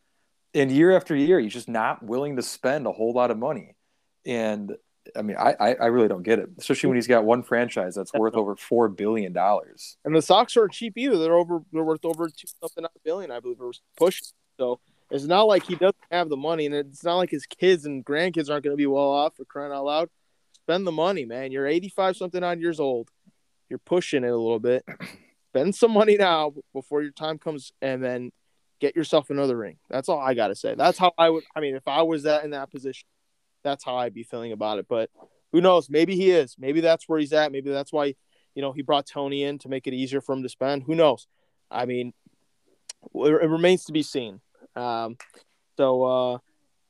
and 0.54 0.72
year 0.72 0.96
after 0.96 1.16
year, 1.16 1.40
he's 1.40 1.54
just 1.54 1.70
not 1.70 2.02
willing 2.04 2.38
to 2.38 2.42
spend 2.42 2.88
a 2.88 2.92
whole 2.92 3.14
lot 3.14 3.30
of 3.30 3.38
money. 3.38 3.76
And 4.26 4.76
I 5.16 5.22
mean, 5.22 5.38
I 5.38 5.76
I 5.80 5.86
really 5.88 6.08
don't 6.08 6.24
get 6.24 6.40
it, 6.40 6.50
especially 6.58 6.88
when 6.88 6.98
he's 6.98 7.08
got 7.08 7.26
one 7.26 7.44
franchise 7.44 7.96
that's 7.96 8.14
worth 8.14 8.36
over 8.36 8.56
four 8.56 8.90
billion 8.90 9.34
dollars. 9.34 9.98
And 10.06 10.16
the 10.16 10.22
Sox 10.22 10.56
aren't 10.58 10.74
cheap 10.74 10.98
either. 10.98 11.18
They're 11.18 11.36
over. 11.36 11.60
They're 11.72 11.84
worth 11.84 12.06
over 12.06 12.28
two 12.28 12.48
something 12.60 12.86
a 12.86 12.90
billion, 13.04 13.32
I 13.32 13.40
believe, 13.40 13.62
or 13.62 13.72
pushing. 13.98 14.28
So 14.58 14.80
it's 15.12 15.26
not 15.26 15.44
like 15.44 15.64
he 15.64 15.76
doesn't 15.76 15.96
have 16.12 16.30
the 16.30 16.38
money, 16.38 16.66
and 16.66 16.76
it's 16.76 17.04
not 17.04 17.18
like 17.18 17.30
his 17.30 17.46
kids 17.46 17.86
and 17.86 18.06
grandkids 18.06 18.50
aren't 18.50 18.64
going 18.64 18.76
to 18.76 18.78
be 18.78 18.88
well 18.88 19.10
off 19.10 19.36
for 19.36 19.46
crying 19.46 19.72
out 19.72 19.86
loud. 19.86 20.10
Spend 20.54 20.88
the 20.88 20.92
money, 20.92 21.26
man. 21.26 21.52
You're 21.52 21.68
85 21.68 22.18
something 22.18 22.44
odd 22.44 22.60
years 22.60 22.80
old. 22.80 23.10
You're 23.70 23.80
pushing 23.80 24.24
it 24.24 24.30
a 24.30 24.38
little 24.38 24.60
bit 24.60 24.84
spend 25.56 25.74
some 25.74 25.92
money 25.92 26.18
now 26.18 26.54
before 26.74 27.02
your 27.02 27.12
time 27.12 27.38
comes, 27.38 27.72
and 27.82 28.04
then 28.04 28.32
get 28.82 28.96
yourself 28.96 29.30
another 29.30 29.56
ring. 29.56 29.78
That's 29.90 30.10
all 30.10 30.20
I 30.20 30.34
got 30.34 30.50
to 30.50 30.56
say. 30.56 30.76
That's 30.76 30.98
how 30.98 31.14
I 31.18 31.30
would. 31.30 31.46
I 31.56 31.62
mean, 31.62 31.76
if 31.76 31.88
I 31.88 32.02
was 32.02 32.24
that 32.24 32.44
in 32.44 32.52
that 32.52 32.72
position, 32.72 33.08
that's 33.66 33.84
how 33.84 33.98
I'd 33.98 34.14
be 34.14 34.24
feeling 34.24 34.54
about 34.54 34.80
it. 34.80 34.88
But 34.88 35.10
who 35.52 35.60
knows? 35.60 35.90
Maybe 35.90 36.16
he 36.16 36.32
is. 36.32 36.56
Maybe 36.58 36.80
that's 36.80 37.10
where 37.10 37.20
he's 37.20 37.34
at. 37.34 37.52
Maybe 37.52 37.70
that's 37.70 37.92
why 37.92 38.16
you 38.54 38.62
know 38.62 38.72
he 38.72 38.82
brought 38.82 39.06
Tony 39.06 39.44
in 39.44 39.60
to 39.60 39.70
make 39.70 39.88
it 39.88 39.94
easier 39.94 40.22
for 40.22 40.34
him 40.34 40.44
to 40.44 40.50
spend. 40.50 40.84
Who 40.84 40.96
knows? 40.96 41.28
I 41.70 41.86
mean, 41.86 42.14
it 43.14 43.50
remains 43.50 43.84
to 43.86 43.92
be 43.92 44.04
seen. 44.04 44.40
Um, 44.78 45.18
so 45.76 46.04
uh, 46.04 46.38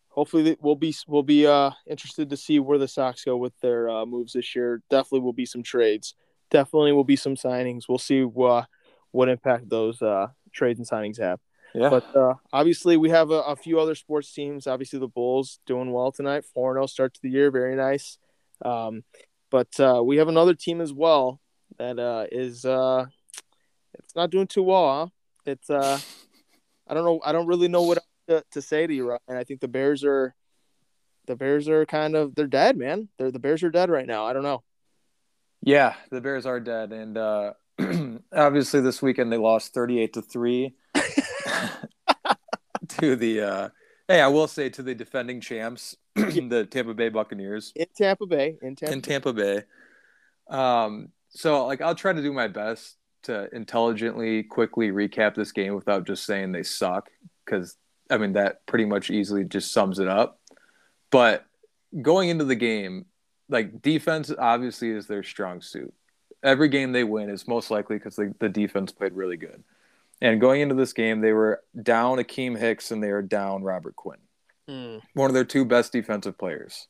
hopefully 0.10 0.56
we'll 0.62 0.76
be 0.76 0.94
we'll 1.08 1.24
be 1.24 1.48
uh, 1.48 1.72
interested 1.88 2.30
to 2.30 2.38
see 2.38 2.60
where 2.60 2.78
the 2.78 2.88
Sox 2.88 3.24
go 3.24 3.38
with 3.38 3.60
their 3.62 3.90
uh, 3.90 4.06
moves 4.06 4.34
this 4.34 4.56
year. 4.56 4.84
Definitely 4.92 5.22
will 5.22 5.34
be 5.34 5.48
some 5.48 5.64
trades 5.64 6.14
definitely 6.50 6.92
will 6.92 7.04
be 7.04 7.16
some 7.16 7.36
signings. 7.36 7.84
We'll 7.88 7.98
see 7.98 8.24
uh, 8.24 8.64
what 9.12 9.30
impact 9.30 9.70
those 9.70 10.02
uh, 10.02 10.28
trades 10.52 10.80
and 10.80 10.88
signings 10.88 11.20
have. 11.20 11.40
Yeah. 11.76 11.90
But 11.90 12.16
uh, 12.16 12.36
obviously, 12.54 12.96
we 12.96 13.10
have 13.10 13.32
a, 13.32 13.42
a, 13.42 13.56
few 13.56 13.80
other 13.80 13.96
sports 13.96 14.32
teams. 14.32 14.66
Obviously, 14.66 14.98
the 14.98 15.10
Bulls 15.10 15.60
doing 15.66 15.92
well 15.92 16.10
tonight. 16.12 16.46
4 16.54 16.76
0 16.76 16.86
start 16.86 17.14
to 17.16 17.20
the 17.22 17.30
year. 17.30 17.52
Very 17.52 17.76
nice. 17.76 18.18
Um, 18.64 19.04
but 19.52 19.78
uh, 19.80 20.02
we 20.04 20.18
have 20.18 20.30
another 20.30 20.54
team 20.54 20.80
as 20.80 20.94
well 20.94 21.42
that 21.78 22.00
uh, 22.00 22.28
is 22.32 22.64
uh, 22.64 23.06
it's 23.94 24.16
not 24.16 24.30
doing 24.30 24.48
too 24.48 24.64
well. 24.64 24.88
Huh? 24.88 25.08
It's 25.46 25.70
uh, 25.70 26.00
I 26.88 26.94
don't 26.94 27.04
know. 27.04 27.20
I 27.26 27.34
don't 27.34 27.48
really 27.48 27.68
know 27.68 27.84
what 27.84 28.00
to, 28.30 28.44
to 28.52 28.62
say 28.62 28.88
to 28.88 28.94
you. 28.94 29.18
And 29.28 29.38
I 29.38 29.44
think 29.44 29.60
the 29.60 29.68
Bears 29.68 30.06
are 30.06 30.34
the 31.28 31.36
Bears 31.36 31.68
are 31.68 31.86
kind 31.86 32.16
of 32.16 32.36
they're 32.36 32.48
dead, 32.48 32.78
man. 32.78 33.10
They're 33.18 33.32
the 33.32 33.40
Bears 33.40 33.64
are 33.64 33.70
dead 33.70 33.90
right 33.90 34.08
now. 34.08 34.26
I 34.26 34.32
don't 34.32 34.44
know. 34.44 34.64
Yeah, 35.62 35.96
the 36.10 36.22
Bears 36.22 36.46
are 36.46 36.60
dead, 36.62 36.94
and 36.94 37.18
uh, 37.18 37.54
obviously 38.34 38.80
this 38.80 39.02
weekend 39.02 39.32
they 39.32 39.38
lost 39.38 39.74
thirty-eight 39.74 40.14
to 40.14 40.22
three 40.22 40.76
to 43.00 43.16
the. 43.16 43.42
Uh, 43.42 43.70
hey, 44.08 44.22
I 44.22 44.28
will 44.28 44.48
say 44.48 44.70
to 44.70 44.84
the 44.84 44.96
defending 44.96 45.42
champs, 45.42 45.96
the 46.16 46.68
Tampa 46.70 46.94
Bay 46.94 47.10
Buccaneers 47.10 47.74
in 47.76 47.88
Tampa 47.96 48.26
Bay. 48.26 48.58
In 48.62 48.76
Tampa, 48.76 48.94
in 48.94 49.02
Tampa 49.02 49.34
Bay. 49.34 49.64
Um, 50.50 51.10
so 51.30 51.66
like 51.66 51.82
I'll 51.82 51.96
try 51.96 52.14
to 52.14 52.22
do 52.22 52.34
my 52.34 52.48
best 52.48 52.98
to 53.24 53.54
intelligently, 53.54 54.44
quickly 54.44 54.92
recap 54.92 55.36
this 55.36 55.52
game 55.52 55.76
without 55.76 56.06
just 56.06 56.26
saying 56.26 56.52
they 56.52 56.64
suck, 56.64 57.10
because 57.46 57.76
I 58.10 58.18
mean 58.18 58.34
that 58.34 58.66
pretty 58.66 58.86
much 58.86 59.10
easily 59.10 59.44
just 59.44 59.72
sums 59.72 60.00
it 60.00 60.08
up. 60.08 60.40
But 61.12 61.46
going 62.02 62.30
into 62.30 62.46
the 62.46 62.56
game, 62.56 63.06
like 63.50 63.82
defense 63.82 64.32
obviously 64.38 64.90
is 64.90 65.08
their 65.08 65.24
strong 65.24 65.62
suit. 65.62 65.94
Every 66.44 66.70
game 66.70 66.92
they 66.92 67.04
win 67.04 67.30
is 67.30 67.48
most 67.48 67.72
likely 67.72 67.98
because 67.98 68.16
the, 68.16 68.34
the 68.40 68.50
defense 68.50 68.92
played 68.92 69.14
really 69.14 69.38
good. 69.38 69.64
And 70.26 70.42
going 70.42 70.62
into 70.62 70.74
this 70.74 70.92
game, 70.92 71.22
they 71.22 71.34
were 71.34 71.62
down 71.84 72.18
Akiem 72.18 72.58
Hicks 72.58 72.90
and 72.90 73.04
they 73.04 73.12
were 73.12 73.22
down 73.22 73.62
Robert 73.62 73.96
Quinn, 73.96 74.18
mm. 74.68 75.00
one 75.14 75.30
of 75.30 75.36
their 75.36 75.46
two 75.46 75.66
best 75.66 75.92
defensive 75.92 76.36
players. 76.36 76.88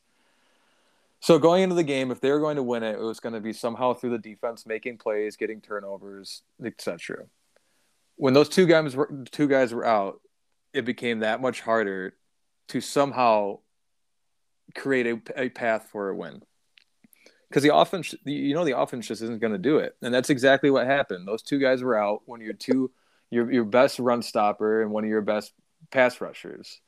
So 1.20 1.38
going 1.38 1.62
into 1.62 1.76
the 1.76 1.84
game, 1.84 2.12
if 2.12 2.22
they 2.22 2.32
were 2.32 2.40
going 2.40 2.56
to 2.56 2.64
win 2.64 2.82
it, 2.82 2.94
it 2.94 3.02
was 3.02 3.20
going 3.20 3.34
to 3.34 3.42
be 3.42 3.52
somehow 3.52 3.94
through 3.94 4.12
the 4.12 4.20
defense 4.20 4.66
making 4.66 5.00
plays, 5.00 5.36
getting 5.36 5.60
turnovers, 5.60 6.44
etc. 6.64 7.26
When 8.16 8.34
those 8.34 8.48
two 8.48 8.68
guys 8.68 8.96
were 8.96 9.26
two 9.32 9.50
guys 9.50 9.74
were 9.74 9.86
out, 9.86 10.22
it 10.74 10.86
became 10.86 11.20
that 11.20 11.42
much 11.42 11.60
harder 11.60 12.16
to 12.70 12.80
somehow 12.80 13.60
create 14.76 15.08
a, 15.08 15.22
a 15.36 15.50
path 15.50 15.90
for 15.92 16.08
a 16.08 16.16
win. 16.16 16.42
Because 17.50 17.64
the 17.64 17.76
offense, 17.76 18.16
you 18.24 18.54
know, 18.54 18.64
the 18.64 18.80
offense 18.80 19.10
just 19.10 19.22
isn't 19.22 19.42
going 19.42 19.52
to 19.52 19.60
do 19.60 19.80
it, 19.80 19.98
and 20.02 20.14
that's 20.14 20.30
exactly 20.30 20.70
what 20.70 20.88
happened. 20.88 21.28
Those 21.28 21.42
two 21.42 21.60
guys 21.60 21.84
were 21.84 21.98
out. 21.98 22.22
Of 22.30 22.42
your 22.42 22.54
two, 22.54 22.92
your 23.30 23.52
your 23.52 23.64
best 23.66 24.00
run 24.00 24.22
stopper, 24.22 24.82
and 24.82 24.92
one 24.92 25.04
of 25.04 25.10
your 25.10 25.22
best 25.22 25.54
pass 25.92 26.20
rushers. 26.22 26.82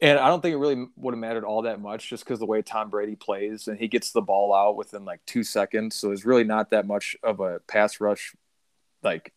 And 0.00 0.18
I 0.18 0.28
don't 0.28 0.40
think 0.40 0.54
it 0.54 0.58
really 0.58 0.86
would 0.96 1.14
have 1.14 1.20
mattered 1.20 1.44
all 1.44 1.62
that 1.62 1.80
much, 1.80 2.08
just 2.10 2.24
because 2.24 2.38
the 2.38 2.46
way 2.46 2.62
Tom 2.62 2.90
Brady 2.90 3.14
plays, 3.16 3.68
and 3.68 3.78
he 3.78 3.88
gets 3.88 4.12
the 4.12 4.20
ball 4.20 4.52
out 4.52 4.76
within 4.76 5.04
like 5.04 5.20
two 5.24 5.44
seconds. 5.44 5.96
So 5.96 6.10
it's 6.10 6.24
really 6.24 6.44
not 6.44 6.70
that 6.70 6.86
much 6.86 7.16
of 7.22 7.40
a 7.40 7.60
pass 7.60 8.00
rush, 8.00 8.34
like 9.02 9.32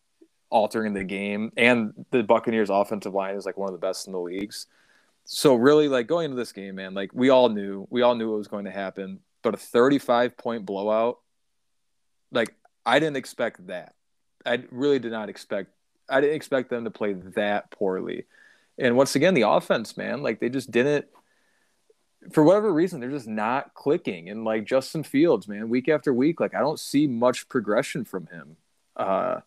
altering 0.50 0.94
the 0.94 1.04
game. 1.04 1.52
And 1.56 1.92
the 2.10 2.22
Buccaneers' 2.22 2.70
offensive 2.70 3.14
line 3.14 3.36
is 3.36 3.46
like 3.46 3.56
one 3.56 3.68
of 3.68 3.80
the 3.80 3.86
best 3.86 4.06
in 4.06 4.12
the 4.12 4.20
leagues 4.20 4.66
so 5.30 5.54
really 5.54 5.88
like 5.88 6.06
going 6.06 6.24
into 6.24 6.36
this 6.38 6.52
game 6.52 6.76
man 6.76 6.94
like 6.94 7.10
we 7.12 7.28
all 7.28 7.50
knew 7.50 7.86
we 7.90 8.00
all 8.00 8.14
knew 8.14 8.32
it 8.32 8.38
was 8.38 8.48
going 8.48 8.64
to 8.64 8.70
happen 8.70 9.20
but 9.42 9.52
a 9.52 9.58
35 9.58 10.38
point 10.38 10.64
blowout 10.64 11.18
like 12.32 12.54
i 12.86 12.98
didn't 12.98 13.18
expect 13.18 13.66
that 13.66 13.94
i 14.46 14.62
really 14.70 14.98
did 14.98 15.12
not 15.12 15.28
expect 15.28 15.70
i 16.08 16.20
didn't 16.20 16.36
expect 16.36 16.70
them 16.70 16.84
to 16.84 16.90
play 16.90 17.12
that 17.12 17.70
poorly 17.70 18.24
and 18.78 18.96
once 18.96 19.14
again 19.14 19.34
the 19.34 19.48
offense 19.48 19.96
man 19.96 20.22
like 20.22 20.40
they 20.40 20.48
just 20.48 20.70
didn't 20.70 21.06
for 22.32 22.42
whatever 22.42 22.72
reason 22.72 23.00
they're 23.00 23.10
just 23.10 23.28
not 23.28 23.74
clicking 23.74 24.28
and 24.28 24.44
like 24.44 24.64
justin 24.64 25.02
fields 25.02 25.48
man 25.48 25.68
week 25.68 25.88
after 25.88 26.12
week 26.12 26.40
like 26.40 26.54
i 26.54 26.60
don't 26.60 26.80
see 26.80 27.06
much 27.06 27.48
progression 27.48 28.04
from 28.04 28.26
him 28.26 28.56
uh 28.96 29.40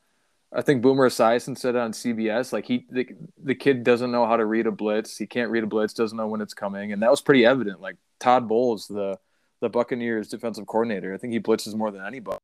I 0.54 0.62
think 0.62 0.82
Boomer 0.82 1.10
Esiason 1.10 1.58
said 1.58 1.78
on 1.78 1.94
CBS, 1.94 2.52
like 2.52 2.66
he 2.66 2.86
the, 2.90 3.08
the 3.42 3.56
kid 3.56 3.84
doesn't 3.84 4.12
know 4.12 4.26
how 4.26 4.36
to 4.36 4.46
read 4.46 4.68
a 4.68 4.72
blitz. 4.72 5.18
He 5.18 5.26
can't 5.26 5.50
read 5.50 5.64
a 5.64 5.68
blitz, 5.68 5.94
doesn't 5.94 6.18
know 6.18 6.28
when 6.28 6.42
it's 6.42 6.54
coming, 6.54 6.92
and 6.92 7.02
that 7.04 7.10
was 7.10 7.22
pretty 7.22 7.46
evident. 7.46 7.80
Like 7.80 7.96
Todd 8.20 8.50
Bowles, 8.50 8.88
the 8.88 9.18
the 9.62 9.70
Buccaneers 9.70 10.28
defensive 10.28 10.68
coordinator, 10.68 11.14
I 11.14 11.18
think 11.18 11.34
he 11.34 11.40
blitzes 11.40 11.76
more 11.76 11.92
than 11.92 12.06
anybody. 12.06 12.40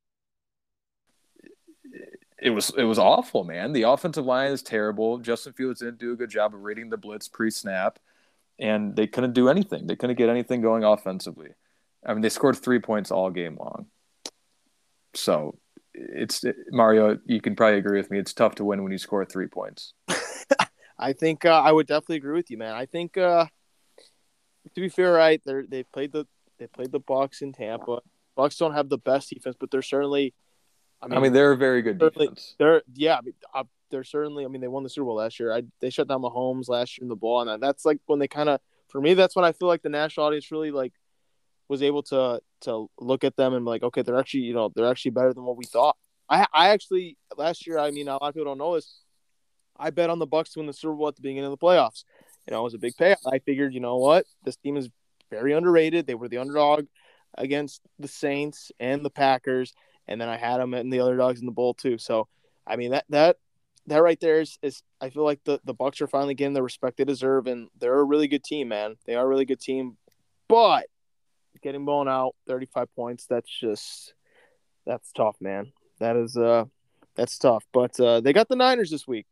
It 2.40 2.50
was 2.50 2.70
it 2.76 2.84
was 2.84 2.98
awful, 2.98 3.44
man. 3.44 3.72
The 3.72 3.82
offensive 3.82 4.24
line 4.24 4.52
is 4.52 4.62
terrible. 4.62 5.18
Justin 5.18 5.52
Fields 5.52 5.80
didn't 5.80 5.98
do 5.98 6.12
a 6.12 6.16
good 6.16 6.30
job 6.30 6.54
of 6.54 6.62
reading 6.62 6.88
the 6.88 6.96
blitz 6.96 7.28
pre 7.28 7.50
snap, 7.50 7.98
and 8.58 8.94
they 8.94 9.06
couldn't 9.06 9.32
do 9.32 9.48
anything. 9.48 9.86
They 9.86 9.96
couldn't 9.96 10.16
get 10.16 10.28
anything 10.28 10.60
going 10.60 10.84
offensively. 10.84 11.50
I 12.06 12.12
mean, 12.12 12.22
they 12.22 12.28
scored 12.28 12.56
three 12.56 12.78
points 12.78 13.10
all 13.10 13.30
game 13.30 13.56
long. 13.58 13.86
So 15.14 15.58
it's 15.94 16.44
Mario. 16.70 17.18
You 17.26 17.40
can 17.40 17.56
probably 17.56 17.78
agree 17.78 17.98
with 17.98 18.10
me. 18.10 18.18
It's 18.18 18.32
tough 18.32 18.54
to 18.56 18.64
win 18.64 18.82
when 18.82 18.92
you 18.92 18.98
score 18.98 19.24
three 19.24 19.48
points. 19.48 19.94
I 20.98 21.12
think 21.12 21.44
uh, 21.44 21.60
I 21.60 21.72
would 21.72 21.86
definitely 21.86 22.16
agree 22.16 22.34
with 22.34 22.50
you, 22.50 22.58
man. 22.58 22.74
I 22.74 22.86
think 22.86 23.16
uh, 23.16 23.46
to 24.74 24.80
be 24.80 24.88
fair, 24.88 25.12
right? 25.12 25.40
They 25.44 25.62
they 25.68 25.82
played 25.82 26.12
the 26.12 26.26
they 26.58 26.66
played 26.66 26.92
the 26.92 27.00
Bucs 27.00 27.42
in 27.42 27.52
Tampa. 27.52 28.00
Bucs 28.36 28.58
don't 28.58 28.74
have 28.74 28.88
the 28.88 28.98
best 28.98 29.30
defense, 29.30 29.56
but 29.58 29.70
they're 29.70 29.82
certainly. 29.82 30.34
I 31.00 31.08
mean, 31.08 31.18
I 31.18 31.20
mean 31.20 31.32
they're 31.32 31.52
a 31.52 31.56
very 31.56 31.82
good 31.82 31.98
defense. 31.98 32.54
They're 32.58 32.82
yeah, 32.94 33.18
I 33.18 33.20
mean, 33.22 33.34
uh, 33.54 33.64
they're 33.90 34.04
certainly. 34.04 34.44
I 34.44 34.48
mean, 34.48 34.60
they 34.60 34.68
won 34.68 34.82
the 34.82 34.90
Super 34.90 35.06
Bowl 35.06 35.16
last 35.16 35.38
year. 35.38 35.52
I 35.52 35.62
they 35.80 35.90
shut 35.90 36.08
down 36.08 36.22
Mahomes 36.22 36.68
last 36.68 36.98
year 36.98 37.04
in 37.04 37.08
the 37.08 37.16
ball, 37.16 37.48
and 37.48 37.62
that's 37.62 37.84
like 37.84 38.00
when 38.06 38.18
they 38.18 38.28
kind 38.28 38.48
of 38.48 38.60
for 38.88 39.00
me. 39.00 39.14
That's 39.14 39.36
when 39.36 39.44
I 39.44 39.52
feel 39.52 39.68
like 39.68 39.82
the 39.82 39.88
national 39.88 40.26
audience 40.26 40.50
really 40.50 40.70
like 40.70 40.92
was 41.68 41.82
able 41.82 42.02
to 42.04 42.40
to 42.62 42.90
look 42.98 43.24
at 43.24 43.36
them 43.36 43.54
and 43.54 43.64
be 43.64 43.68
like, 43.68 43.82
okay, 43.82 44.02
they're 44.02 44.18
actually 44.18 44.44
you 44.44 44.54
know 44.54 44.70
they're 44.74 44.90
actually 44.90 45.12
better 45.12 45.32
than 45.32 45.44
what 45.44 45.56
we 45.56 45.64
thought. 45.64 45.96
I 46.28 46.46
I 46.52 46.68
actually 46.70 47.16
last 47.36 47.66
year, 47.66 47.78
I 47.78 47.90
mean, 47.90 48.08
a 48.08 48.12
lot 48.12 48.28
of 48.28 48.34
people 48.34 48.46
don't 48.46 48.58
know 48.58 48.74
this. 48.74 49.02
I 49.78 49.90
bet 49.90 50.10
on 50.10 50.18
the 50.18 50.26
Bucs 50.26 50.52
to 50.52 50.58
win 50.58 50.66
the 50.66 50.72
Super 50.72 50.94
Bowl 50.94 51.08
at 51.08 51.16
the 51.16 51.22
beginning 51.22 51.44
of 51.44 51.52
the 51.52 51.58
playoffs. 51.58 52.04
You 52.46 52.52
know, 52.52 52.60
it 52.60 52.64
was 52.64 52.74
a 52.74 52.78
big 52.78 52.94
payout. 52.94 53.16
I 53.30 53.38
figured, 53.38 53.74
you 53.74 53.80
know 53.80 53.96
what, 53.96 54.26
this 54.42 54.56
team 54.56 54.76
is 54.76 54.88
very 55.30 55.52
underrated. 55.52 56.06
They 56.06 56.14
were 56.14 56.28
the 56.28 56.38
underdog 56.38 56.86
against 57.36 57.82
the 57.98 58.08
Saints 58.08 58.72
and 58.80 59.04
the 59.04 59.10
Packers, 59.10 59.74
and 60.08 60.20
then 60.20 60.28
I 60.28 60.36
had 60.36 60.58
them 60.58 60.74
and 60.74 60.92
the 60.92 61.00
other 61.00 61.16
dogs 61.16 61.40
in 61.40 61.46
the 61.46 61.52
bowl 61.52 61.74
too. 61.74 61.98
So, 61.98 62.28
I 62.66 62.76
mean 62.76 62.90
that 62.92 63.04
that 63.10 63.36
that 63.86 64.02
right 64.02 64.20
there 64.20 64.40
is, 64.40 64.58
is 64.62 64.82
I 65.00 65.10
feel 65.10 65.24
like 65.24 65.40
the 65.44 65.60
the 65.64 65.74
Bucs 65.74 66.00
are 66.00 66.06
finally 66.06 66.34
getting 66.34 66.54
the 66.54 66.62
respect 66.62 66.96
they 66.96 67.04
deserve, 67.04 67.46
and 67.46 67.68
they're 67.78 67.98
a 67.98 68.04
really 68.04 68.28
good 68.28 68.44
team, 68.44 68.68
man. 68.68 68.96
They 69.06 69.14
are 69.14 69.24
a 69.24 69.28
really 69.28 69.44
good 69.44 69.60
team, 69.60 69.96
but 70.48 70.86
getting 71.62 71.84
blown 71.84 72.08
out 72.08 72.34
35 72.46 72.94
points, 72.94 73.26
that's 73.26 73.50
just 73.50 74.14
that's 74.86 75.12
tough, 75.12 75.36
man. 75.40 75.72
That 76.00 76.16
is 76.16 76.36
uh 76.36 76.64
that's 77.14 77.38
tough. 77.38 77.64
But 77.72 77.98
uh 78.00 78.20
they 78.20 78.32
got 78.32 78.48
the 78.48 78.56
Niners 78.56 78.90
this 78.90 79.06
week. 79.06 79.26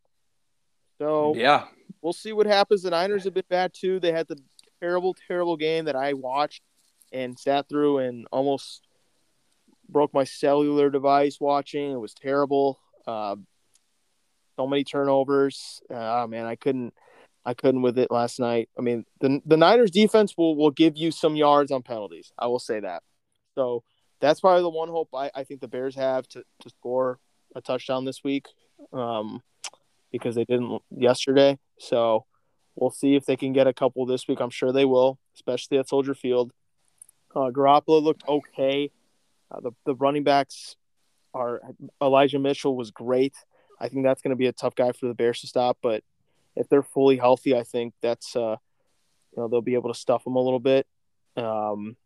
So 0.99 1.35
yeah, 1.37 1.65
we'll 2.03 2.13
see 2.13 2.33
what 2.33 2.47
happens. 2.47 2.83
The 2.83 2.91
Niners 2.91 3.25
have 3.25 3.35
been 3.35 3.45
bad 3.49 3.73
too. 3.75 4.01
They 4.01 4.13
had 4.13 4.29
the 4.29 4.39
terrible, 4.81 5.15
terrible 5.27 5.57
game 5.57 5.87
that 5.87 5.97
I 5.97 6.15
watched 6.15 6.63
and 7.13 7.39
sat 7.39 7.69
through 7.69 7.99
and 7.99 8.27
almost 8.33 8.86
broke 9.89 10.13
my 10.15 10.25
cellular 10.25 10.91
device 10.91 11.39
watching. 11.41 11.93
It 11.93 12.01
was 12.01 12.15
terrible. 12.15 12.79
Uh, 13.07 13.37
so 14.57 14.67
many 14.67 14.85
turnovers. 14.85 15.81
Uh, 15.91 16.27
man, 16.29 16.47
I 16.47 16.57
couldn't, 16.57 16.95
I 17.45 17.55
couldn't 17.55 17.83
with 17.83 17.99
it 17.99 18.11
last 18.11 18.41
night. 18.41 18.69
I 18.79 18.83
mean, 18.83 19.05
the 19.21 19.41
the 19.47 19.57
Niners 19.57 19.91
defense 19.91 20.35
will 20.37 20.57
will 20.57 20.71
give 20.71 20.97
you 20.97 21.11
some 21.11 21.37
yards 21.37 21.71
on 21.71 21.83
penalties. 21.83 22.33
I 22.39 22.47
will 22.47 22.59
say 22.59 22.81
that. 22.81 23.03
So 23.55 23.85
that's 24.21 24.41
probably 24.41 24.63
the 24.63 24.71
one 24.71 24.89
hope 24.89 25.11
I, 25.15 25.31
I 25.35 25.45
think 25.45 25.61
the 25.61 25.69
Bears 25.69 25.95
have 25.95 26.27
to 26.29 26.43
to 26.61 26.71
score 26.71 27.19
a 27.55 27.61
touchdown 27.61 28.05
this 28.05 28.25
week, 28.25 28.47
um, 28.93 29.43
because 30.11 30.35
they 30.35 30.45
didn't 30.45 30.83
yesterday. 30.91 31.59
So 31.79 32.25
we'll 32.75 32.91
see 32.91 33.15
if 33.15 33.27
they 33.27 33.37
can 33.37 33.53
get 33.53 33.67
a 33.67 33.73
couple 33.73 34.07
this 34.07 34.27
week. 34.27 34.41
I'm 34.41 34.51
sure 34.51 34.73
they 34.73 34.85
will, 34.85 35.19
especially 35.35 35.79
at 35.79 35.89
Soldier 35.89 36.15
Field. 36.15 36.53
Uh, 37.35 37.51
Garoppolo 37.51 38.03
looked 38.03 38.27
okay. 38.27 38.91
Uh, 39.51 39.61
the 39.61 39.73
the 39.85 39.95
running 39.95 40.25
backs 40.25 40.77
are 41.35 41.61
Elijah 42.03 42.39
Mitchell 42.39 42.77
was 42.77 42.91
great. 42.91 43.35
I 43.81 43.89
think 43.89 44.05
that's 44.05 44.23
going 44.23 44.31
to 44.31 44.37
be 44.37 44.47
a 44.47 44.53
tough 44.53 44.75
guy 44.75 44.93
for 44.93 45.07
the 45.07 45.15
Bears 45.15 45.41
to 45.41 45.47
stop. 45.47 45.79
But 45.83 46.03
if 46.55 46.69
they're 46.69 46.83
fully 46.83 47.17
healthy, 47.17 47.57
I 47.57 47.63
think 47.63 47.95
that's 48.01 48.35
uh, 48.35 48.57
you 49.33 49.43
know 49.43 49.49
they'll 49.49 49.61
be 49.61 49.75
able 49.75 49.93
to 49.93 49.99
stuff 49.99 50.25
them 50.25 50.37
a 50.37 50.43
little 50.43 50.61
bit. 50.61 50.87
Um, 51.37 51.97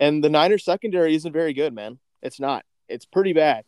and 0.00 0.22
the 0.22 0.30
Niners 0.30 0.64
secondary 0.64 1.14
isn't 1.14 1.32
very 1.32 1.52
good, 1.52 1.72
man. 1.72 1.98
It's 2.22 2.40
not. 2.40 2.64
It's 2.88 3.06
pretty 3.06 3.32
bad. 3.32 3.64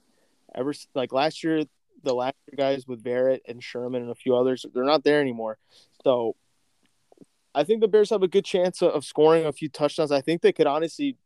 Ever 0.54 0.74
like 0.94 1.12
last 1.12 1.44
year, 1.44 1.64
the 2.02 2.14
last 2.14 2.34
year 2.48 2.56
guys 2.56 2.86
with 2.86 3.02
Barrett 3.02 3.42
and 3.46 3.62
Sherman 3.62 4.02
and 4.02 4.10
a 4.10 4.16
few 4.16 4.36
others, 4.36 4.66
they're 4.74 4.84
not 4.84 5.04
there 5.04 5.20
anymore. 5.20 5.58
So 6.02 6.36
I 7.54 7.64
think 7.64 7.80
the 7.80 7.88
Bears 7.88 8.10
have 8.10 8.22
a 8.22 8.28
good 8.28 8.44
chance 8.44 8.82
of 8.82 9.04
scoring 9.04 9.46
a 9.46 9.52
few 9.52 9.68
touchdowns. 9.68 10.10
I 10.10 10.20
think 10.20 10.42
they 10.42 10.52
could 10.52 10.66
honestly 10.66 11.16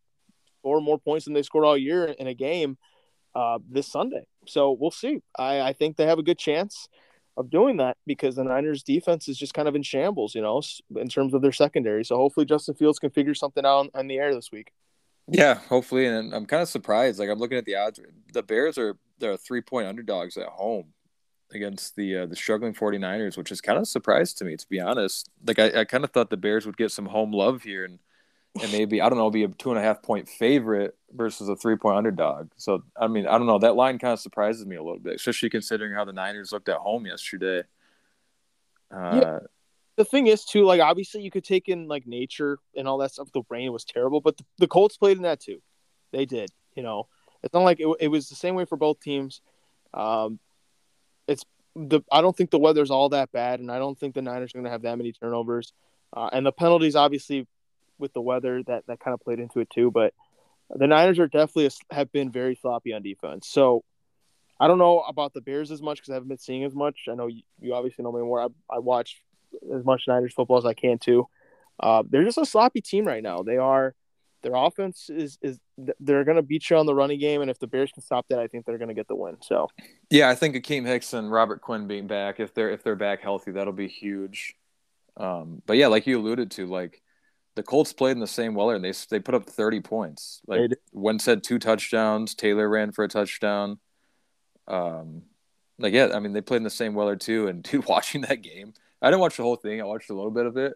score 0.61 0.81
more 0.81 0.99
points 0.99 1.25
than 1.25 1.35
they 1.35 1.42
scored 1.42 1.64
all 1.64 1.77
year 1.77 2.07
in 2.07 2.27
a 2.27 2.35
game 2.35 2.77
uh, 3.35 3.59
this 3.68 3.87
Sunday. 3.87 4.27
So 4.47 4.77
we'll 4.79 4.90
see. 4.90 5.21
I, 5.38 5.61
I 5.61 5.73
think 5.73 5.97
they 5.97 6.07
have 6.07 6.18
a 6.18 6.23
good 6.23 6.38
chance 6.38 6.88
of 7.37 7.51
doing 7.51 7.77
that 7.77 7.97
because 8.07 8.35
the 8.35 8.44
Niners 8.44 8.83
defense 8.83 9.29
is 9.29 9.38
just 9.38 9.55
kind 9.55 9.68
of 9.68 9.77
in 9.77 9.83
shambles, 9.83 10.35
you 10.35 10.42
know, 10.42 10.61
in 10.97 11.09
terms 11.09 11.35
of 11.35 11.42
their 11.42 11.53
secondary. 11.53 12.05
So 12.05 12.16
hopefully 12.16 12.47
Justin 12.47 12.75
Fields 12.75 12.99
can 12.99 13.11
figure 13.11 13.35
something 13.35 13.64
out 13.64 13.90
on 13.94 14.09
the 14.09 14.16
air 14.16 14.35
this 14.35 14.51
week. 14.51 14.73
Yeah, 15.29 15.55
hopefully. 15.55 16.07
And 16.07 16.35
I'm 16.35 16.47
kind 16.47 16.62
of 16.62 16.68
surprised. 16.68 17.18
Like 17.18 17.29
I'm 17.29 17.38
looking 17.38 17.59
at 17.59 17.64
the 17.64 17.77
odds. 17.77 18.01
The 18.33 18.42
Bears 18.42 18.77
are 18.79 18.97
they're 19.18 19.37
three 19.37 19.61
point 19.61 19.87
underdogs 19.87 20.37
at 20.37 20.47
home 20.47 20.94
against 21.53 21.97
the 21.97 22.18
uh, 22.18 22.27
the 22.27 22.37
struggling 22.37 22.75
49ers, 22.75 23.37
which 23.37 23.53
is 23.53 23.61
kind 23.61 23.79
of 23.79 23.87
surprised 23.87 24.38
to 24.38 24.44
me, 24.44 24.57
to 24.57 24.66
be 24.68 24.81
honest. 24.81 25.31
Like 25.47 25.59
I, 25.59 25.81
I 25.81 25.85
kind 25.85 26.03
of 26.03 26.11
thought 26.11 26.31
the 26.31 26.37
Bears 26.37 26.66
would 26.66 26.77
get 26.77 26.90
some 26.90 27.07
home 27.07 27.33
love 27.33 27.62
here 27.62 27.85
and 27.85 27.99
and 28.62 28.73
maybe 28.73 29.01
I 29.01 29.09
don't 29.09 29.18
know, 29.18 29.31
be 29.31 29.44
a 29.44 29.49
two 29.49 29.71
and 29.71 29.79
a 29.79 29.83
half 29.83 30.03
point 30.03 30.29
favorite 30.29 30.97
versus 31.12 31.49
a 31.49 31.57
three 31.57 31.77
point 31.77 31.97
underdog. 31.97 32.51
So 32.57 32.83
I 32.97 33.07
mean, 33.07 33.27
I 33.27 33.38
don't 33.38 33.47
know. 33.47 33.59
That 33.59 33.77
line 33.77 33.99
kind 33.99 34.12
of 34.12 34.21
surprises 34.21 34.66
me 34.66 34.77
a 34.77 34.83
little 34.83 34.99
bit, 34.99 35.14
especially 35.14 35.51
considering 35.51 35.94
how 35.94 36.05
the 36.05 36.12
Niners 36.12 36.53
looked 36.53 36.68
at 36.68 36.79
home 36.79 37.07
yesterday. 37.07 37.62
Uh, 38.90 39.21
yeah. 39.23 39.38
The 39.97 40.05
thing 40.05 40.29
is, 40.29 40.44
too, 40.44 40.64
like 40.64 40.81
obviously 40.81 41.23
you 41.23 41.31
could 41.31 41.44
take 41.44 41.68
in 41.68 41.88
like 41.88 42.07
nature 42.07 42.59
and 42.77 42.87
all 42.87 42.99
that 42.99 43.12
stuff. 43.12 43.33
The 43.33 43.42
rain 43.49 43.73
was 43.73 43.85
terrible, 43.85 44.21
but 44.21 44.37
the, 44.37 44.44
the 44.59 44.68
Colts 44.68 44.97
played 44.97 45.16
in 45.16 45.25
that 45.25 45.40
too. 45.40 45.61
They 46.12 46.25
did. 46.25 46.51
You 46.75 46.83
know, 46.83 47.09
it's 47.42 47.53
not 47.53 47.64
like 47.64 47.81
it, 47.81 47.88
it 48.01 48.09
was 48.09 48.29
the 48.29 48.37
same 48.37 48.55
way 48.55 48.64
for 48.64 48.77
both 48.77 49.01
teams. 49.01 49.40
Um, 49.92 50.38
it's 51.27 51.44
the 51.75 52.01
I 52.12 52.21
don't 52.21 52.37
think 52.37 52.51
the 52.51 52.59
weather's 52.59 52.90
all 52.90 53.09
that 53.11 53.33
bad, 53.33 53.61
and 53.61 53.71
I 53.71 53.79
don't 53.79 53.99
think 53.99 54.14
the 54.14 54.23
Niners 54.23 54.55
are 54.55 54.59
going 54.59 54.64
to 54.64 54.71
have 54.71 54.83
that 54.83 54.99
many 54.99 55.12
turnovers. 55.12 55.73
Uh, 56.12 56.31
and 56.33 56.47
the 56.47 56.53
penalties, 56.53 56.97
obviously, 56.97 57.47
with 57.98 58.12
the 58.12 58.20
weather, 58.20 58.62
that 58.64 58.84
that 58.87 59.00
kind 59.00 59.14
of 59.14 59.20
played 59.20 59.40
into 59.40 59.61
it 59.61 59.70
too. 59.70 59.90
But 59.90 60.14
the 60.70 60.87
Niners 60.87 61.18
are 61.18 61.28
definitely 61.28 61.66
a, 61.66 61.94
have 61.94 62.12
been 62.12 62.30
very 62.30 62.54
sloppy 62.54 62.92
on 62.92 63.02
defense. 63.02 63.48
So 63.48 63.84
I 64.61 64.66
don't 64.66 64.78
know 64.78 65.00
about 65.00 65.34
the 65.34 65.40
Bears 65.40 65.70
as 65.70 65.80
much 65.80 65.98
because 65.98 66.11
I 66.11 66.14
haven't 66.14 66.28
been 66.28 66.38
seeing 66.38 66.64
as 66.64 66.74
much. 66.74 67.06
I 67.11 67.14
know 67.14 67.26
you, 67.26 67.42
you 67.61 67.74
obviously 67.74 68.02
know 68.02 68.12
me 68.12 68.20
more. 68.20 68.40
I, 68.42 68.46
I 68.70 68.78
watch 68.80 69.22
as 69.74 69.84
much 69.84 70.04
Niners 70.08 70.34
football 70.34 70.58
as 70.58 70.66
I 70.66 70.74
can 70.74 70.98
too. 70.98 71.26
Uh, 71.80 72.02
they're 72.08 72.24
just 72.24 72.38
a 72.38 72.44
sloppy 72.44 72.80
team 72.80 73.04
right 73.04 73.22
now. 73.22 73.42
They 73.42 73.56
are 73.56 73.94
their 74.42 74.54
offense 74.54 75.11
is 75.11 75.38
is 75.42 75.58
they're 76.00 76.24
going 76.24 76.37
to 76.37 76.42
beat 76.42 76.70
you 76.70 76.76
on 76.76 76.87
the 76.87 76.94
running 76.94 77.18
game, 77.18 77.40
and 77.40 77.50
if 77.50 77.58
the 77.58 77.66
Bears 77.66 77.90
can 77.92 78.02
stop 78.02 78.26
that, 78.28 78.38
I 78.38 78.46
think 78.46 78.66
they're 78.66 78.78
going 78.78 78.88
to 78.88 78.94
get 78.94 79.08
the 79.08 79.16
win. 79.16 79.37
So, 79.42 79.68
yeah, 80.11 80.28
I 80.28 80.34
think 80.34 80.54
Akiem 80.54 80.87
Hicks 80.87 81.12
and 81.12 81.30
Robert 81.30 81.61
Quinn 81.61 81.87
being 81.87 82.06
back, 82.06 82.40
if 82.40 82.54
they're 82.54 82.70
if 82.70 82.82
they're 82.82 82.96
back 82.96 83.20
healthy, 83.20 83.52
that'll 83.52 83.72
be 83.72 83.88
huge. 83.88 84.54
Um, 85.16 85.62
but 85.66 85.76
yeah, 85.76 85.88
like 85.88 86.06
you 86.06 86.18
alluded 86.18 86.52
to, 86.52 86.66
like 86.66 87.02
the 87.59 87.64
Colts 87.64 87.92
played 87.92 88.12
in 88.12 88.21
the 88.21 88.27
same 88.29 88.55
weather, 88.55 88.77
and 88.77 88.85
they 88.85 88.92
they 89.11 89.18
put 89.18 89.35
up 89.35 89.44
thirty 89.44 89.81
points. 89.81 90.40
Like 90.47 90.71
Wentz 90.92 91.27
had 91.27 91.42
two 91.42 91.59
touchdowns, 91.59 92.37
Taylor 92.37 92.68
ran 92.68 92.92
for 92.92 93.03
a 93.03 93.09
touchdown. 93.09 93.81
Um, 94.68 95.23
like 95.77 95.92
yeah, 95.92 96.11
I 96.14 96.21
mean 96.21 96.33
they 96.33 96.40
played 96.40 96.59
in 96.59 96.62
the 96.62 96.71
same 96.71 96.94
weather 96.94 97.16
too. 97.16 97.49
And 97.49 97.62
dude, 97.64 97.87
watching 97.87 98.21
that 98.23 98.42
game, 98.42 98.75
I 99.03 99.11
didn't 99.11 99.21
watch 99.21 99.38
the 99.38 99.42
whole 99.42 99.57
thing. 99.57 99.81
I 99.81 99.85
watched 99.85 100.09
a 100.09 100.14
little 100.14 100.31
bit 100.31 100.47
of 100.47 100.57
it, 100.57 100.75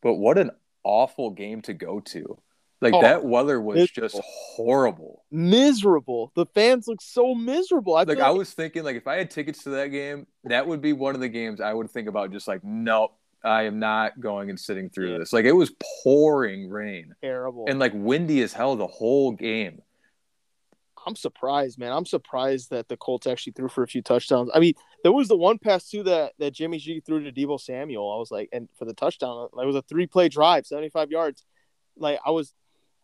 but 0.00 0.14
what 0.14 0.38
an 0.38 0.52
awful 0.84 1.30
game 1.32 1.60
to 1.62 1.74
go 1.74 2.00
to. 2.00 2.38
Like 2.80 2.94
oh, 2.94 3.02
that 3.02 3.22
weather 3.22 3.60
was 3.60 3.76
miserable. 3.76 4.08
just 4.08 4.20
horrible. 4.24 5.24
Miserable. 5.30 6.32
The 6.34 6.46
fans 6.46 6.88
look 6.88 7.02
so 7.02 7.34
miserable. 7.34 7.94
I 7.94 8.04
like 8.04 8.20
I 8.20 8.30
was 8.30 8.54
thinking, 8.54 8.84
like 8.84 8.96
if 8.96 9.06
I 9.06 9.16
had 9.16 9.30
tickets 9.30 9.64
to 9.64 9.70
that 9.70 9.88
game, 9.88 10.26
that 10.44 10.66
would 10.66 10.80
be 10.80 10.94
one 10.94 11.14
of 11.14 11.20
the 11.20 11.28
games 11.28 11.60
I 11.60 11.74
would 11.74 11.90
think 11.90 12.08
about. 12.08 12.32
Just 12.32 12.48
like, 12.48 12.64
nope, 12.64 13.12
I 13.44 13.64
am 13.64 13.78
not 13.78 14.20
going 14.20 14.50
and 14.50 14.58
sitting 14.58 14.90
through 14.90 15.18
this. 15.18 15.32
Like 15.32 15.44
it 15.44 15.52
was 15.52 15.72
pouring 16.02 16.68
rain, 16.68 17.14
terrible, 17.20 17.66
and 17.68 17.78
like 17.78 17.92
windy 17.94 18.40
as 18.42 18.52
hell 18.52 18.76
the 18.76 18.86
whole 18.86 19.32
game. 19.32 19.82
I'm 21.06 21.16
surprised, 21.16 21.78
man. 21.78 21.92
I'm 21.92 22.06
surprised 22.06 22.70
that 22.70 22.88
the 22.88 22.96
Colts 22.96 23.26
actually 23.26 23.54
threw 23.54 23.68
for 23.68 23.82
a 23.82 23.88
few 23.88 24.02
touchdowns. 24.02 24.50
I 24.54 24.60
mean, 24.60 24.74
there 25.02 25.12
was 25.12 25.28
the 25.28 25.36
one 25.36 25.58
pass 25.58 25.88
too 25.88 26.04
that 26.04 26.34
that 26.38 26.52
Jimmy 26.52 26.78
G 26.78 27.00
threw 27.00 27.24
to 27.24 27.32
Deebo 27.32 27.60
Samuel. 27.60 28.12
I 28.12 28.18
was 28.18 28.30
like, 28.30 28.48
and 28.52 28.68
for 28.78 28.84
the 28.84 28.94
touchdown, 28.94 29.48
it 29.52 29.66
was 29.66 29.76
a 29.76 29.82
three 29.82 30.06
play 30.06 30.28
drive, 30.28 30.66
75 30.66 31.10
yards. 31.10 31.44
Like 31.96 32.20
I 32.24 32.30
was 32.30 32.54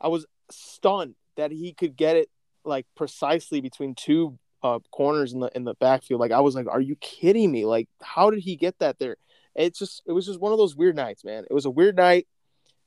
I 0.00 0.08
was 0.08 0.26
stunned 0.50 1.14
that 1.36 1.50
he 1.50 1.72
could 1.72 1.96
get 1.96 2.16
it 2.16 2.28
like 2.64 2.86
precisely 2.96 3.60
between 3.60 3.94
two 3.94 4.38
uh, 4.62 4.78
corners 4.90 5.32
in 5.32 5.40
the 5.40 5.50
in 5.54 5.64
the 5.64 5.74
backfield. 5.74 6.20
Like 6.20 6.32
I 6.32 6.40
was 6.40 6.54
like, 6.54 6.68
are 6.68 6.80
you 6.80 6.96
kidding 6.96 7.50
me? 7.50 7.64
Like 7.64 7.88
how 8.00 8.30
did 8.30 8.40
he 8.40 8.56
get 8.56 8.78
that 8.78 8.98
there? 8.98 9.16
It's 9.58 9.78
just 9.78 10.02
it 10.06 10.12
was 10.12 10.24
just 10.24 10.40
one 10.40 10.52
of 10.52 10.58
those 10.58 10.76
weird 10.76 10.96
nights, 10.96 11.24
man. 11.24 11.44
It 11.50 11.52
was 11.52 11.64
a 11.64 11.70
weird 11.70 11.96
night. 11.96 12.26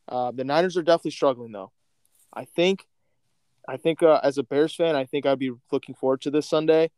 Uh, 0.08 0.32
the 0.32 0.44
Niners 0.44 0.78
are 0.78 0.84
definitely 0.84 1.12
struggling 1.12 1.52
though. 1.52 1.72
I 2.34 2.46
think, 2.46 2.88
I 3.68 3.78
think 3.78 4.02
uh, 4.02 4.22
as 4.24 4.38
a 4.38 4.44
Bears 4.44 4.74
fan, 4.74 4.96
I 4.96 5.06
think 5.06 5.26
I'd 5.26 5.38
be 5.38 5.52
looking 5.72 5.96
forward 5.96 6.22
to 6.22 6.32
this 6.32 6.50
Sunday. 6.50 6.90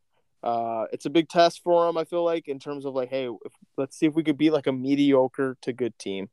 Uh, 0.44 0.86
it's 0.92 1.06
a 1.06 1.10
big 1.10 1.28
test 1.28 1.64
for 1.64 1.86
them. 1.86 1.98
I 1.98 2.04
feel 2.04 2.24
like 2.24 2.48
in 2.48 2.60
terms 2.60 2.86
of 2.86 2.94
like, 2.94 3.10
hey, 3.10 3.26
if, 3.26 3.54
let's 3.78 3.98
see 3.98 4.06
if 4.06 4.14
we 4.14 4.24
could 4.24 4.38
beat 4.38 4.52
like 4.52 4.68
a 4.68 4.72
mediocre 4.72 5.58
to 5.62 5.74
good 5.74 5.98
team. 5.98 6.30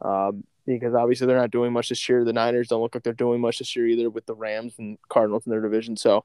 Um, 0.00 0.44
because 0.66 0.94
obviously 0.94 1.26
they're 1.26 1.38
not 1.38 1.50
doing 1.50 1.72
much 1.72 1.88
this 1.88 2.08
year. 2.08 2.24
The 2.24 2.32
Niners 2.32 2.68
don't 2.68 2.82
look 2.82 2.94
like 2.94 3.02
they're 3.02 3.12
doing 3.12 3.40
much 3.40 3.58
this 3.58 3.74
year 3.74 3.86
either 3.86 4.10
with 4.10 4.26
the 4.26 4.34
Rams 4.34 4.74
and 4.78 4.98
Cardinals 5.08 5.46
in 5.46 5.50
their 5.50 5.60
division. 5.60 5.96
So 5.96 6.24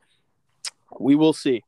we 0.99 1.15
will 1.15 1.33
see. 1.33 1.63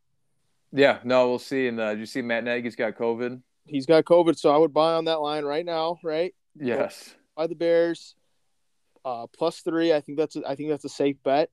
Yeah, 0.71 0.99
no, 1.03 1.29
we'll 1.29 1.39
see. 1.39 1.67
And 1.67 1.79
uh, 1.79 1.91
did 1.91 1.99
you 1.99 2.05
see 2.07 2.21
Matt 2.21 2.43
Nagy's 2.43 2.75
got 2.75 2.95
COVID? 2.95 3.41
He's 3.65 3.85
got 3.85 4.03
COVID, 4.05 4.37
so 4.37 4.53
I 4.53 4.57
would 4.57 4.73
buy 4.73 4.93
on 4.93 5.05
that 5.05 5.21
line 5.21 5.45
right 5.45 5.65
now, 5.65 5.99
right? 6.03 6.33
Yes. 6.59 7.15
Buy 7.35 7.47
the 7.47 7.55
Bears 7.55 8.15
uh, 9.05 9.27
plus 9.27 9.59
three. 9.61 9.93
I 9.93 10.01
think 10.01 10.17
that's 10.17 10.35
a, 10.35 10.47
I 10.47 10.55
think 10.55 10.69
that's 10.69 10.85
a 10.85 10.89
safe 10.89 11.17
bet. 11.23 11.49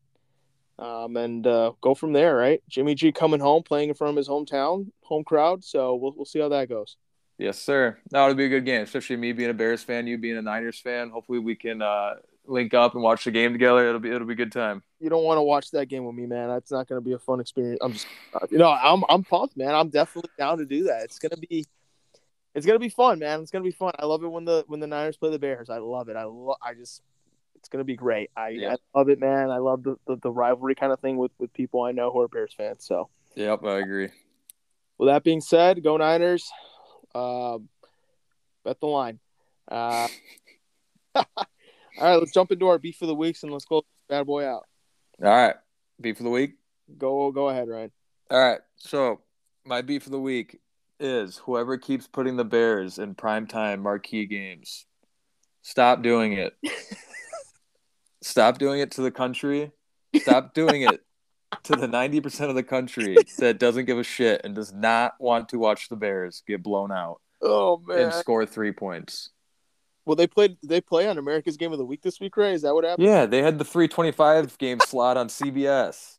Um, 0.79 1.17
and 1.17 1.47
uh, 1.47 1.73
go 1.81 1.95
from 1.95 2.13
there, 2.13 2.35
right? 2.35 2.63
Jimmy 2.69 2.95
G 2.95 3.13
coming 3.13 3.41
home, 3.41 3.63
playing 3.63 3.91
in 3.91 3.95
front 3.95 4.13
of 4.13 4.17
his 4.17 4.29
hometown, 4.29 4.91
home 5.03 5.25
crowd. 5.25 5.63
So 5.63 5.95
we'll 5.95 6.15
we'll 6.17 6.25
see 6.25 6.41
how 6.41 6.49
that 6.49 6.69
goes. 6.69 6.97
Yes, 7.39 7.59
sir. 7.59 7.99
No, 8.13 8.25
it'll 8.25 8.35
be 8.35 8.47
a 8.47 8.51
good 8.51 8.65
game, 8.67 8.83
especially 8.83 9.17
me 9.17 9.33
being 9.33 9.51
a 9.51 9.55
Bears 9.55 9.83
fan, 9.83 10.07
you 10.07 10.19
being 10.19 10.37
a 10.37 10.43
Niners 10.43 10.79
fan. 10.79 11.11
Hopefully, 11.11 11.39
we 11.39 11.55
can 11.55 11.81
uh, 11.81 12.15
link 12.47 12.75
up 12.75 12.95
and 12.95 13.03
watch 13.03 13.25
the 13.25 13.31
game 13.31 13.53
together. 13.53 13.89
It'll 13.89 14.01
be 14.01 14.11
it'll 14.11 14.27
be 14.27 14.35
a 14.35 14.37
good 14.37 14.53
time. 14.53 14.83
You 15.01 15.09
don't 15.09 15.25
want 15.25 15.39
to 15.39 15.43
watch 15.43 15.71
that 15.71 15.87
game 15.87 16.05
with 16.05 16.15
me, 16.15 16.27
man. 16.27 16.49
That's 16.49 16.71
not 16.71 16.87
going 16.89 17.01
to 17.01 17.05
be 17.05 17.13
a 17.15 17.19
fun 17.19 17.41
experience. 17.41 17.79
I'm 17.83 17.93
just, 17.93 18.07
uh, 18.35 18.47
you 18.51 18.59
know, 18.59 18.71
I'm 18.71 19.05
I'm 19.09 19.25
pumped, 19.25 19.57
man. 19.57 19.75
I'm 19.75 19.89
definitely 19.89 20.31
down 20.39 20.59
to 20.59 20.67
do 20.67 20.85
that. 20.85 21.05
It's 21.05 21.19
going 21.19 21.31
to 21.31 21.39
be, 21.39 21.65
it's 22.55 22.67
gonna 22.67 22.79
be 22.79 22.89
fun, 22.89 23.19
man. 23.19 23.41
It's 23.41 23.51
gonna 23.51 23.65
be 23.65 23.71
fun. 23.71 23.93
I 23.99 24.07
love 24.07 24.23
it 24.25 24.29
when 24.29 24.45
the 24.45 24.65
when 24.67 24.81
the 24.81 24.87
Niners 24.87 25.17
play 25.17 25.31
the 25.31 25.39
Bears. 25.39 25.71
I 25.71 25.79
love 25.79 26.09
it. 26.09 26.17
I 26.17 26.25
lo- 26.25 26.57
I 26.63 26.75
just 26.75 27.03
it's 27.57 27.69
gonna 27.69 27.85
be 27.85 27.97
great. 27.97 28.31
I, 28.37 28.49
Yeah. 28.51 28.75
I 28.95 28.99
love 28.99 29.09
it, 29.11 29.21
man. 29.21 29.51
I 29.51 29.59
love 29.59 29.83
the, 29.83 29.97
the, 30.07 30.17
the 30.17 30.31
rivalry 30.31 30.75
kind 30.75 30.93
of 30.93 31.01
thing 31.01 31.17
with 31.17 31.33
with 31.39 31.53
people 31.53 31.83
I 31.83 31.93
know 31.93 32.11
who 32.11 32.21
are 32.21 32.29
Bears 32.29 32.55
fans. 32.57 32.85
So 32.85 33.09
Yep, 33.37 33.65
I 33.65 33.79
agree. 33.79 34.09
with 34.99 35.09
that 35.09 35.23
being 35.25 35.41
said, 35.41 35.83
go 35.83 35.97
Niners. 35.97 36.51
Um, 37.15 37.69
bet 38.65 38.81
the 38.81 38.87
line. 38.87 39.19
Uh, 39.71 40.09
all 41.15 41.25
right, 42.01 42.17
let's 42.17 42.33
jump 42.33 42.51
into 42.53 42.67
our 42.69 42.79
beef 42.79 43.01
of 43.03 43.09
the 43.09 43.15
weeks 43.15 43.43
and 43.43 43.53
let's 43.53 43.65
go 43.65 43.83
bad 44.09 44.27
boy 44.27 44.45
out. 44.47 44.67
All 45.23 45.29
right, 45.31 45.55
beef 46.01 46.19
of 46.19 46.25
the 46.25 46.31
week. 46.31 46.55
Go 46.99 47.31
go 47.31 47.49
ahead, 47.49 47.69
Ryan. 47.69 47.93
All 48.31 48.39
right, 48.41 48.61
so 48.77 49.21
my 49.65 49.83
beef 49.83 50.07
of 50.07 50.13
the 50.13 50.21
week 50.21 50.59
is 51.01 51.39
whoever 51.39 51.79
keeps 51.79 52.07
putting 52.07 52.37
the 52.37 52.45
Bears 52.45 52.99
in 52.99 53.15
primetime 53.15 53.81
marquee 53.81 54.27
games. 54.27 54.87
Stop 55.63 56.03
doing 56.03 56.35
it. 56.35 56.57
Stop 58.23 58.59
doing 58.59 58.81
it 58.81 58.93
to 58.93 59.03
the 59.03 59.11
country. 59.11 59.73
Stop 60.17 60.55
doing 60.55 60.83
it 60.83 61.01
to 61.65 61.77
the 61.77 61.87
90% 61.87 62.49
of 62.49 62.55
the 62.55 62.63
country 62.63 63.17
that 63.39 63.59
doesn't 63.59 63.87
give 63.87 63.99
a 63.99 64.05
shit 64.05 64.43
and 64.45 64.55
does 64.55 64.73
not 64.73 65.15
want 65.19 65.49
to 65.51 65.59
watch 65.59 65.89
the 65.89 65.97
Bears 65.97 66.43
get 66.47 66.63
blown 66.63 66.93
out 66.93 67.21
Oh 67.43 67.83
man. 67.87 67.99
and 67.99 68.13
score 68.13 68.47
three 68.47 68.73
points. 68.73 69.31
Well, 70.07 70.17
they 70.17 70.27
played. 70.27 70.57
They 70.63 70.81
play 70.81 71.07
on 71.09 71.19
America's 71.19 71.57
Game 71.57 71.73
of 71.73 71.79
the 71.79 71.85
Week 71.85 72.03
this 72.03 72.21
week, 72.21 72.37
Ray. 72.37 72.55
Is 72.55 72.63
that 72.63 72.75
what 72.75 72.85
happened? 72.85 73.07
Yeah, 73.07 73.27
they 73.27 73.43
had 73.43 73.59
the 73.59 73.65
325 73.65 74.59
game 74.59 74.81
slot 74.81 75.17
on 75.17 75.29
CBS. 75.29 76.17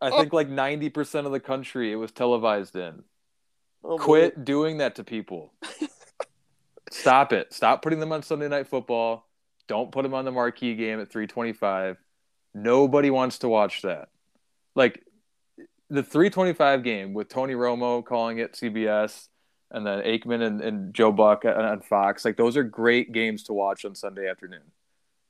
I 0.00 0.08
oh. 0.10 0.18
think 0.20 0.32
like 0.32 0.48
90% 0.48 1.24
of 1.24 1.32
the 1.32 1.40
country 1.40 1.92
it 1.92 1.96
was 1.96 2.10
televised 2.12 2.76
in. 2.76 3.04
Oh, 3.84 3.98
boy. 3.98 4.04
Quit 4.04 4.44
doing 4.44 4.78
that 4.78 4.94
to 4.96 5.04
people. 5.04 5.52
Stop 6.90 7.32
it. 7.32 7.52
Stop 7.52 7.82
putting 7.82 8.00
them 8.00 8.12
on 8.12 8.22
Sunday 8.22 8.48
Night 8.48 8.68
Football. 8.68 9.26
Don't 9.66 9.90
put 9.90 10.02
them 10.02 10.14
on 10.14 10.24
the 10.24 10.30
marquee 10.32 10.74
game 10.74 11.00
at 11.00 11.10
325. 11.10 11.96
Nobody 12.54 13.10
wants 13.10 13.38
to 13.38 13.48
watch 13.48 13.82
that. 13.82 14.08
Like 14.74 15.02
the 15.88 16.02
325 16.02 16.82
game 16.82 17.14
with 17.14 17.28
Tony 17.28 17.54
Romo 17.54 18.04
calling 18.04 18.38
it 18.38 18.52
CBS 18.52 19.28
and 19.70 19.86
then 19.86 20.00
Aikman 20.00 20.42
and, 20.42 20.60
and 20.60 20.94
Joe 20.94 21.12
Buck 21.12 21.44
on- 21.46 21.80
Fox. 21.80 22.24
Like 22.24 22.36
those 22.36 22.56
are 22.56 22.62
great 22.62 23.12
games 23.12 23.44
to 23.44 23.52
watch 23.54 23.84
on 23.84 23.94
Sunday 23.94 24.28
afternoon. 24.28 24.62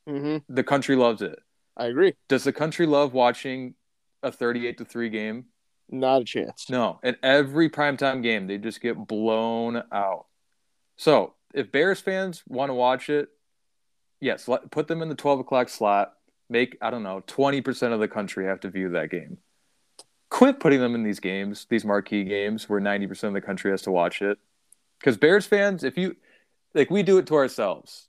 Mhm. 0.09 0.43
The 0.49 0.65
country 0.65 0.97
loves 0.97 1.23
it. 1.23 1.39
I 1.77 1.87
agree. 1.87 2.15
Does 2.29 2.43
the 2.45 2.53
country 2.53 2.87
love 2.87 3.13
watching 3.13 3.75
a 4.23 4.33
38 4.33 4.79
to 4.79 4.85
3 4.85 5.09
game? 5.11 5.45
Not 5.93 6.22
a 6.22 6.24
chance. 6.24 6.70
No, 6.70 6.99
in 7.03 7.16
every 7.22 7.68
primetime 7.68 8.22
game, 8.22 8.47
they 8.47 8.57
just 8.57 8.80
get 8.80 8.97
blown 8.97 9.82
out. 9.93 10.24
So, 10.97 11.34
if 11.53 11.70
Bears 11.70 12.01
fans 12.01 12.43
want 12.49 12.70
to 12.70 12.74
watch 12.74 13.11
it, 13.11 13.28
yes, 14.18 14.49
let, 14.49 14.70
put 14.70 14.88
them 14.88 15.03
in 15.03 15.11
the 15.11 15.14
12 15.14 15.40
o'clock 15.40 15.68
slot. 15.68 16.14
Make, 16.49 16.78
I 16.80 16.90
don't 16.90 17.03
know, 17.03 17.22
20% 17.26 17.93
of 17.93 18.01
the 18.01 18.09
country 18.09 18.47
have 18.47 18.61
to 18.61 18.70
view 18.70 18.88
that 18.90 19.11
game. 19.11 19.36
Quit 20.30 20.61
putting 20.61 20.80
them 20.80 20.95
in 20.95 21.03
these 21.03 21.20
games, 21.20 21.66
these 21.68 21.84
marquee 21.84 22.24
games 22.24 22.70
where 22.70 22.80
90% 22.80 23.24
of 23.24 23.34
the 23.34 23.40
country 23.43 23.70
has 23.70 23.82
to 23.82 23.90
watch 23.90 24.22
it. 24.22 24.38
Because 24.99 25.18
Bears 25.18 25.45
fans, 25.45 25.84
if 25.84 25.99
you, 25.99 26.16
like, 26.74 26.90
we 26.90 27.03
do 27.03 27.18
it 27.18 27.26
to 27.26 27.34
ourselves. 27.34 28.09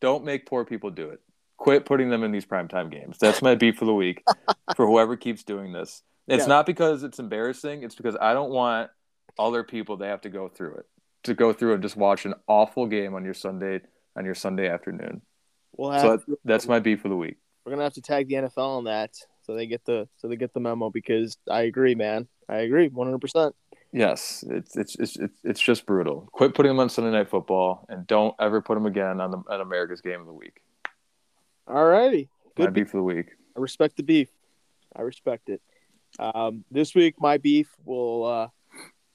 Don't 0.00 0.24
make 0.24 0.46
poor 0.46 0.64
people 0.64 0.90
do 0.90 1.10
it. 1.10 1.20
Quit 1.58 1.84
putting 1.84 2.10
them 2.10 2.24
in 2.24 2.32
these 2.32 2.46
primetime 2.46 2.90
games. 2.90 3.18
That's 3.18 3.42
my 3.42 3.54
beef 3.54 3.76
for 3.76 3.84
the 3.84 3.94
week 3.94 4.24
for 4.76 4.86
whoever 4.86 5.16
keeps 5.16 5.44
doing 5.44 5.72
this. 5.72 6.02
It's 6.28 6.44
Yeah. 6.44 6.48
not 6.48 6.66
because 6.66 7.02
it's 7.02 7.18
embarrassing. 7.18 7.82
It's 7.82 7.94
because 7.94 8.16
I 8.20 8.34
don't 8.34 8.50
want 8.50 8.90
other 9.38 9.64
people 9.64 9.98
to 9.98 10.04
have 10.04 10.20
to 10.22 10.28
go 10.28 10.48
through 10.48 10.74
it. 10.74 10.86
To 11.24 11.34
go 11.34 11.52
through 11.52 11.74
and 11.74 11.82
just 11.82 11.96
watch 11.96 12.24
an 12.26 12.34
awful 12.46 12.86
game 12.86 13.14
on 13.14 13.24
your 13.24 13.34
Sunday 13.34 13.80
on 14.16 14.24
your 14.24 14.34
Sunday 14.34 14.68
afternoon. 14.68 15.22
We'll 15.76 15.90
have 15.90 16.00
So 16.02 16.16
to- 16.18 16.38
that's 16.44 16.66
my 16.68 16.80
beef 16.80 17.00
for 17.00 17.08
the 17.08 17.16
week. 17.16 17.36
we're 17.64 17.70
gonna 17.72 17.82
have 17.84 17.94
to 17.94 18.02
tag 18.02 18.28
the 18.28 18.34
NFL 18.36 18.78
on 18.78 18.84
that 18.84 19.14
so 19.42 19.54
they 19.54 19.66
get 19.66 19.84
the 19.84 20.08
so 20.16 20.28
they 20.28 20.36
get 20.36 20.52
the 20.54 20.60
memo 20.60 20.90
because 20.90 21.38
I 21.50 21.62
agree, 21.62 21.94
man. 21.94 22.28
I 22.48 22.58
agree, 22.58 22.88
one 22.88 23.06
hundred 23.06 23.20
percent. 23.20 23.54
Yes, 23.92 24.44
it's 24.48 24.76
it's 24.76 24.96
it's 24.96 25.16
it's, 25.16 25.40
it's 25.44 25.60
just 25.60 25.86
brutal. 25.86 26.28
Quit 26.32 26.54
putting 26.54 26.70
them 26.70 26.80
on 26.80 26.88
Sunday 26.90 27.10
Night 27.10 27.28
Football 27.30 27.86
and 27.88 28.06
don't 28.06 28.34
ever 28.40 28.60
put 28.60 28.74
them 28.74 28.86
again 28.86 29.20
on 29.20 29.30
the 29.30 29.38
on 29.48 29.60
America's 29.60 30.00
Game 30.02 30.20
of 30.20 30.26
the 30.26 30.32
Week. 30.34 30.62
All 31.66 31.84
righty, 31.86 32.28
My 32.56 32.64
good. 32.66 32.74
Beef. 32.74 32.84
beef 32.86 32.90
for 32.90 32.96
the 32.98 33.02
week. 33.02 33.26
I 33.56 33.60
respect 33.60 33.96
the 33.96 34.02
beef. 34.02 34.28
I 34.96 35.02
respect 35.02 35.48
it. 35.48 35.60
Um, 36.18 36.64
this 36.70 36.94
week, 36.94 37.14
my 37.18 37.38
beef 37.38 37.68
will 37.84 38.24
uh, 38.24 38.48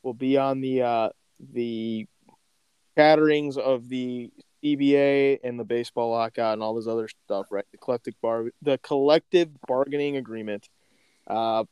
will 0.04 0.14
be 0.14 0.38
on 0.38 0.62
the 0.62 0.82
uh, 0.82 1.10
the 1.54 2.08
scatterings 2.94 3.58
of 3.58 3.90
the 3.90 4.32
CBA 4.64 5.40
and 5.44 5.60
the 5.60 5.66
baseball 5.66 6.12
lockout 6.12 6.54
and 6.54 6.64
all 6.64 6.74
this 6.74 6.88
other 6.88 7.10
stuff, 7.26 7.48
right? 7.52 7.66
The 7.72 7.78
collective 7.78 8.14
bar, 8.22 8.46
the 8.62 8.78
collective 8.78 9.50
bargaining 9.68 10.18
agreement. 10.18 10.70
Uh, 11.28 11.66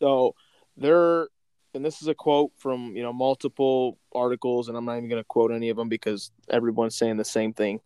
so 0.00 0.34
there, 0.76 1.28
and 1.74 1.84
this 1.84 2.02
is 2.02 2.08
a 2.08 2.14
quote 2.14 2.52
from 2.58 2.94
you 2.96 3.02
know 3.02 3.12
multiple 3.12 3.98
articles, 4.14 4.68
and 4.68 4.76
I'm 4.76 4.84
not 4.84 4.98
even 4.98 5.08
going 5.08 5.22
to 5.22 5.26
quote 5.26 5.52
any 5.52 5.70
of 5.70 5.76
them 5.76 5.88
because 5.88 6.30
everyone's 6.50 6.96
saying 6.96 7.16
the 7.16 7.24
same 7.24 7.52
thing. 7.52 7.80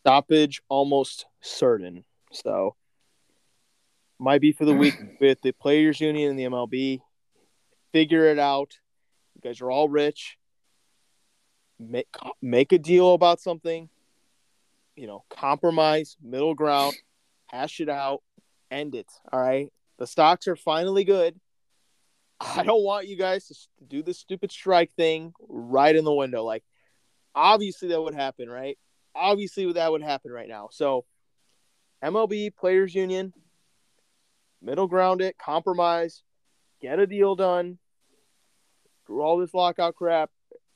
Stoppage 0.00 0.62
almost 0.68 1.26
certain. 1.40 2.04
So 2.32 2.74
might 4.18 4.40
be 4.40 4.52
for 4.52 4.64
the 4.64 4.74
week 4.74 4.94
with 5.20 5.40
the 5.42 5.52
players 5.52 6.00
union 6.00 6.30
and 6.30 6.38
the 6.38 6.44
MLB. 6.44 7.00
Figure 7.92 8.26
it 8.26 8.38
out. 8.38 8.78
You 9.34 9.40
guys 9.48 9.60
are 9.60 9.70
all 9.70 9.88
rich. 9.88 10.36
Make 11.78 12.08
make 12.42 12.72
a 12.72 12.78
deal 12.78 13.14
about 13.14 13.40
something. 13.40 13.88
You 14.96 15.06
know, 15.06 15.24
compromise, 15.30 16.16
middle 16.20 16.54
ground, 16.54 16.94
hash 17.46 17.80
it 17.80 17.88
out, 17.88 18.22
end 18.70 18.94
it. 18.94 19.06
All 19.32 19.40
right. 19.40 19.68
The 19.98 20.06
Sox 20.06 20.48
are 20.48 20.56
finally 20.56 21.04
good. 21.04 21.38
I 22.40 22.62
don't 22.62 22.84
want 22.84 23.08
you 23.08 23.16
guys 23.16 23.46
to 23.48 23.54
do 23.84 24.02
this 24.02 24.18
stupid 24.18 24.52
strike 24.52 24.92
thing 24.92 25.32
right 25.48 25.94
in 25.94 26.04
the 26.04 26.14
window. 26.14 26.44
Like, 26.44 26.64
obviously 27.34 27.88
that 27.88 28.00
would 28.00 28.14
happen, 28.14 28.48
right? 28.48 28.78
Obviously 29.14 29.72
that 29.72 29.90
would 29.90 30.02
happen 30.02 30.30
right 30.30 30.48
now. 30.48 30.68
So, 30.70 31.04
MLB 32.02 32.54
Players 32.54 32.94
Union, 32.94 33.32
middle 34.62 34.86
ground 34.86 35.20
it, 35.20 35.36
compromise, 35.38 36.22
get 36.80 36.98
a 36.98 37.06
deal 37.06 37.34
done. 37.34 37.78
Through 39.06 39.22
all 39.22 39.38
this 39.38 39.54
lockout 39.54 39.94
crap, 39.94 40.30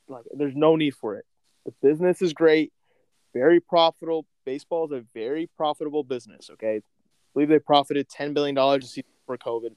like 0.09 0.25
there's 0.35 0.57
no 0.57 0.77
need 0.77 0.95
for 0.95 1.17
it. 1.17 1.27
The 1.67 1.73
business 1.83 2.23
is 2.23 2.33
great, 2.33 2.73
very 3.35 3.61
profitable. 3.61 4.27
Baseball 4.45 4.87
is 4.87 4.93
a 4.93 5.05
very 5.15 5.49
profitable 5.57 6.03
business. 6.03 6.51
Okay, 6.55 6.77
I 6.77 6.81
believe 7.35 7.49
they 7.49 7.59
profited 7.59 8.09
ten 8.09 8.33
billion 8.33 8.55
dollars 8.55 8.99
for 9.27 9.37
COVID, 9.37 9.75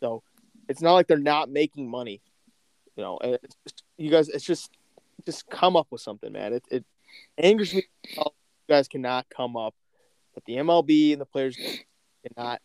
so 0.00 0.22
it's 0.68 0.82
not 0.82 0.94
like 0.94 1.06
they're 1.06 1.16
not 1.16 1.48
making 1.48 1.88
money. 1.88 2.20
You 2.96 3.04
know, 3.04 3.18
just, 3.64 3.84
you 3.96 4.10
guys, 4.10 4.28
it's 4.28 4.44
just 4.44 4.70
just 5.24 5.48
come 5.48 5.76
up 5.76 5.86
with 5.90 6.00
something, 6.00 6.32
man. 6.32 6.54
It 6.54 6.64
it 6.70 6.84
angers 7.38 7.72
me. 7.72 7.84
You 8.16 8.24
guys 8.68 8.88
cannot 8.88 9.26
come 9.34 9.56
up, 9.56 9.74
but 10.34 10.44
the 10.44 10.54
MLB 10.54 11.12
and 11.12 11.20
the 11.20 11.26
players 11.26 11.56
cannot 12.26 12.60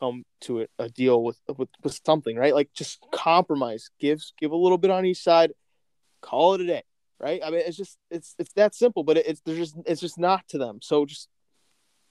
come 0.00 0.24
to 0.42 0.66
a, 0.78 0.88
deal 0.88 1.22
with, 1.22 1.38
with 1.56 1.68
with 1.82 2.00
something, 2.04 2.36
right? 2.36 2.54
Like 2.54 2.70
just 2.74 3.04
compromise, 3.12 3.90
give 4.00 4.20
give 4.38 4.52
a 4.52 4.56
little 4.56 4.78
bit 4.78 4.90
on 4.90 5.04
each 5.04 5.22
side, 5.22 5.52
call 6.20 6.54
it 6.54 6.60
a 6.62 6.66
day, 6.66 6.82
right? 7.18 7.40
I 7.44 7.50
mean, 7.50 7.62
it's 7.64 7.76
just 7.76 7.98
it's 8.10 8.34
it's 8.38 8.52
that 8.54 8.74
simple, 8.74 9.04
but 9.04 9.18
it, 9.18 9.26
it's 9.26 9.40
there's 9.44 9.58
just 9.58 9.76
it's 9.86 10.00
just 10.00 10.18
not 10.18 10.46
to 10.48 10.58
them. 10.58 10.78
So 10.82 11.04
just 11.04 11.28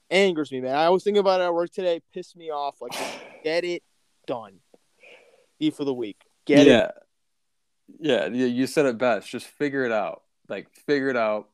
angers 0.10 0.52
me, 0.52 0.62
man. 0.62 0.76
I 0.76 0.90
was 0.90 1.04
thinking 1.04 1.20
about 1.20 1.42
it 1.42 1.46
at 1.46 1.54
work 1.54 1.72
today, 1.72 2.02
pissed 2.14 2.38
me 2.38 2.52
off. 2.52 2.78
Like, 2.82 2.94
get 3.44 3.64
it 3.64 3.84
done. 4.28 4.60
E 5.60 5.72
for 5.72 5.84
the 5.84 5.94
week, 5.94 6.18
get 6.46 6.68
it. 6.68 6.68
yeah. 6.68 6.92
Yeah, 8.00 8.28
you 8.28 8.46
you 8.46 8.68
said 8.68 8.86
it 8.86 9.00
best. 9.00 9.28
Just 9.30 9.48
figure 9.48 9.84
it 9.84 9.92
out. 9.92 10.22
Like 10.48 10.68
figure 10.86 11.10
it 11.10 11.18
out. 11.18 11.50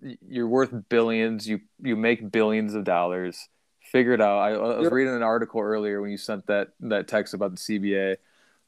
You're 0.00 0.48
worth 0.48 0.74
billions. 0.88 1.48
You 1.48 1.60
you 1.80 1.94
make 1.94 2.30
billions 2.30 2.74
of 2.74 2.82
dollars. 2.82 3.48
Figure 3.92 4.12
it 4.12 4.20
out. 4.20 4.38
I, 4.38 4.50
I 4.52 4.58
was 4.58 4.82
You're- 4.84 4.94
reading 4.96 5.14
an 5.14 5.22
article 5.22 5.60
earlier 5.60 6.00
when 6.00 6.10
you 6.10 6.16
sent 6.16 6.46
that 6.46 6.68
that 6.80 7.08
text 7.08 7.34
about 7.34 7.52
the 7.52 7.56
CBA. 7.58 8.16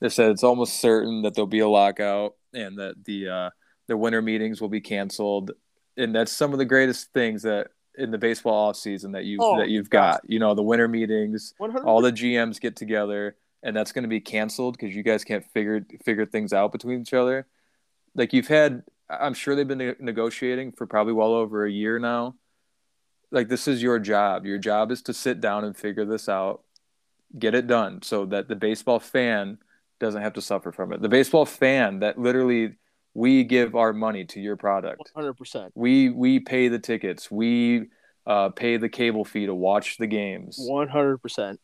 They 0.00 0.08
said 0.08 0.30
it's 0.30 0.44
almost 0.44 0.80
certain 0.80 1.22
that 1.22 1.34
there'll 1.34 1.46
be 1.48 1.58
a 1.58 1.68
lockout 1.68 2.34
and 2.54 2.78
that 2.78 3.04
the 3.04 3.28
uh, 3.28 3.50
the 3.88 3.96
winter 3.96 4.22
meetings 4.22 4.60
will 4.60 4.68
be 4.68 4.80
canceled. 4.80 5.52
And 5.96 6.14
that's 6.14 6.30
some 6.30 6.52
of 6.52 6.58
the 6.58 6.64
greatest 6.64 7.12
things 7.12 7.42
that 7.42 7.68
in 7.96 8.12
the 8.12 8.18
baseball 8.18 8.72
offseason 8.72 9.12
that 9.14 9.24
you 9.24 9.38
Oh, 9.40 9.58
that 9.58 9.68
you've 9.70 9.90
got. 9.90 10.20
You 10.24 10.38
know, 10.38 10.54
the 10.54 10.62
winter 10.62 10.86
meetings, 10.86 11.52
One 11.58 11.70
hundred. 11.72 11.86
all 11.86 12.00
the 12.00 12.12
GMs 12.12 12.60
get 12.60 12.76
together 12.76 13.36
and 13.64 13.74
that's 13.76 13.90
going 13.90 14.04
to 14.04 14.08
be 14.08 14.20
canceled 14.20 14.78
because 14.78 14.94
you 14.94 15.02
guys 15.02 15.24
can't 15.24 15.44
figure 15.52 15.84
figure 16.04 16.24
things 16.26 16.52
out 16.52 16.70
between 16.70 17.00
each 17.00 17.12
other. 17.12 17.48
Like 18.14 18.32
you've 18.32 18.46
had, 18.46 18.84
I'm 19.10 19.34
sure 19.34 19.56
they've 19.56 19.66
been 19.66 19.78
ne- 19.78 19.94
negotiating 19.98 20.72
for 20.72 20.86
probably 20.86 21.12
well 21.12 21.32
over 21.32 21.64
a 21.66 21.70
year 21.70 21.98
now. 21.98 22.36
Like 23.30 23.48
this 23.48 23.68
is 23.68 23.82
your 23.82 23.98
job. 23.98 24.46
Your 24.46 24.58
job 24.58 24.90
is 24.90 25.02
to 25.02 25.14
sit 25.14 25.40
down 25.40 25.64
and 25.64 25.76
figure 25.76 26.04
this 26.04 26.28
out, 26.28 26.62
get 27.38 27.54
it 27.54 27.66
done, 27.66 28.02
so 28.02 28.24
that 28.26 28.48
the 28.48 28.56
baseball 28.56 29.00
fan 29.00 29.58
doesn't 30.00 30.22
have 30.22 30.34
to 30.34 30.40
suffer 30.42 30.72
from 30.72 30.92
it. 30.92 31.02
The 31.02 31.08
baseball 31.08 31.44
fan 31.44 32.00
that 32.00 32.18
literally 32.18 32.76
We 33.14 33.42
give 33.42 33.74
our 33.74 33.92
money 33.92 34.24
to 34.26 34.40
your 34.40 34.56
product. 34.56 35.10
100%. 35.16 35.70
We 35.74 36.08
we 36.10 36.38
pay 36.40 36.68
the 36.68 36.78
tickets. 36.78 37.30
We 37.30 37.88
uh, 38.26 38.50
pay 38.50 38.76
the 38.76 38.88
cable 38.88 39.24
fee 39.24 39.46
to 39.46 39.54
watch 39.54 39.96
the 39.96 40.06
games. 40.06 40.58
100%. 40.70 41.58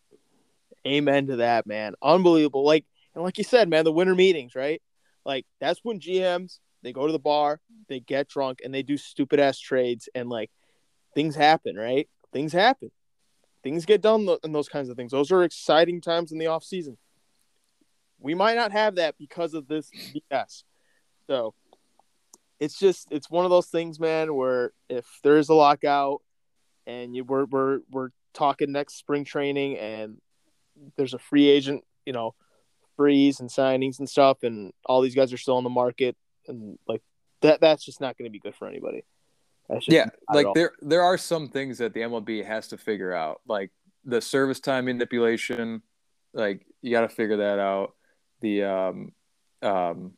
Amen 0.87 1.27
to 1.29 1.37
that, 1.37 1.67
man. 1.67 1.95
Unbelievable. 2.03 2.65
Like 2.65 2.85
and 3.15 3.23
like 3.23 3.39
you 3.39 3.45
said, 3.45 3.69
man, 3.69 3.85
the 3.85 3.93
winter 3.93 4.15
meetings, 4.15 4.55
right? 4.55 4.83
Like 5.25 5.47
that's 5.61 5.81
when 5.83 6.01
GMs 6.01 6.59
they 6.83 6.93
go 6.93 7.07
to 7.07 7.13
the 7.13 7.19
bar, 7.19 7.61
they 7.89 8.01
get 8.01 8.29
drunk, 8.29 8.59
and 8.65 8.75
they 8.75 8.83
do 8.83 8.97
stupid 8.97 9.39
ass 9.41 9.59
trades, 9.59 10.09
and 10.15 10.29
like 10.29 10.51
things 11.15 11.37
happen, 11.37 11.77
right? 11.77 12.09
Things 12.33 12.53
happen. 12.53 12.91
Things 13.63 13.87
get 13.87 14.03
done 14.03 14.29
and 14.43 14.55
those 14.55 14.69
kinds 14.69 14.89
of 14.89 14.97
things. 14.97 15.13
Those 15.13 15.33
are 15.33 15.43
exciting 15.43 16.01
times 16.01 16.33
in 16.33 16.39
the 16.39 16.49
off 16.49 16.65
season. 16.65 16.99
We 18.19 18.35
might 18.35 18.57
not 18.57 18.73
have 18.73 18.97
that 18.97 19.17
because 19.19 19.55
of 19.55 19.69
this 19.69 19.91
BS. 20.33 20.65
So 21.27 21.55
it's 22.61 22.79
just 22.79 23.09
it's 23.11 23.31
one 23.31 23.45
of 23.45 23.51
those 23.51 23.69
things, 23.69 23.99
man, 23.99 24.35
where 24.35 24.73
if 24.89 25.07
there 25.23 25.39
is 25.39 25.49
a 25.49 25.55
lockout 25.55 26.23
and 26.87 27.15
you 27.17 27.25
we're 27.25 27.47
we're 27.47 27.81
we're 27.91 28.11
talking 28.35 28.73
next 28.73 28.97
spring 28.99 29.25
training 29.25 29.79
and 29.79 30.19
there's 30.97 31.15
a 31.15 31.19
free 31.19 31.49
agent, 31.49 31.85
you 32.05 32.13
know, 32.13 32.35
freeze 32.97 33.41
and 33.41 33.49
signings 33.49 33.99
and 33.99 34.09
stuff, 34.09 34.43
and 34.43 34.73
all 34.85 35.01
these 35.01 35.15
guys 35.15 35.33
are 35.33 35.39
still 35.39 35.57
on 35.57 35.65
the 35.65 35.71
market, 35.71 36.17
and 36.47 36.79
like 36.87 37.03
that 37.41 37.61
that's 37.61 37.85
just 37.85 38.01
not 38.01 38.17
going 38.19 38.27
to 38.27 38.33
be 38.33 38.39
good 38.39 38.55
for 38.55 38.67
anybody. 38.67 39.05
Yeah, 39.87 40.11
like 40.33 40.47
there 40.55 40.73
there 40.83 41.03
are 41.03 41.17
some 41.17 41.49
things 41.49 41.79
that 41.79 41.95
the 41.95 42.01
MLB 42.01 42.45
has 42.45 42.69
to 42.69 42.79
figure 42.79 43.13
out, 43.13 43.41
like 43.47 43.71
the 44.05 44.21
service 44.21 44.61
time 44.61 44.87
manipulation. 44.87 45.83
Like 46.33 46.67
you 46.83 46.91
got 46.91 47.03
to 47.03 47.09
figure 47.09 47.39
that 47.39 47.59
out. 47.59 47.95
The 48.41 48.65
um 48.65 49.13
um 49.63 50.13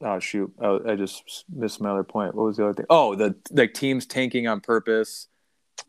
oh 0.00 0.18
shoot, 0.18 0.52
oh, 0.60 0.80
I 0.90 0.96
just 0.96 1.44
missed 1.54 1.80
my 1.80 1.90
other 1.90 2.04
point. 2.04 2.34
What 2.34 2.46
was 2.46 2.56
the 2.56 2.64
other 2.64 2.74
thing? 2.74 2.86
Oh, 2.88 3.14
the 3.14 3.34
like 3.50 3.74
teams 3.74 4.06
tanking 4.06 4.46
on 4.46 4.60
purpose. 4.60 5.28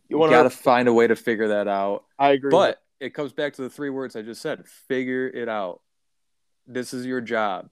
You, 0.09 0.21
you 0.23 0.29
got 0.29 0.43
to 0.43 0.49
find 0.49 0.87
a 0.87 0.93
way 0.93 1.07
to 1.07 1.15
figure 1.15 1.49
that 1.49 1.67
out. 1.67 2.03
I 2.17 2.31
agree, 2.31 2.51
but 2.51 2.81
it 2.99 3.13
comes 3.13 3.31
back 3.31 3.53
to 3.53 3.61
the 3.61 3.69
three 3.69 3.89
words 3.89 4.15
I 4.15 4.21
just 4.21 4.41
said: 4.41 4.67
figure 4.67 5.27
it 5.27 5.47
out. 5.47 5.81
This 6.67 6.93
is 6.93 7.05
your 7.05 7.21
job 7.21 7.69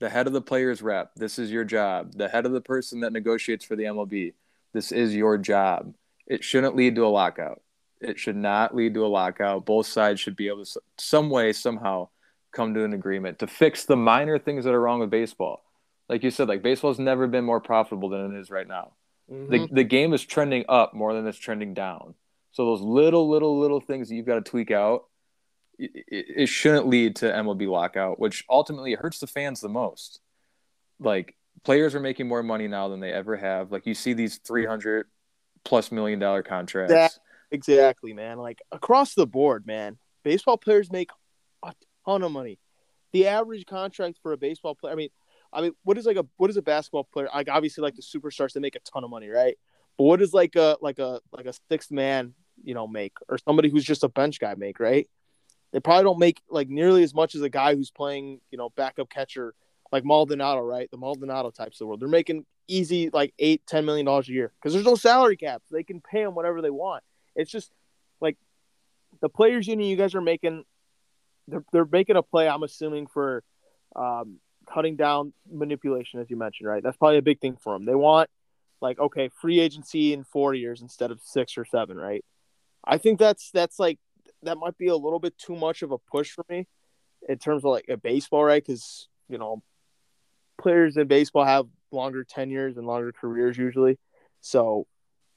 the 0.00 0.10
head 0.10 0.26
of 0.26 0.32
the 0.32 0.40
players 0.40 0.82
rep 0.82 1.14
this 1.14 1.38
is 1.38 1.50
your 1.50 1.64
job. 1.64 2.12
The 2.16 2.28
head 2.28 2.46
of 2.46 2.52
the 2.52 2.60
person 2.60 3.00
that 3.00 3.12
negotiates 3.12 3.64
for 3.64 3.76
the 3.76 3.84
mlb 3.84 4.34
this 4.72 4.92
is 4.92 5.14
your 5.14 5.38
job. 5.38 5.94
It 6.26 6.44
shouldn't 6.44 6.76
lead 6.76 6.94
to 6.94 7.04
a 7.04 7.08
lockout. 7.08 7.60
It 8.00 8.18
should 8.18 8.36
not 8.36 8.74
lead 8.74 8.94
to 8.94 9.04
a 9.04 9.08
lockout. 9.08 9.66
Both 9.66 9.86
sides 9.86 10.20
should 10.20 10.36
be 10.36 10.48
able 10.48 10.64
to 10.64 10.80
some 10.96 11.28
way 11.28 11.52
somehow 11.52 12.08
come 12.52 12.74
to 12.74 12.84
an 12.84 12.94
agreement 12.94 13.40
to 13.40 13.46
fix 13.46 13.84
the 13.84 13.96
minor 13.96 14.38
things 14.38 14.64
that 14.64 14.74
are 14.74 14.80
wrong 14.80 15.00
with 15.00 15.10
baseball. 15.10 15.64
Like 16.08 16.22
you 16.22 16.30
said 16.30 16.48
like 16.48 16.62
baseball's 16.62 16.98
never 16.98 17.26
been 17.26 17.44
more 17.44 17.60
profitable 17.60 18.08
than 18.08 18.34
it 18.34 18.40
is 18.40 18.50
right 18.50 18.66
now. 18.66 18.92
Mm-hmm. 19.30 19.50
the, 19.50 19.68
the 19.70 19.84
game 19.84 20.12
is 20.12 20.24
trending 20.24 20.64
up 20.68 20.92
more 20.92 21.14
than 21.14 21.26
it's 21.26 21.38
trending 21.38 21.74
down. 21.74 22.14
So 22.52 22.64
those 22.64 22.80
little 22.80 23.28
little 23.28 23.60
little 23.60 23.80
things 23.80 24.08
that 24.08 24.14
you've 24.14 24.26
got 24.26 24.44
to 24.44 24.50
tweak 24.50 24.70
out 24.70 25.04
it, 25.80 26.26
it 26.42 26.46
shouldn't 26.46 26.86
lead 26.86 27.16
to 27.16 27.26
MLB 27.26 27.68
lockout, 27.68 28.20
which 28.20 28.44
ultimately 28.48 28.94
hurts 28.94 29.18
the 29.18 29.26
fans 29.26 29.60
the 29.60 29.68
most. 29.68 30.20
Like 30.98 31.36
players 31.64 31.94
are 31.94 32.00
making 32.00 32.28
more 32.28 32.42
money 32.42 32.68
now 32.68 32.88
than 32.88 33.00
they 33.00 33.12
ever 33.12 33.36
have. 33.36 33.72
Like 33.72 33.86
you 33.86 33.94
see 33.94 34.12
these 34.12 34.38
three 34.38 34.66
hundred 34.66 35.06
plus 35.64 35.90
million 35.90 36.18
dollar 36.18 36.42
contracts. 36.42 36.92
That, 36.92 37.12
exactly, 37.50 38.12
man. 38.12 38.38
Like 38.38 38.60
across 38.70 39.14
the 39.14 39.26
board, 39.26 39.66
man. 39.66 39.98
Baseball 40.22 40.58
players 40.58 40.92
make 40.92 41.10
a 41.64 41.72
ton 42.04 42.22
of 42.22 42.32
money. 42.32 42.58
The 43.12 43.26
average 43.26 43.64
contract 43.66 44.18
for 44.22 44.32
a 44.32 44.36
baseball 44.36 44.74
player, 44.74 44.92
I 44.92 44.96
mean, 44.96 45.08
I 45.52 45.62
mean, 45.62 45.72
what 45.82 45.98
is 45.98 46.06
like 46.06 46.16
a 46.16 46.26
what 46.36 46.50
is 46.50 46.56
a 46.56 46.62
basketball 46.62 47.04
player? 47.04 47.28
Like 47.34 47.48
obviously, 47.48 47.82
like 47.82 47.96
the 47.96 48.02
superstars, 48.02 48.52
they 48.52 48.60
make 48.60 48.76
a 48.76 48.80
ton 48.80 49.02
of 49.02 49.10
money, 49.10 49.28
right? 49.28 49.56
But 49.96 50.04
what 50.04 50.22
is 50.22 50.32
like 50.32 50.56
a 50.56 50.76
like 50.80 50.98
a 50.98 51.20
like 51.32 51.46
a 51.46 51.54
sixth 51.70 51.90
man, 51.90 52.34
you 52.62 52.74
know, 52.74 52.86
make 52.86 53.14
or 53.28 53.38
somebody 53.38 53.70
who's 53.70 53.84
just 53.84 54.04
a 54.04 54.08
bench 54.08 54.38
guy 54.38 54.54
make, 54.54 54.78
right? 54.78 55.08
They 55.72 55.80
probably 55.80 56.04
don't 56.04 56.18
make 56.18 56.40
like 56.50 56.68
nearly 56.68 57.02
as 57.02 57.14
much 57.14 57.34
as 57.34 57.42
a 57.42 57.48
guy 57.48 57.74
who's 57.74 57.90
playing, 57.90 58.40
you 58.50 58.58
know, 58.58 58.70
backup 58.70 59.08
catcher 59.08 59.54
like 59.92 60.04
Maldonado, 60.04 60.60
right? 60.60 60.90
The 60.90 60.96
Maldonado 60.96 61.50
types 61.50 61.76
of 61.76 61.78
the 61.80 61.86
world. 61.86 62.00
They're 62.00 62.08
making 62.08 62.44
easy 62.68 63.10
like 63.10 63.34
eight, 63.38 63.62
ten 63.66 63.84
million 63.84 64.06
dollars 64.06 64.28
a 64.28 64.32
year 64.32 64.52
because 64.60 64.72
there's 64.72 64.86
no 64.86 64.94
salary 64.94 65.36
caps. 65.36 65.68
They 65.70 65.82
can 65.82 66.00
pay 66.00 66.24
them 66.24 66.34
whatever 66.34 66.62
they 66.62 66.70
want. 66.70 67.02
It's 67.34 67.50
just 67.50 67.70
like 68.20 68.36
the 69.20 69.28
players 69.28 69.66
union. 69.66 69.88
You 69.88 69.96
guys 69.96 70.14
are 70.14 70.20
making. 70.20 70.64
They're 71.48 71.64
they're 71.72 71.88
making 71.90 72.16
a 72.16 72.22
play. 72.22 72.48
I'm 72.48 72.62
assuming 72.62 73.06
for 73.06 73.42
um, 73.94 74.38
cutting 74.72 74.96
down 74.96 75.32
manipulation, 75.50 76.20
as 76.20 76.30
you 76.30 76.36
mentioned, 76.36 76.68
right? 76.68 76.82
That's 76.82 76.96
probably 76.96 77.18
a 77.18 77.22
big 77.22 77.40
thing 77.40 77.56
for 77.60 77.74
them. 77.74 77.84
They 77.84 77.94
want 77.94 78.30
like 78.80 78.98
okay, 78.98 79.30
free 79.40 79.60
agency 79.60 80.12
in 80.12 80.24
four 80.24 80.54
years 80.54 80.82
instead 80.82 81.10
of 81.10 81.20
six 81.22 81.58
or 81.58 81.64
seven, 81.64 81.96
right? 81.96 82.24
I 82.84 82.98
think 82.98 83.18
that's 83.18 83.50
that's 83.50 83.78
like 83.78 83.98
that 84.42 84.58
might 84.58 84.76
be 84.78 84.88
a 84.88 84.96
little 84.96 85.18
bit 85.18 85.36
too 85.38 85.56
much 85.56 85.82
of 85.82 85.92
a 85.92 85.98
push 85.98 86.30
for 86.30 86.44
me 86.48 86.66
in 87.28 87.38
terms 87.38 87.64
of 87.64 87.70
like 87.70 87.86
a 87.88 87.96
baseball, 87.96 88.44
right? 88.44 88.64
Because 88.64 89.08
you 89.28 89.38
know, 89.38 89.62
players 90.60 90.96
in 90.96 91.06
baseball 91.06 91.44
have 91.44 91.66
longer 91.92 92.24
tenures 92.24 92.76
and 92.76 92.86
longer 92.86 93.12
careers 93.12 93.56
usually, 93.56 93.98
so 94.40 94.86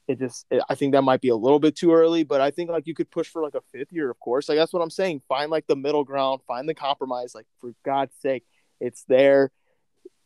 it 0.08 0.20
just 0.20 0.46
it, 0.50 0.62
I 0.70 0.76
think 0.76 0.94
that 0.94 1.02
might 1.04 1.22
be 1.22 1.30
a 1.30 1.36
little 1.36 1.60
bit 1.60 1.76
too 1.76 1.94
early. 1.94 2.24
But 2.24 2.42
I 2.42 2.52
think 2.52 2.70
like 2.70 2.88
you 2.88 2.94
could 2.94 3.12
push 3.12 3.28
for 3.28 3.42
like 3.42 3.56
a 3.56 3.62
fifth 3.72 3.92
year, 3.92 4.10
of 4.10 4.20
course. 4.20 4.50
Like 4.50 4.58
that's 4.58 4.74
what 4.74 4.82
I'm 4.82 4.90
saying. 4.90 5.22
Find 5.28 5.50
like 5.50 5.68
the 5.68 5.76
middle 5.76 6.04
ground, 6.04 6.42
find 6.48 6.68
the 6.68 6.74
compromise. 6.74 7.34
Like 7.34 7.46
for 7.60 7.74
God's 7.86 8.16
sake, 8.22 8.44
it's 8.80 9.04
there. 9.08 9.52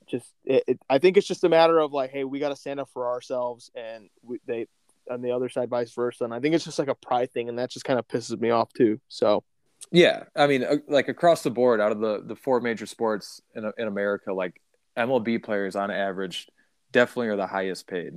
Just 0.08 0.32
it, 0.46 0.64
it 0.68 0.80
I 0.90 1.00
think 1.00 1.18
it's 1.18 1.28
just 1.28 1.44
a 1.44 1.50
matter 1.50 1.80
of 1.80 1.94
like, 1.94 2.12
hey, 2.12 2.24
we 2.24 2.40
got 2.40 2.50
to 2.50 2.56
stand 2.56 2.80
up 2.80 2.90
for 2.94 3.08
ourselves, 3.08 3.70
and 3.76 4.10
we, 4.24 4.40
they 4.48 4.68
on 5.10 5.22
the 5.22 5.32
other 5.32 5.50
side, 5.50 5.70
vice 5.70 5.94
versa. 5.94 6.24
And 6.24 6.34
I 6.34 6.40
think 6.40 6.56
it's 6.56 6.66
just 6.66 6.80
like 6.80 6.88
a 6.88 6.96
pride 6.96 7.32
thing, 7.32 7.50
and 7.50 7.60
that 7.60 7.72
just 7.72 7.86
kind 7.86 8.00
of 8.00 8.08
pisses 8.08 8.40
me 8.40 8.50
off 8.50 8.72
too. 8.74 9.00
So, 9.08 9.44
yeah, 9.92 10.24
I 10.36 10.48
mean, 10.48 10.64
uh, 10.64 10.78
like 10.88 11.08
across 11.08 11.44
the 11.44 11.52
board, 11.52 11.80
out 11.80 11.92
of 11.92 12.00
the 12.00 12.24
the 12.26 12.36
four 12.36 12.62
major 12.62 12.86
sports 12.86 13.42
in 13.56 13.72
in 13.78 13.88
America, 13.88 14.34
like 14.34 14.62
MLB 14.98 15.44
players 15.44 15.76
on 15.76 15.92
average 15.92 16.48
definitely 16.92 17.28
are 17.28 17.36
the 17.36 17.48
highest 17.48 17.88
paid. 17.88 18.14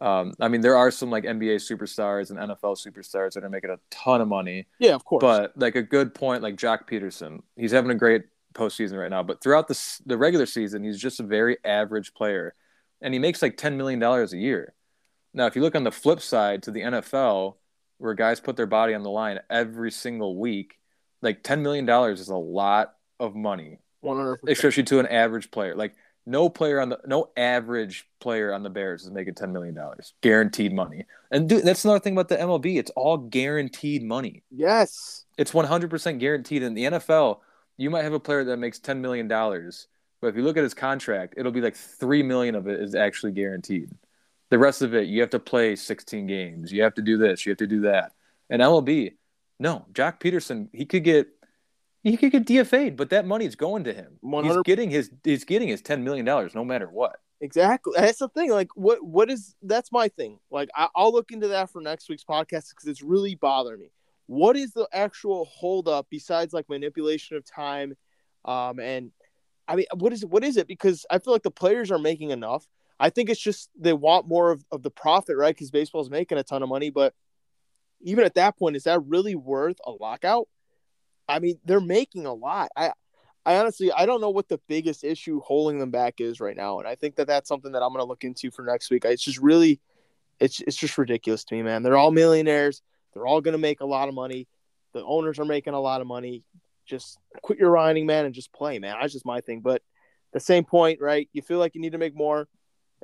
Um, 0.00 0.34
I 0.40 0.48
mean, 0.48 0.62
there 0.62 0.76
are 0.76 0.90
some 0.90 1.10
like 1.10 1.24
NBA 1.24 1.56
superstars 1.56 2.30
and 2.30 2.38
NFL 2.38 2.76
superstars 2.76 3.34
that 3.34 3.44
are 3.44 3.50
making 3.50 3.70
a 3.70 3.78
ton 3.90 4.20
of 4.20 4.28
money. 4.28 4.66
Yeah, 4.78 4.94
of 4.94 5.04
course. 5.04 5.20
But 5.20 5.52
like 5.56 5.76
a 5.76 5.82
good 5.82 6.14
point, 6.14 6.42
like 6.42 6.56
Joc 6.56 6.88
Pederson, 6.88 7.40
he's 7.56 7.72
having 7.72 7.90
a 7.90 7.94
great 7.94 8.22
postseason 8.54 8.98
right 8.98 9.10
now. 9.10 9.22
But 9.22 9.42
throughout 9.42 9.68
the 9.68 10.00
the 10.06 10.16
regular 10.16 10.46
season, 10.46 10.82
he's 10.82 11.00
just 11.00 11.20
a 11.20 11.22
very 11.22 11.56
average 11.64 12.14
player, 12.14 12.54
and 13.00 13.12
he 13.14 13.20
makes 13.20 13.42
like 13.42 13.56
ten 13.56 13.76
million 13.76 14.00
dollars 14.00 14.32
a 14.32 14.38
year. 14.38 14.74
Now, 15.34 15.46
if 15.46 15.56
you 15.56 15.62
look 15.62 15.74
on 15.74 15.84
the 15.84 15.92
flip 15.92 16.20
side 16.20 16.62
to 16.64 16.70
the 16.70 16.80
NFL, 16.80 17.56
where 17.98 18.14
guys 18.14 18.40
put 18.40 18.56
their 18.56 18.66
body 18.66 18.94
on 18.94 19.02
the 19.02 19.10
line 19.10 19.40
every 19.48 19.90
single 19.90 20.36
week, 20.36 20.78
like 21.22 21.42
$10 21.42 21.60
million 21.60 21.88
is 22.12 22.28
a 22.28 22.36
lot 22.36 22.94
of 23.20 23.34
money, 23.34 23.78
100%. 24.04 24.38
especially 24.48 24.82
to 24.84 24.98
an 24.98 25.06
average 25.06 25.50
player. 25.50 25.74
Like, 25.74 25.94
no 26.26 26.48
player 26.48 26.80
on 26.80 26.88
the 26.88 27.00
no 27.06 27.30
average 27.36 28.08
player 28.20 28.52
on 28.52 28.62
the 28.62 28.70
Bears 28.70 29.04
is 29.04 29.10
making 29.10 29.34
ten 29.34 29.52
million 29.52 29.74
dollars 29.74 30.14
guaranteed 30.20 30.72
money. 30.72 31.04
And 31.30 31.48
dude, 31.48 31.64
that's 31.64 31.84
another 31.84 31.98
thing 31.98 32.12
about 32.12 32.28
the 32.28 32.36
MLB; 32.36 32.78
it's 32.78 32.90
all 32.92 33.16
guaranteed 33.16 34.02
money. 34.04 34.42
Yes, 34.50 35.24
it's 35.36 35.52
one 35.52 35.64
hundred 35.64 35.90
percent 35.90 36.20
guaranteed. 36.20 36.62
In 36.62 36.74
the 36.74 36.84
NFL, 36.84 37.40
you 37.76 37.90
might 37.90 38.04
have 38.04 38.12
a 38.12 38.20
player 38.20 38.44
that 38.44 38.58
makes 38.58 38.78
ten 38.78 39.00
million 39.00 39.26
dollars, 39.26 39.88
but 40.20 40.28
if 40.28 40.36
you 40.36 40.42
look 40.42 40.56
at 40.56 40.62
his 40.62 40.74
contract, 40.74 41.34
it'll 41.36 41.52
be 41.52 41.60
like 41.60 41.74
three 41.74 42.22
million 42.22 42.54
of 42.54 42.68
it 42.68 42.80
is 42.80 42.94
actually 42.94 43.32
guaranteed. 43.32 43.90
The 44.52 44.58
rest 44.58 44.82
of 44.82 44.92
it, 44.94 45.08
you 45.08 45.22
have 45.22 45.30
to 45.30 45.38
play 45.38 45.76
16 45.76 46.26
games. 46.26 46.70
You 46.70 46.82
have 46.82 46.92
to 46.96 47.00
do 47.00 47.16
this. 47.16 47.46
You 47.46 47.52
have 47.52 47.56
to 47.56 47.66
do 47.66 47.80
that. 47.80 48.12
And 48.50 48.60
MLB, 48.60 49.14
no, 49.58 49.86
Joc 49.94 50.20
Pederson, 50.20 50.68
he 50.74 50.84
could 50.84 51.04
get 51.04 51.28
he 52.02 52.18
could 52.18 52.32
get 52.32 52.44
DFA'd, 52.44 52.94
but 52.94 53.08
that 53.08 53.26
money's 53.26 53.56
going 53.56 53.84
to 53.84 53.94
him. 53.94 54.18
100 54.20 54.52
He's 54.52 54.62
getting 54.64 54.90
his 54.90 55.10
he's 55.24 55.44
getting 55.44 55.68
his 55.68 55.80
10 55.80 56.04
million 56.04 56.26
dollars 56.26 56.54
no 56.54 56.66
matter 56.66 56.86
what. 56.86 57.16
Exactly. 57.40 57.94
That's 57.96 58.18
the 58.18 58.28
thing. 58.28 58.50
Like, 58.50 58.68
what 58.74 59.02
what 59.02 59.30
is 59.30 59.54
that's 59.62 59.90
my 59.90 60.08
thing. 60.08 60.38
Like, 60.50 60.68
I, 60.76 60.88
will 60.94 61.12
look 61.14 61.32
into 61.32 61.48
that 61.48 61.70
for 61.70 61.80
next 61.80 62.10
week's 62.10 62.22
podcast 62.22 62.68
because 62.68 62.88
it's 62.88 63.00
really 63.00 63.34
bothering 63.36 63.80
me. 63.80 63.90
What 64.26 64.58
is 64.58 64.72
the 64.72 64.86
actual 64.92 65.46
holdup 65.46 66.08
besides 66.10 66.52
like 66.52 66.68
manipulation 66.68 67.38
of 67.38 67.46
time? 67.46 67.96
Um, 68.44 68.80
and 68.80 69.12
I 69.66 69.76
mean, 69.76 69.86
what 69.94 70.12
is 70.12 70.24
it? 70.24 70.28
What 70.28 70.44
is 70.44 70.58
it? 70.58 70.66
Because 70.66 71.06
I 71.10 71.20
feel 71.20 71.32
like 71.32 71.42
the 71.42 71.50
players 71.50 71.90
are 71.90 71.98
making 71.98 72.32
enough. 72.32 72.66
I 73.02 73.10
think 73.10 73.30
it's 73.30 73.40
just 73.40 73.68
they 73.76 73.92
want 73.92 74.28
more 74.28 74.52
of, 74.52 74.64
of 74.70 74.84
the 74.84 74.90
profit, 74.90 75.36
right? 75.36 75.52
Because 75.52 75.72
baseball's 75.72 76.08
making 76.08 76.38
a 76.38 76.44
ton 76.44 76.62
of 76.62 76.68
money. 76.68 76.88
But 76.88 77.14
even 78.00 78.24
at 78.24 78.34
that 78.34 78.56
point, 78.56 78.76
is 78.76 78.84
that 78.84 79.04
really 79.04 79.34
worth 79.34 79.78
a 79.84 79.90
lockout? 79.90 80.48
I 81.28 81.40
mean, 81.40 81.58
they're 81.64 81.80
making 81.80 82.26
a 82.26 82.32
lot. 82.32 82.70
I, 82.76 82.92
I 83.44 83.56
honestly, 83.56 83.90
I 83.90 84.06
don't 84.06 84.20
know 84.20 84.30
what 84.30 84.48
the 84.48 84.60
biggest 84.68 85.02
issue 85.02 85.40
holding 85.40 85.80
them 85.80 85.90
back 85.90 86.20
is 86.20 86.38
right 86.38 86.56
now, 86.56 86.78
and 86.78 86.86
I 86.86 86.94
think 86.94 87.16
that 87.16 87.26
that's 87.26 87.48
something 87.48 87.72
that 87.72 87.82
I'm 87.82 87.88
going 87.88 88.04
to 88.04 88.08
look 88.08 88.22
into 88.22 88.52
for 88.52 88.64
next 88.64 88.88
week. 88.88 89.04
It's 89.04 89.24
just 89.24 89.38
really, 89.38 89.80
it's 90.38 90.60
it's 90.60 90.76
just 90.76 90.96
ridiculous 90.96 91.42
to 91.46 91.56
me, 91.56 91.62
man. 91.64 91.82
They're 91.82 91.96
all 91.96 92.12
millionaires. 92.12 92.82
They're 93.14 93.26
all 93.26 93.40
going 93.40 93.52
to 93.52 93.58
make 93.58 93.80
a 93.80 93.86
lot 93.86 94.08
of 94.08 94.14
money. 94.14 94.46
The 94.94 95.04
owners 95.04 95.40
are 95.40 95.44
making 95.44 95.74
a 95.74 95.80
lot 95.80 96.02
of 96.02 96.06
money. 96.06 96.44
Just 96.86 97.18
quit 97.42 97.58
your 97.58 97.72
whining, 97.72 98.06
man, 98.06 98.26
and 98.26 98.34
just 98.34 98.52
play, 98.52 98.78
man. 98.78 98.96
That's 99.00 99.12
just 99.12 99.26
my 99.26 99.40
thing. 99.40 99.60
But 99.60 99.82
the 100.32 100.40
same 100.40 100.62
point, 100.62 101.00
right? 101.00 101.28
You 101.32 101.42
feel 101.42 101.58
like 101.58 101.74
you 101.74 101.80
need 101.80 101.92
to 101.92 101.98
make 101.98 102.14
more. 102.14 102.46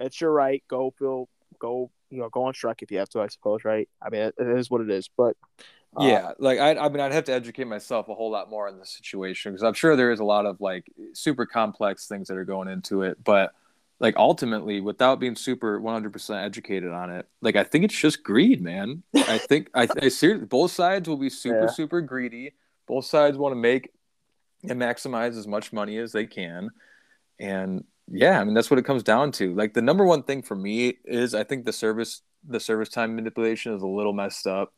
It's 0.00 0.20
your 0.20 0.32
right. 0.32 0.62
Go 0.68 0.92
feel 0.98 1.28
go 1.58 1.90
you 2.10 2.18
know 2.18 2.28
go 2.28 2.44
on 2.44 2.54
strike 2.54 2.82
if 2.82 2.90
you 2.90 2.98
have 2.98 3.08
to. 3.10 3.20
I 3.20 3.28
suppose, 3.28 3.64
right? 3.64 3.88
I 4.02 4.10
mean, 4.10 4.22
it, 4.22 4.34
it 4.38 4.58
is 4.58 4.70
what 4.70 4.80
it 4.80 4.90
is. 4.90 5.08
But 5.16 5.36
uh, 5.96 6.04
yeah, 6.04 6.32
like 6.38 6.58
I, 6.58 6.76
I 6.76 6.88
mean, 6.88 7.00
I'd 7.00 7.12
have 7.12 7.24
to 7.24 7.32
educate 7.32 7.64
myself 7.64 8.08
a 8.08 8.14
whole 8.14 8.30
lot 8.30 8.50
more 8.50 8.68
on 8.68 8.78
the 8.78 8.86
situation 8.86 9.52
because 9.52 9.62
I'm 9.62 9.74
sure 9.74 9.96
there 9.96 10.12
is 10.12 10.20
a 10.20 10.24
lot 10.24 10.46
of 10.46 10.60
like 10.60 10.86
super 11.12 11.46
complex 11.46 12.06
things 12.06 12.28
that 12.28 12.36
are 12.36 12.44
going 12.44 12.68
into 12.68 13.02
it. 13.02 13.22
But 13.22 13.52
like 14.00 14.16
ultimately, 14.16 14.80
without 14.80 15.18
being 15.18 15.34
super 15.34 15.80
100% 15.80 16.44
educated 16.44 16.92
on 16.92 17.10
it, 17.10 17.26
like 17.40 17.56
I 17.56 17.64
think 17.64 17.84
it's 17.84 17.98
just 17.98 18.22
greed, 18.22 18.60
man. 18.60 19.02
I 19.14 19.38
think 19.48 19.70
I, 19.74 19.88
I 20.00 20.08
seriously, 20.08 20.46
both 20.46 20.70
sides 20.70 21.08
will 21.08 21.16
be 21.16 21.30
super 21.30 21.62
yeah. 21.62 21.70
super 21.70 22.00
greedy. 22.00 22.54
Both 22.86 23.06
sides 23.06 23.36
want 23.36 23.52
to 23.52 23.56
make 23.56 23.90
and 24.62 24.80
maximize 24.80 25.38
as 25.38 25.46
much 25.46 25.72
money 25.72 25.98
as 25.98 26.12
they 26.12 26.26
can, 26.26 26.70
and 27.38 27.84
yeah, 28.10 28.40
I 28.40 28.44
mean 28.44 28.54
that's 28.54 28.70
what 28.70 28.78
it 28.78 28.84
comes 28.84 29.02
down 29.02 29.32
to. 29.32 29.54
Like 29.54 29.74
the 29.74 29.82
number 29.82 30.04
one 30.04 30.22
thing 30.22 30.42
for 30.42 30.54
me 30.54 30.98
is 31.04 31.34
I 31.34 31.44
think 31.44 31.64
the 31.64 31.72
service 31.72 32.22
the 32.46 32.60
service 32.60 32.88
time 32.88 33.16
manipulation 33.16 33.74
is 33.74 33.82
a 33.82 33.86
little 33.86 34.12
messed 34.12 34.46
up. 34.46 34.72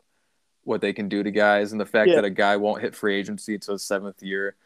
What 0.64 0.81
they 0.81 0.93
can 0.93 1.09
do 1.09 1.22
to 1.22 1.31
guys 1.31 1.72
and 1.72 1.81
the 1.81 1.87
fact 1.87 2.11
yeah. 2.11 2.16
that 2.16 2.24
a 2.24 2.31
guy 2.31 2.57
won't 2.57 2.83
hit 2.83 2.95
free 2.95 3.16
agency 3.16 3.55
until 3.55 3.74
his 3.74 3.83
seventh 3.83 4.22
year, 4.22 4.57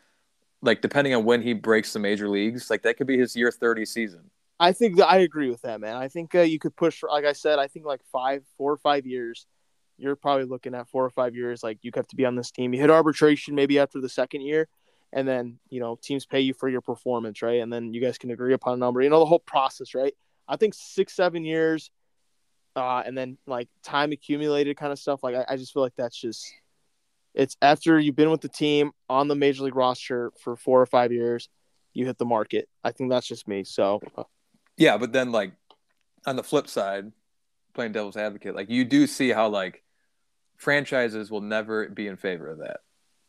like 0.60 0.80
depending 0.80 1.14
on 1.14 1.24
when 1.24 1.40
he 1.40 1.52
breaks 1.52 1.92
the 1.92 1.98
major 1.98 2.28
leagues, 2.28 2.68
like 2.68 2.82
that 2.82 2.96
could 2.96 3.06
be 3.06 3.18
his 3.18 3.36
year 3.36 3.50
thirty 3.50 3.84
season. 3.84 4.30
I 4.58 4.72
think 4.72 5.00
I 5.00 5.18
agree 5.18 5.50
with 5.50 5.62
that, 5.62 5.80
man. 5.80 5.96
I 5.96 6.08
think 6.08 6.34
uh, 6.34 6.40
you 6.40 6.58
could 6.58 6.76
push 6.76 6.98
for, 6.98 7.08
like 7.08 7.24
I 7.24 7.32
said, 7.32 7.58
I 7.58 7.66
think 7.66 7.86
like 7.86 8.00
five, 8.12 8.44
four 8.56 8.72
or 8.72 8.76
five 8.76 9.04
years. 9.06 9.46
You're 9.96 10.16
probably 10.16 10.44
looking 10.44 10.74
at 10.74 10.88
four 10.88 11.04
or 11.04 11.10
five 11.10 11.34
years. 11.34 11.62
Like 11.62 11.78
you 11.82 11.90
have 11.94 12.06
to 12.08 12.16
be 12.16 12.24
on 12.24 12.36
this 12.36 12.50
team. 12.50 12.72
You 12.72 12.80
hit 12.80 12.90
arbitration 12.90 13.54
maybe 13.54 13.78
after 13.78 14.00
the 14.00 14.08
second 14.08 14.42
year, 14.42 14.68
and 15.14 15.26
then 15.26 15.58
you 15.70 15.80
know 15.80 15.98
teams 16.02 16.26
pay 16.26 16.40
you 16.40 16.52
for 16.52 16.68
your 16.68 16.82
performance, 16.82 17.40
right? 17.40 17.62
And 17.62 17.72
then 17.72 17.94
you 17.94 18.00
guys 18.00 18.18
can 18.18 18.30
agree 18.30 18.52
upon 18.52 18.74
a 18.74 18.76
number. 18.76 19.00
You 19.00 19.08
know 19.08 19.20
the 19.20 19.26
whole 19.26 19.38
process, 19.38 19.94
right? 19.94 20.12
I 20.46 20.56
think 20.56 20.74
six, 20.74 21.14
seven 21.14 21.44
years, 21.44 21.90
uh, 22.76 23.02
and 23.06 23.16
then 23.16 23.38
like 23.46 23.68
time 23.82 24.12
accumulated 24.12 24.76
kind 24.76 24.92
of 24.92 24.98
stuff. 24.98 25.22
Like 25.22 25.36
I, 25.36 25.46
I 25.48 25.56
just 25.56 25.72
feel 25.72 25.82
like 25.82 25.94
that's 25.96 26.20
just 26.20 26.52
it's 27.32 27.56
after 27.62 27.98
you've 27.98 28.16
been 28.16 28.30
with 28.30 28.42
the 28.42 28.48
team 28.48 28.90
on 29.08 29.28
the 29.28 29.36
major 29.36 29.64
league 29.64 29.76
roster 29.76 30.32
for 30.42 30.56
four 30.56 30.82
or 30.82 30.86
five 30.86 31.12
years, 31.12 31.48
you 31.92 32.04
hit 32.04 32.18
the 32.18 32.26
market. 32.26 32.68
I 32.82 32.90
think 32.90 33.08
that's 33.08 33.26
just 33.26 33.48
me. 33.48 33.64
So 33.64 34.00
yeah, 34.76 34.98
but 34.98 35.12
then 35.12 35.32
like 35.32 35.52
on 36.26 36.36
the 36.36 36.42
flip 36.42 36.68
side, 36.68 37.12
playing 37.72 37.92
devil's 37.92 38.16
advocate, 38.16 38.56
like 38.56 38.68
you 38.68 38.84
do 38.84 39.06
see 39.06 39.30
how 39.30 39.48
like 39.48 39.84
franchises 40.56 41.30
will 41.30 41.40
never 41.40 41.88
be 41.88 42.08
in 42.08 42.16
favor 42.16 42.50
of 42.50 42.58
that. 42.58 42.80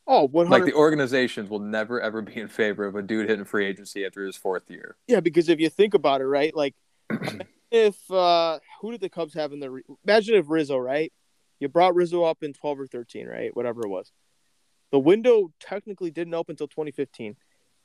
Oh, 0.08 0.28
100 0.28 0.52
like 0.52 0.66
the 0.66 0.78
organizations 0.78 1.50
will 1.50 1.60
never 1.60 2.00
ever 2.00 2.22
be 2.22 2.40
in 2.40 2.48
favor 2.48 2.86
of 2.86 2.96
a 2.96 3.02
dude 3.02 3.28
hitting 3.28 3.46
free 3.46 3.66
agency 3.66 4.06
after 4.06 4.24
his 4.24 4.36
fourth 4.36 4.70
year. 4.70 4.98
Yeah, 5.08 5.20
because 5.20 5.50
if 5.50 5.60
you 5.60 5.70
think 5.70 5.94
about 5.96 6.22
it, 6.22 6.26
right? 6.26 6.56
Like, 6.56 6.76
if 7.72 7.96
uh 8.12 8.60
who 8.82 8.92
did 8.92 9.02
the 9.02 9.10
Cubs 9.10 9.34
have 9.34 9.52
in 9.52 9.60
the? 9.60 9.82
Imagine 10.08 10.36
if 10.36 10.46
Rizzo, 10.48 10.78
right? 10.78 11.12
You 11.60 11.70
brought 11.70 11.96
Rizzo 11.96 12.24
up 12.24 12.44
in 12.44 12.54
twelve 12.54 12.80
or 12.80 12.86
thirteen, 12.86 13.28
right? 13.28 13.56
Whatever 13.56 13.82
it 13.82 13.90
was. 13.90 14.12
The 14.92 15.00
window 15.00 15.52
technically 15.60 16.12
didn't 16.12 16.36
open 16.36 16.54
until 16.54 16.68
2015. 16.68 17.36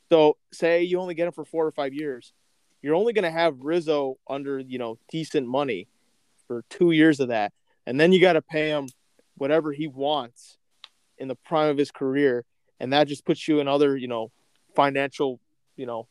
So, 0.09 0.37
say 0.53 0.83
you 0.83 0.99
only 0.99 1.15
get 1.15 1.25
him 1.25 1.33
for 1.33 1.43
four 1.43 1.65
or 1.65 1.71
five 1.71 1.93
years, 1.93 2.31
you're 2.81 2.95
only 2.95 3.11
going 3.11 3.23
to 3.23 3.31
have 3.31 3.61
Rizzo 3.61 4.17
under 4.29 4.59
you 4.59 4.77
know 4.77 4.99
decent 5.09 5.47
money 5.47 5.87
for 6.47 6.63
two 6.69 6.91
years 6.91 7.19
of 7.19 7.29
that, 7.29 7.51
and 7.87 7.99
then 7.99 8.13
you 8.13 8.21
got 8.21 8.33
to 8.33 8.41
pay 8.43 8.69
him 8.69 8.87
whatever 9.37 9.71
he 9.71 9.87
wants 9.87 10.57
in 11.21 11.27
the 11.27 11.35
prime 11.35 11.69
of 11.69 11.77
his 11.77 11.91
career, 11.91 12.43
and 12.79 12.91
that 12.91 13.07
just 13.07 13.23
puts 13.25 13.47
you 13.47 13.59
in 13.59 13.67
other, 13.67 13.95
you 13.95 14.07
know, 14.07 14.31
financial, 14.75 15.39
you 15.77 15.85
know, 15.85 16.07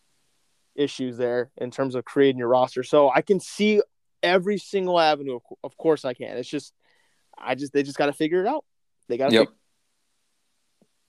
issues 0.77 1.17
there 1.17 1.51
in 1.57 1.71
terms 1.71 1.97
of 1.97 2.05
creating 2.05 2.39
your 2.39 2.49
roster. 2.49 2.85
So 2.85 3.11
I 3.11 3.21
can 3.21 3.41
see 3.41 3.83
every 4.23 4.57
single 4.57 4.99
avenue. 5.01 5.41
Of 5.65 5.77
course, 5.77 6.05
I 6.05 6.15
can. 6.15 6.37
It's 6.37 6.49
just, 6.49 6.73
I 7.37 7.57
just 7.57 7.73
they 7.73 7.83
just 7.83 7.99
got 7.99 8.07
to 8.07 8.13
figure 8.13 8.41
it 8.41 8.47
out. 8.47 8.65
They 9.09 9.17
got 9.17 9.31
to. 9.31 9.35
Yep. 9.35 9.49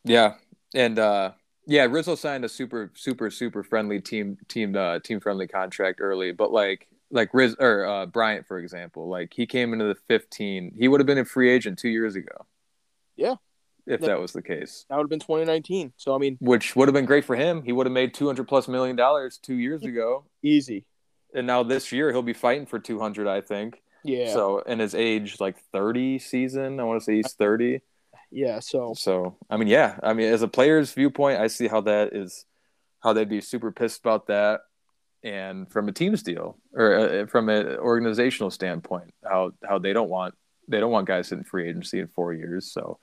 Yeah, 0.03 0.33
and 0.73 0.97
uh, 0.97 1.31
yeah, 1.67 1.85
Rizzo 1.85 2.15
signed 2.15 2.43
a 2.43 2.49
super, 2.49 2.91
super, 2.95 3.29
super 3.29 3.61
friendly 3.61 4.01
team, 4.01 4.37
team, 4.47 4.75
uh, 4.75 4.97
team 4.99 5.19
friendly 5.19 5.47
contract 5.47 5.99
early, 6.01 6.31
but 6.31 6.51
like, 6.51 6.87
like 7.11 7.33
Riz 7.33 7.55
or 7.59 7.85
uh, 7.85 8.05
Bryant, 8.07 8.47
for 8.47 8.57
example, 8.57 9.07
like 9.07 9.33
he 9.33 9.45
came 9.45 9.73
into 9.73 9.85
the 9.85 9.95
15. 10.07 10.73
He 10.75 10.87
would 10.87 10.99
have 10.99 11.07
been 11.07 11.19
a 11.19 11.25
free 11.25 11.51
agent 11.51 11.77
two 11.77 11.89
years 11.89 12.15
ago. 12.15 12.47
Yeah, 13.15 13.35
if 13.86 14.01
that 14.01 14.19
was 14.19 14.32
the 14.32 14.41
case. 14.41 14.86
That 14.89 14.97
would 14.97 15.03
have 15.03 15.09
been 15.09 15.19
2019. 15.19 15.93
So 15.97 16.15
I 16.15 16.17
mean, 16.17 16.38
which 16.39 16.75
would 16.75 16.88
have 16.88 16.93
been 16.93 17.05
great 17.05 17.25
for 17.25 17.36
him. 17.36 17.63
He 17.63 17.71
would 17.71 17.86
have 17.86 17.93
made 17.93 18.13
200 18.13 18.47
plus 18.47 18.67
million 18.67 18.95
dollars 18.95 19.38
two 19.38 19.55
years 19.55 19.84
ago. 19.84 20.25
Easy. 20.43 20.86
And 21.34 21.47
now 21.47 21.63
this 21.63 21.91
year 21.91 22.11
he'll 22.11 22.21
be 22.21 22.34
fighting 22.34 22.65
for 22.65 22.79
200, 22.79 23.27
I 23.27 23.41
think. 23.41 23.82
Yeah. 24.03 24.34
So 24.34 24.59
in 24.59 24.79
his 24.79 24.95
age 24.95 25.39
like 25.39 25.57
30 25.71 26.19
season, 26.19 26.79
I 26.79 26.84
want 26.84 26.99
to 26.99 27.05
say 27.05 27.15
he's 27.15 27.34
30. 27.34 27.82
Yeah. 28.32 28.59
So. 28.59 28.93
So 28.95 29.38
I 29.49 29.57
mean, 29.57 29.67
yeah. 29.67 29.97
I 30.03 30.13
mean, 30.13 30.32
as 30.32 30.41
a 30.41 30.47
player's 30.47 30.93
viewpoint, 30.93 31.39
I 31.39 31.47
see 31.47 31.67
how 31.67 31.82
that 31.82 32.13
is, 32.13 32.45
how 33.01 33.13
they'd 33.13 33.29
be 33.29 33.41
super 33.41 33.71
pissed 33.71 34.01
about 34.01 34.27
that, 34.27 34.61
and 35.23 35.71
from 35.71 35.88
a 35.88 35.91
team's 35.91 36.23
deal 36.23 36.57
or 36.73 36.95
uh, 36.95 37.25
from 37.27 37.49
an 37.49 37.77
organizational 37.77 38.51
standpoint, 38.51 39.13
how 39.23 39.51
how 39.67 39.79
they 39.79 39.93
don't 39.93 40.09
want 40.09 40.36
they 40.67 40.79
don't 40.79 40.91
want 40.91 41.07
guys 41.07 41.32
in 41.32 41.43
free 41.43 41.69
agency 41.69 41.99
in 41.99 42.07
four 42.07 42.34
years. 42.34 42.71
So 42.71 42.99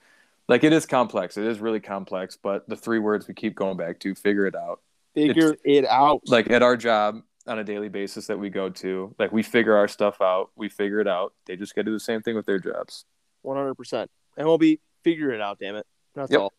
like 0.48 0.64
it 0.64 0.72
is 0.72 0.86
complex. 0.86 1.36
It 1.36 1.46
is 1.46 1.60
really 1.60 1.80
complex, 1.80 2.36
but 2.36 2.68
the 2.68 2.76
three 2.76 2.98
words 2.98 3.28
we 3.28 3.34
keep 3.34 3.54
going 3.54 3.76
back 3.76 4.00
to: 4.00 4.14
figure 4.14 4.46
it 4.46 4.54
out. 4.54 4.80
Figure 5.14 5.52
it's, 5.52 5.62
it 5.64 5.84
out. 5.86 6.22
Like 6.26 6.50
at 6.50 6.62
our 6.62 6.76
job 6.76 7.20
on 7.46 7.58
a 7.58 7.64
daily 7.64 7.88
basis 7.88 8.26
that 8.26 8.38
we 8.38 8.50
go 8.50 8.68
to, 8.70 9.14
like 9.18 9.30
we 9.30 9.42
figure 9.42 9.76
our 9.76 9.88
stuff 9.88 10.20
out. 10.20 10.50
We 10.56 10.68
figure 10.68 11.00
it 11.00 11.08
out. 11.08 11.34
They 11.46 11.56
just 11.56 11.74
got 11.74 11.82
to 11.82 11.86
do 11.86 11.92
the 11.92 12.00
same 12.00 12.22
thing 12.22 12.34
with 12.34 12.46
their 12.46 12.58
jobs. 12.58 13.04
One 13.42 13.56
hundred 13.56 13.74
percent. 13.74 14.10
MLB, 14.38 14.80
figure 15.04 15.32
it 15.32 15.40
out. 15.40 15.58
Damn 15.58 15.76
it. 15.76 15.86
That's 16.14 16.32
yep. 16.32 16.40
all. 16.40 16.52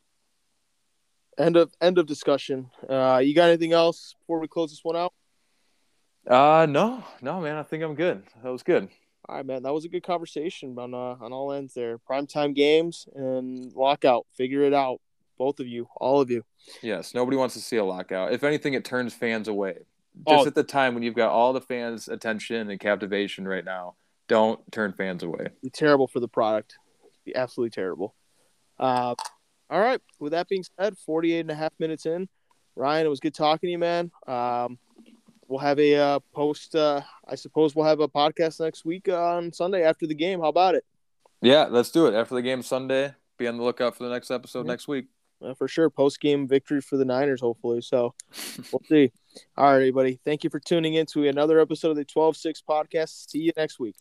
End 1.38 1.56
of 1.56 1.74
end 1.82 1.98
of 1.98 2.06
discussion. 2.06 2.70
Uh, 2.88 3.22
you 3.24 3.34
got 3.34 3.50
anything 3.50 3.74
else 3.74 4.14
before 4.20 4.40
we 4.40 4.48
close 4.48 4.70
this 4.70 4.84
one 4.84 4.96
out? 4.96 5.14
Uh, 6.28 6.68
no, 6.70 7.04
no, 7.22 7.42
man. 7.42 7.56
I 7.56 7.64
think 7.64 7.84
I'm 7.84 7.96
good. 7.96 8.24
That 8.44 8.52
was 8.52 8.62
good. 8.62 8.90
All 9.30 9.36
right, 9.36 9.46
man. 9.46 9.62
That 9.62 9.74
was 9.76 9.86
a 9.86 9.90
good 9.90 10.02
conversation 10.02 10.76
on 10.80 10.96
uh, 10.96 11.16
on 11.22 11.32
all 11.32 11.52
ends 11.52 11.76
there. 11.76 12.00
Primetime 12.00 12.56
games 12.56 13.08
and 13.14 13.72
lockout. 13.74 14.26
Figure 14.36 14.64
it 14.64 14.74
out, 14.74 15.02
both 15.38 15.60
of 15.60 15.68
you, 15.68 15.88
all 15.98 16.20
of 16.20 16.32
you. 16.32 16.44
Yes, 16.82 17.14
nobody 17.14 17.38
wants 17.38 17.54
to 17.54 17.62
see 17.62 17.78
a 17.78 17.86
lockout. 17.86 18.34
If 18.34 18.44
anything, 18.44 18.74
it 18.74 18.84
turns 18.84 19.14
fans 19.14 19.48
away. 19.48 19.86
Just 20.28 20.46
oh. 20.46 20.48
at 20.48 20.56
the 20.56 20.64
time 20.64 20.96
when 20.96 21.04
you've 21.04 21.14
got 21.14 21.30
all 21.30 21.54
the 21.54 21.62
fans' 21.62 22.08
attention 22.08 22.72
and 22.72 22.80
captivation 22.80 23.48
right 23.48 23.64
now, 23.64 23.94
don't 24.28 24.60
turn 24.72 24.94
fans 24.94 25.22
away. 25.22 25.50
Be 25.62 25.70
terrible 25.70 26.08
for 26.08 26.20
the 26.20 26.28
product. 26.28 26.80
Be 27.24 27.36
absolutely 27.36 27.70
terrible. 27.70 28.16
Uh, 28.80 29.14
all 29.70 29.80
right. 29.80 30.02
With 30.20 30.32
that 30.32 30.50
being 30.50 30.66
said, 30.80 30.98
48 31.06 31.42
and 31.42 31.52
a 31.52 31.56
half 31.56 31.74
minutes 31.78 32.08
in. 32.08 32.28
Ryan, 32.76 33.06
it 33.06 33.10
was 33.10 33.20
good 33.20 33.36
talking 33.36 33.68
to 33.68 33.72
you, 33.72 33.78
man. 33.78 34.10
Um, 34.26 34.80
we'll 35.50 35.60
have 35.60 35.80
a 35.80 35.96
uh, 35.96 36.20
post. 36.34 36.76
Uh, 36.76 37.02
I 37.28 37.36
suppose 37.36 37.76
we'll 37.76 37.86
have 37.86 38.00
a 38.00 38.08
podcast 38.08 38.62
next 38.62 38.86
week 38.86 39.10
on 39.10 39.52
Sunday 39.52 39.84
after 39.84 40.08
the 40.08 40.16
game. 40.16 40.40
How 40.40 40.48
about 40.48 40.76
it? 40.76 40.86
Yeah, 41.42 41.68
let's 41.70 41.92
do 41.92 42.06
it 42.08 42.14
after 42.14 42.36
the 42.36 42.42
game 42.42 42.62
Sunday. 42.62 43.14
Be 43.38 43.48
on 43.48 43.58
the 43.58 43.64
lookout 43.64 43.98
for 43.98 44.04
the 44.04 44.10
next 44.10 44.32
episode 44.32 44.66
yeah. 44.66 44.72
next 44.72 44.88
week. 44.88 45.08
Uh, 45.42 45.54
for 45.54 45.68
sure, 45.68 45.90
post 45.90 46.20
game 46.20 46.48
victory 46.48 46.82
for 46.82 46.98
the 46.98 47.06
Niners, 47.06 47.42
hopefully. 47.42 47.82
So 47.82 48.14
we'll 48.72 48.84
see. 48.88 49.12
All 49.58 49.66
right, 49.66 49.76
everybody. 49.76 50.20
Thank 50.24 50.44
you 50.44 50.50
for 50.50 50.60
tuning 50.60 50.96
in 50.96 51.06
to 51.08 51.28
another 51.28 51.60
episode 51.60 51.92
of 51.92 51.96
the 51.96 52.06
12 52.06 52.38
6 52.38 52.64
podcast. 52.68 53.30
See 53.30 53.40
you 53.40 53.52
next 53.56 53.80
week. 53.80 53.96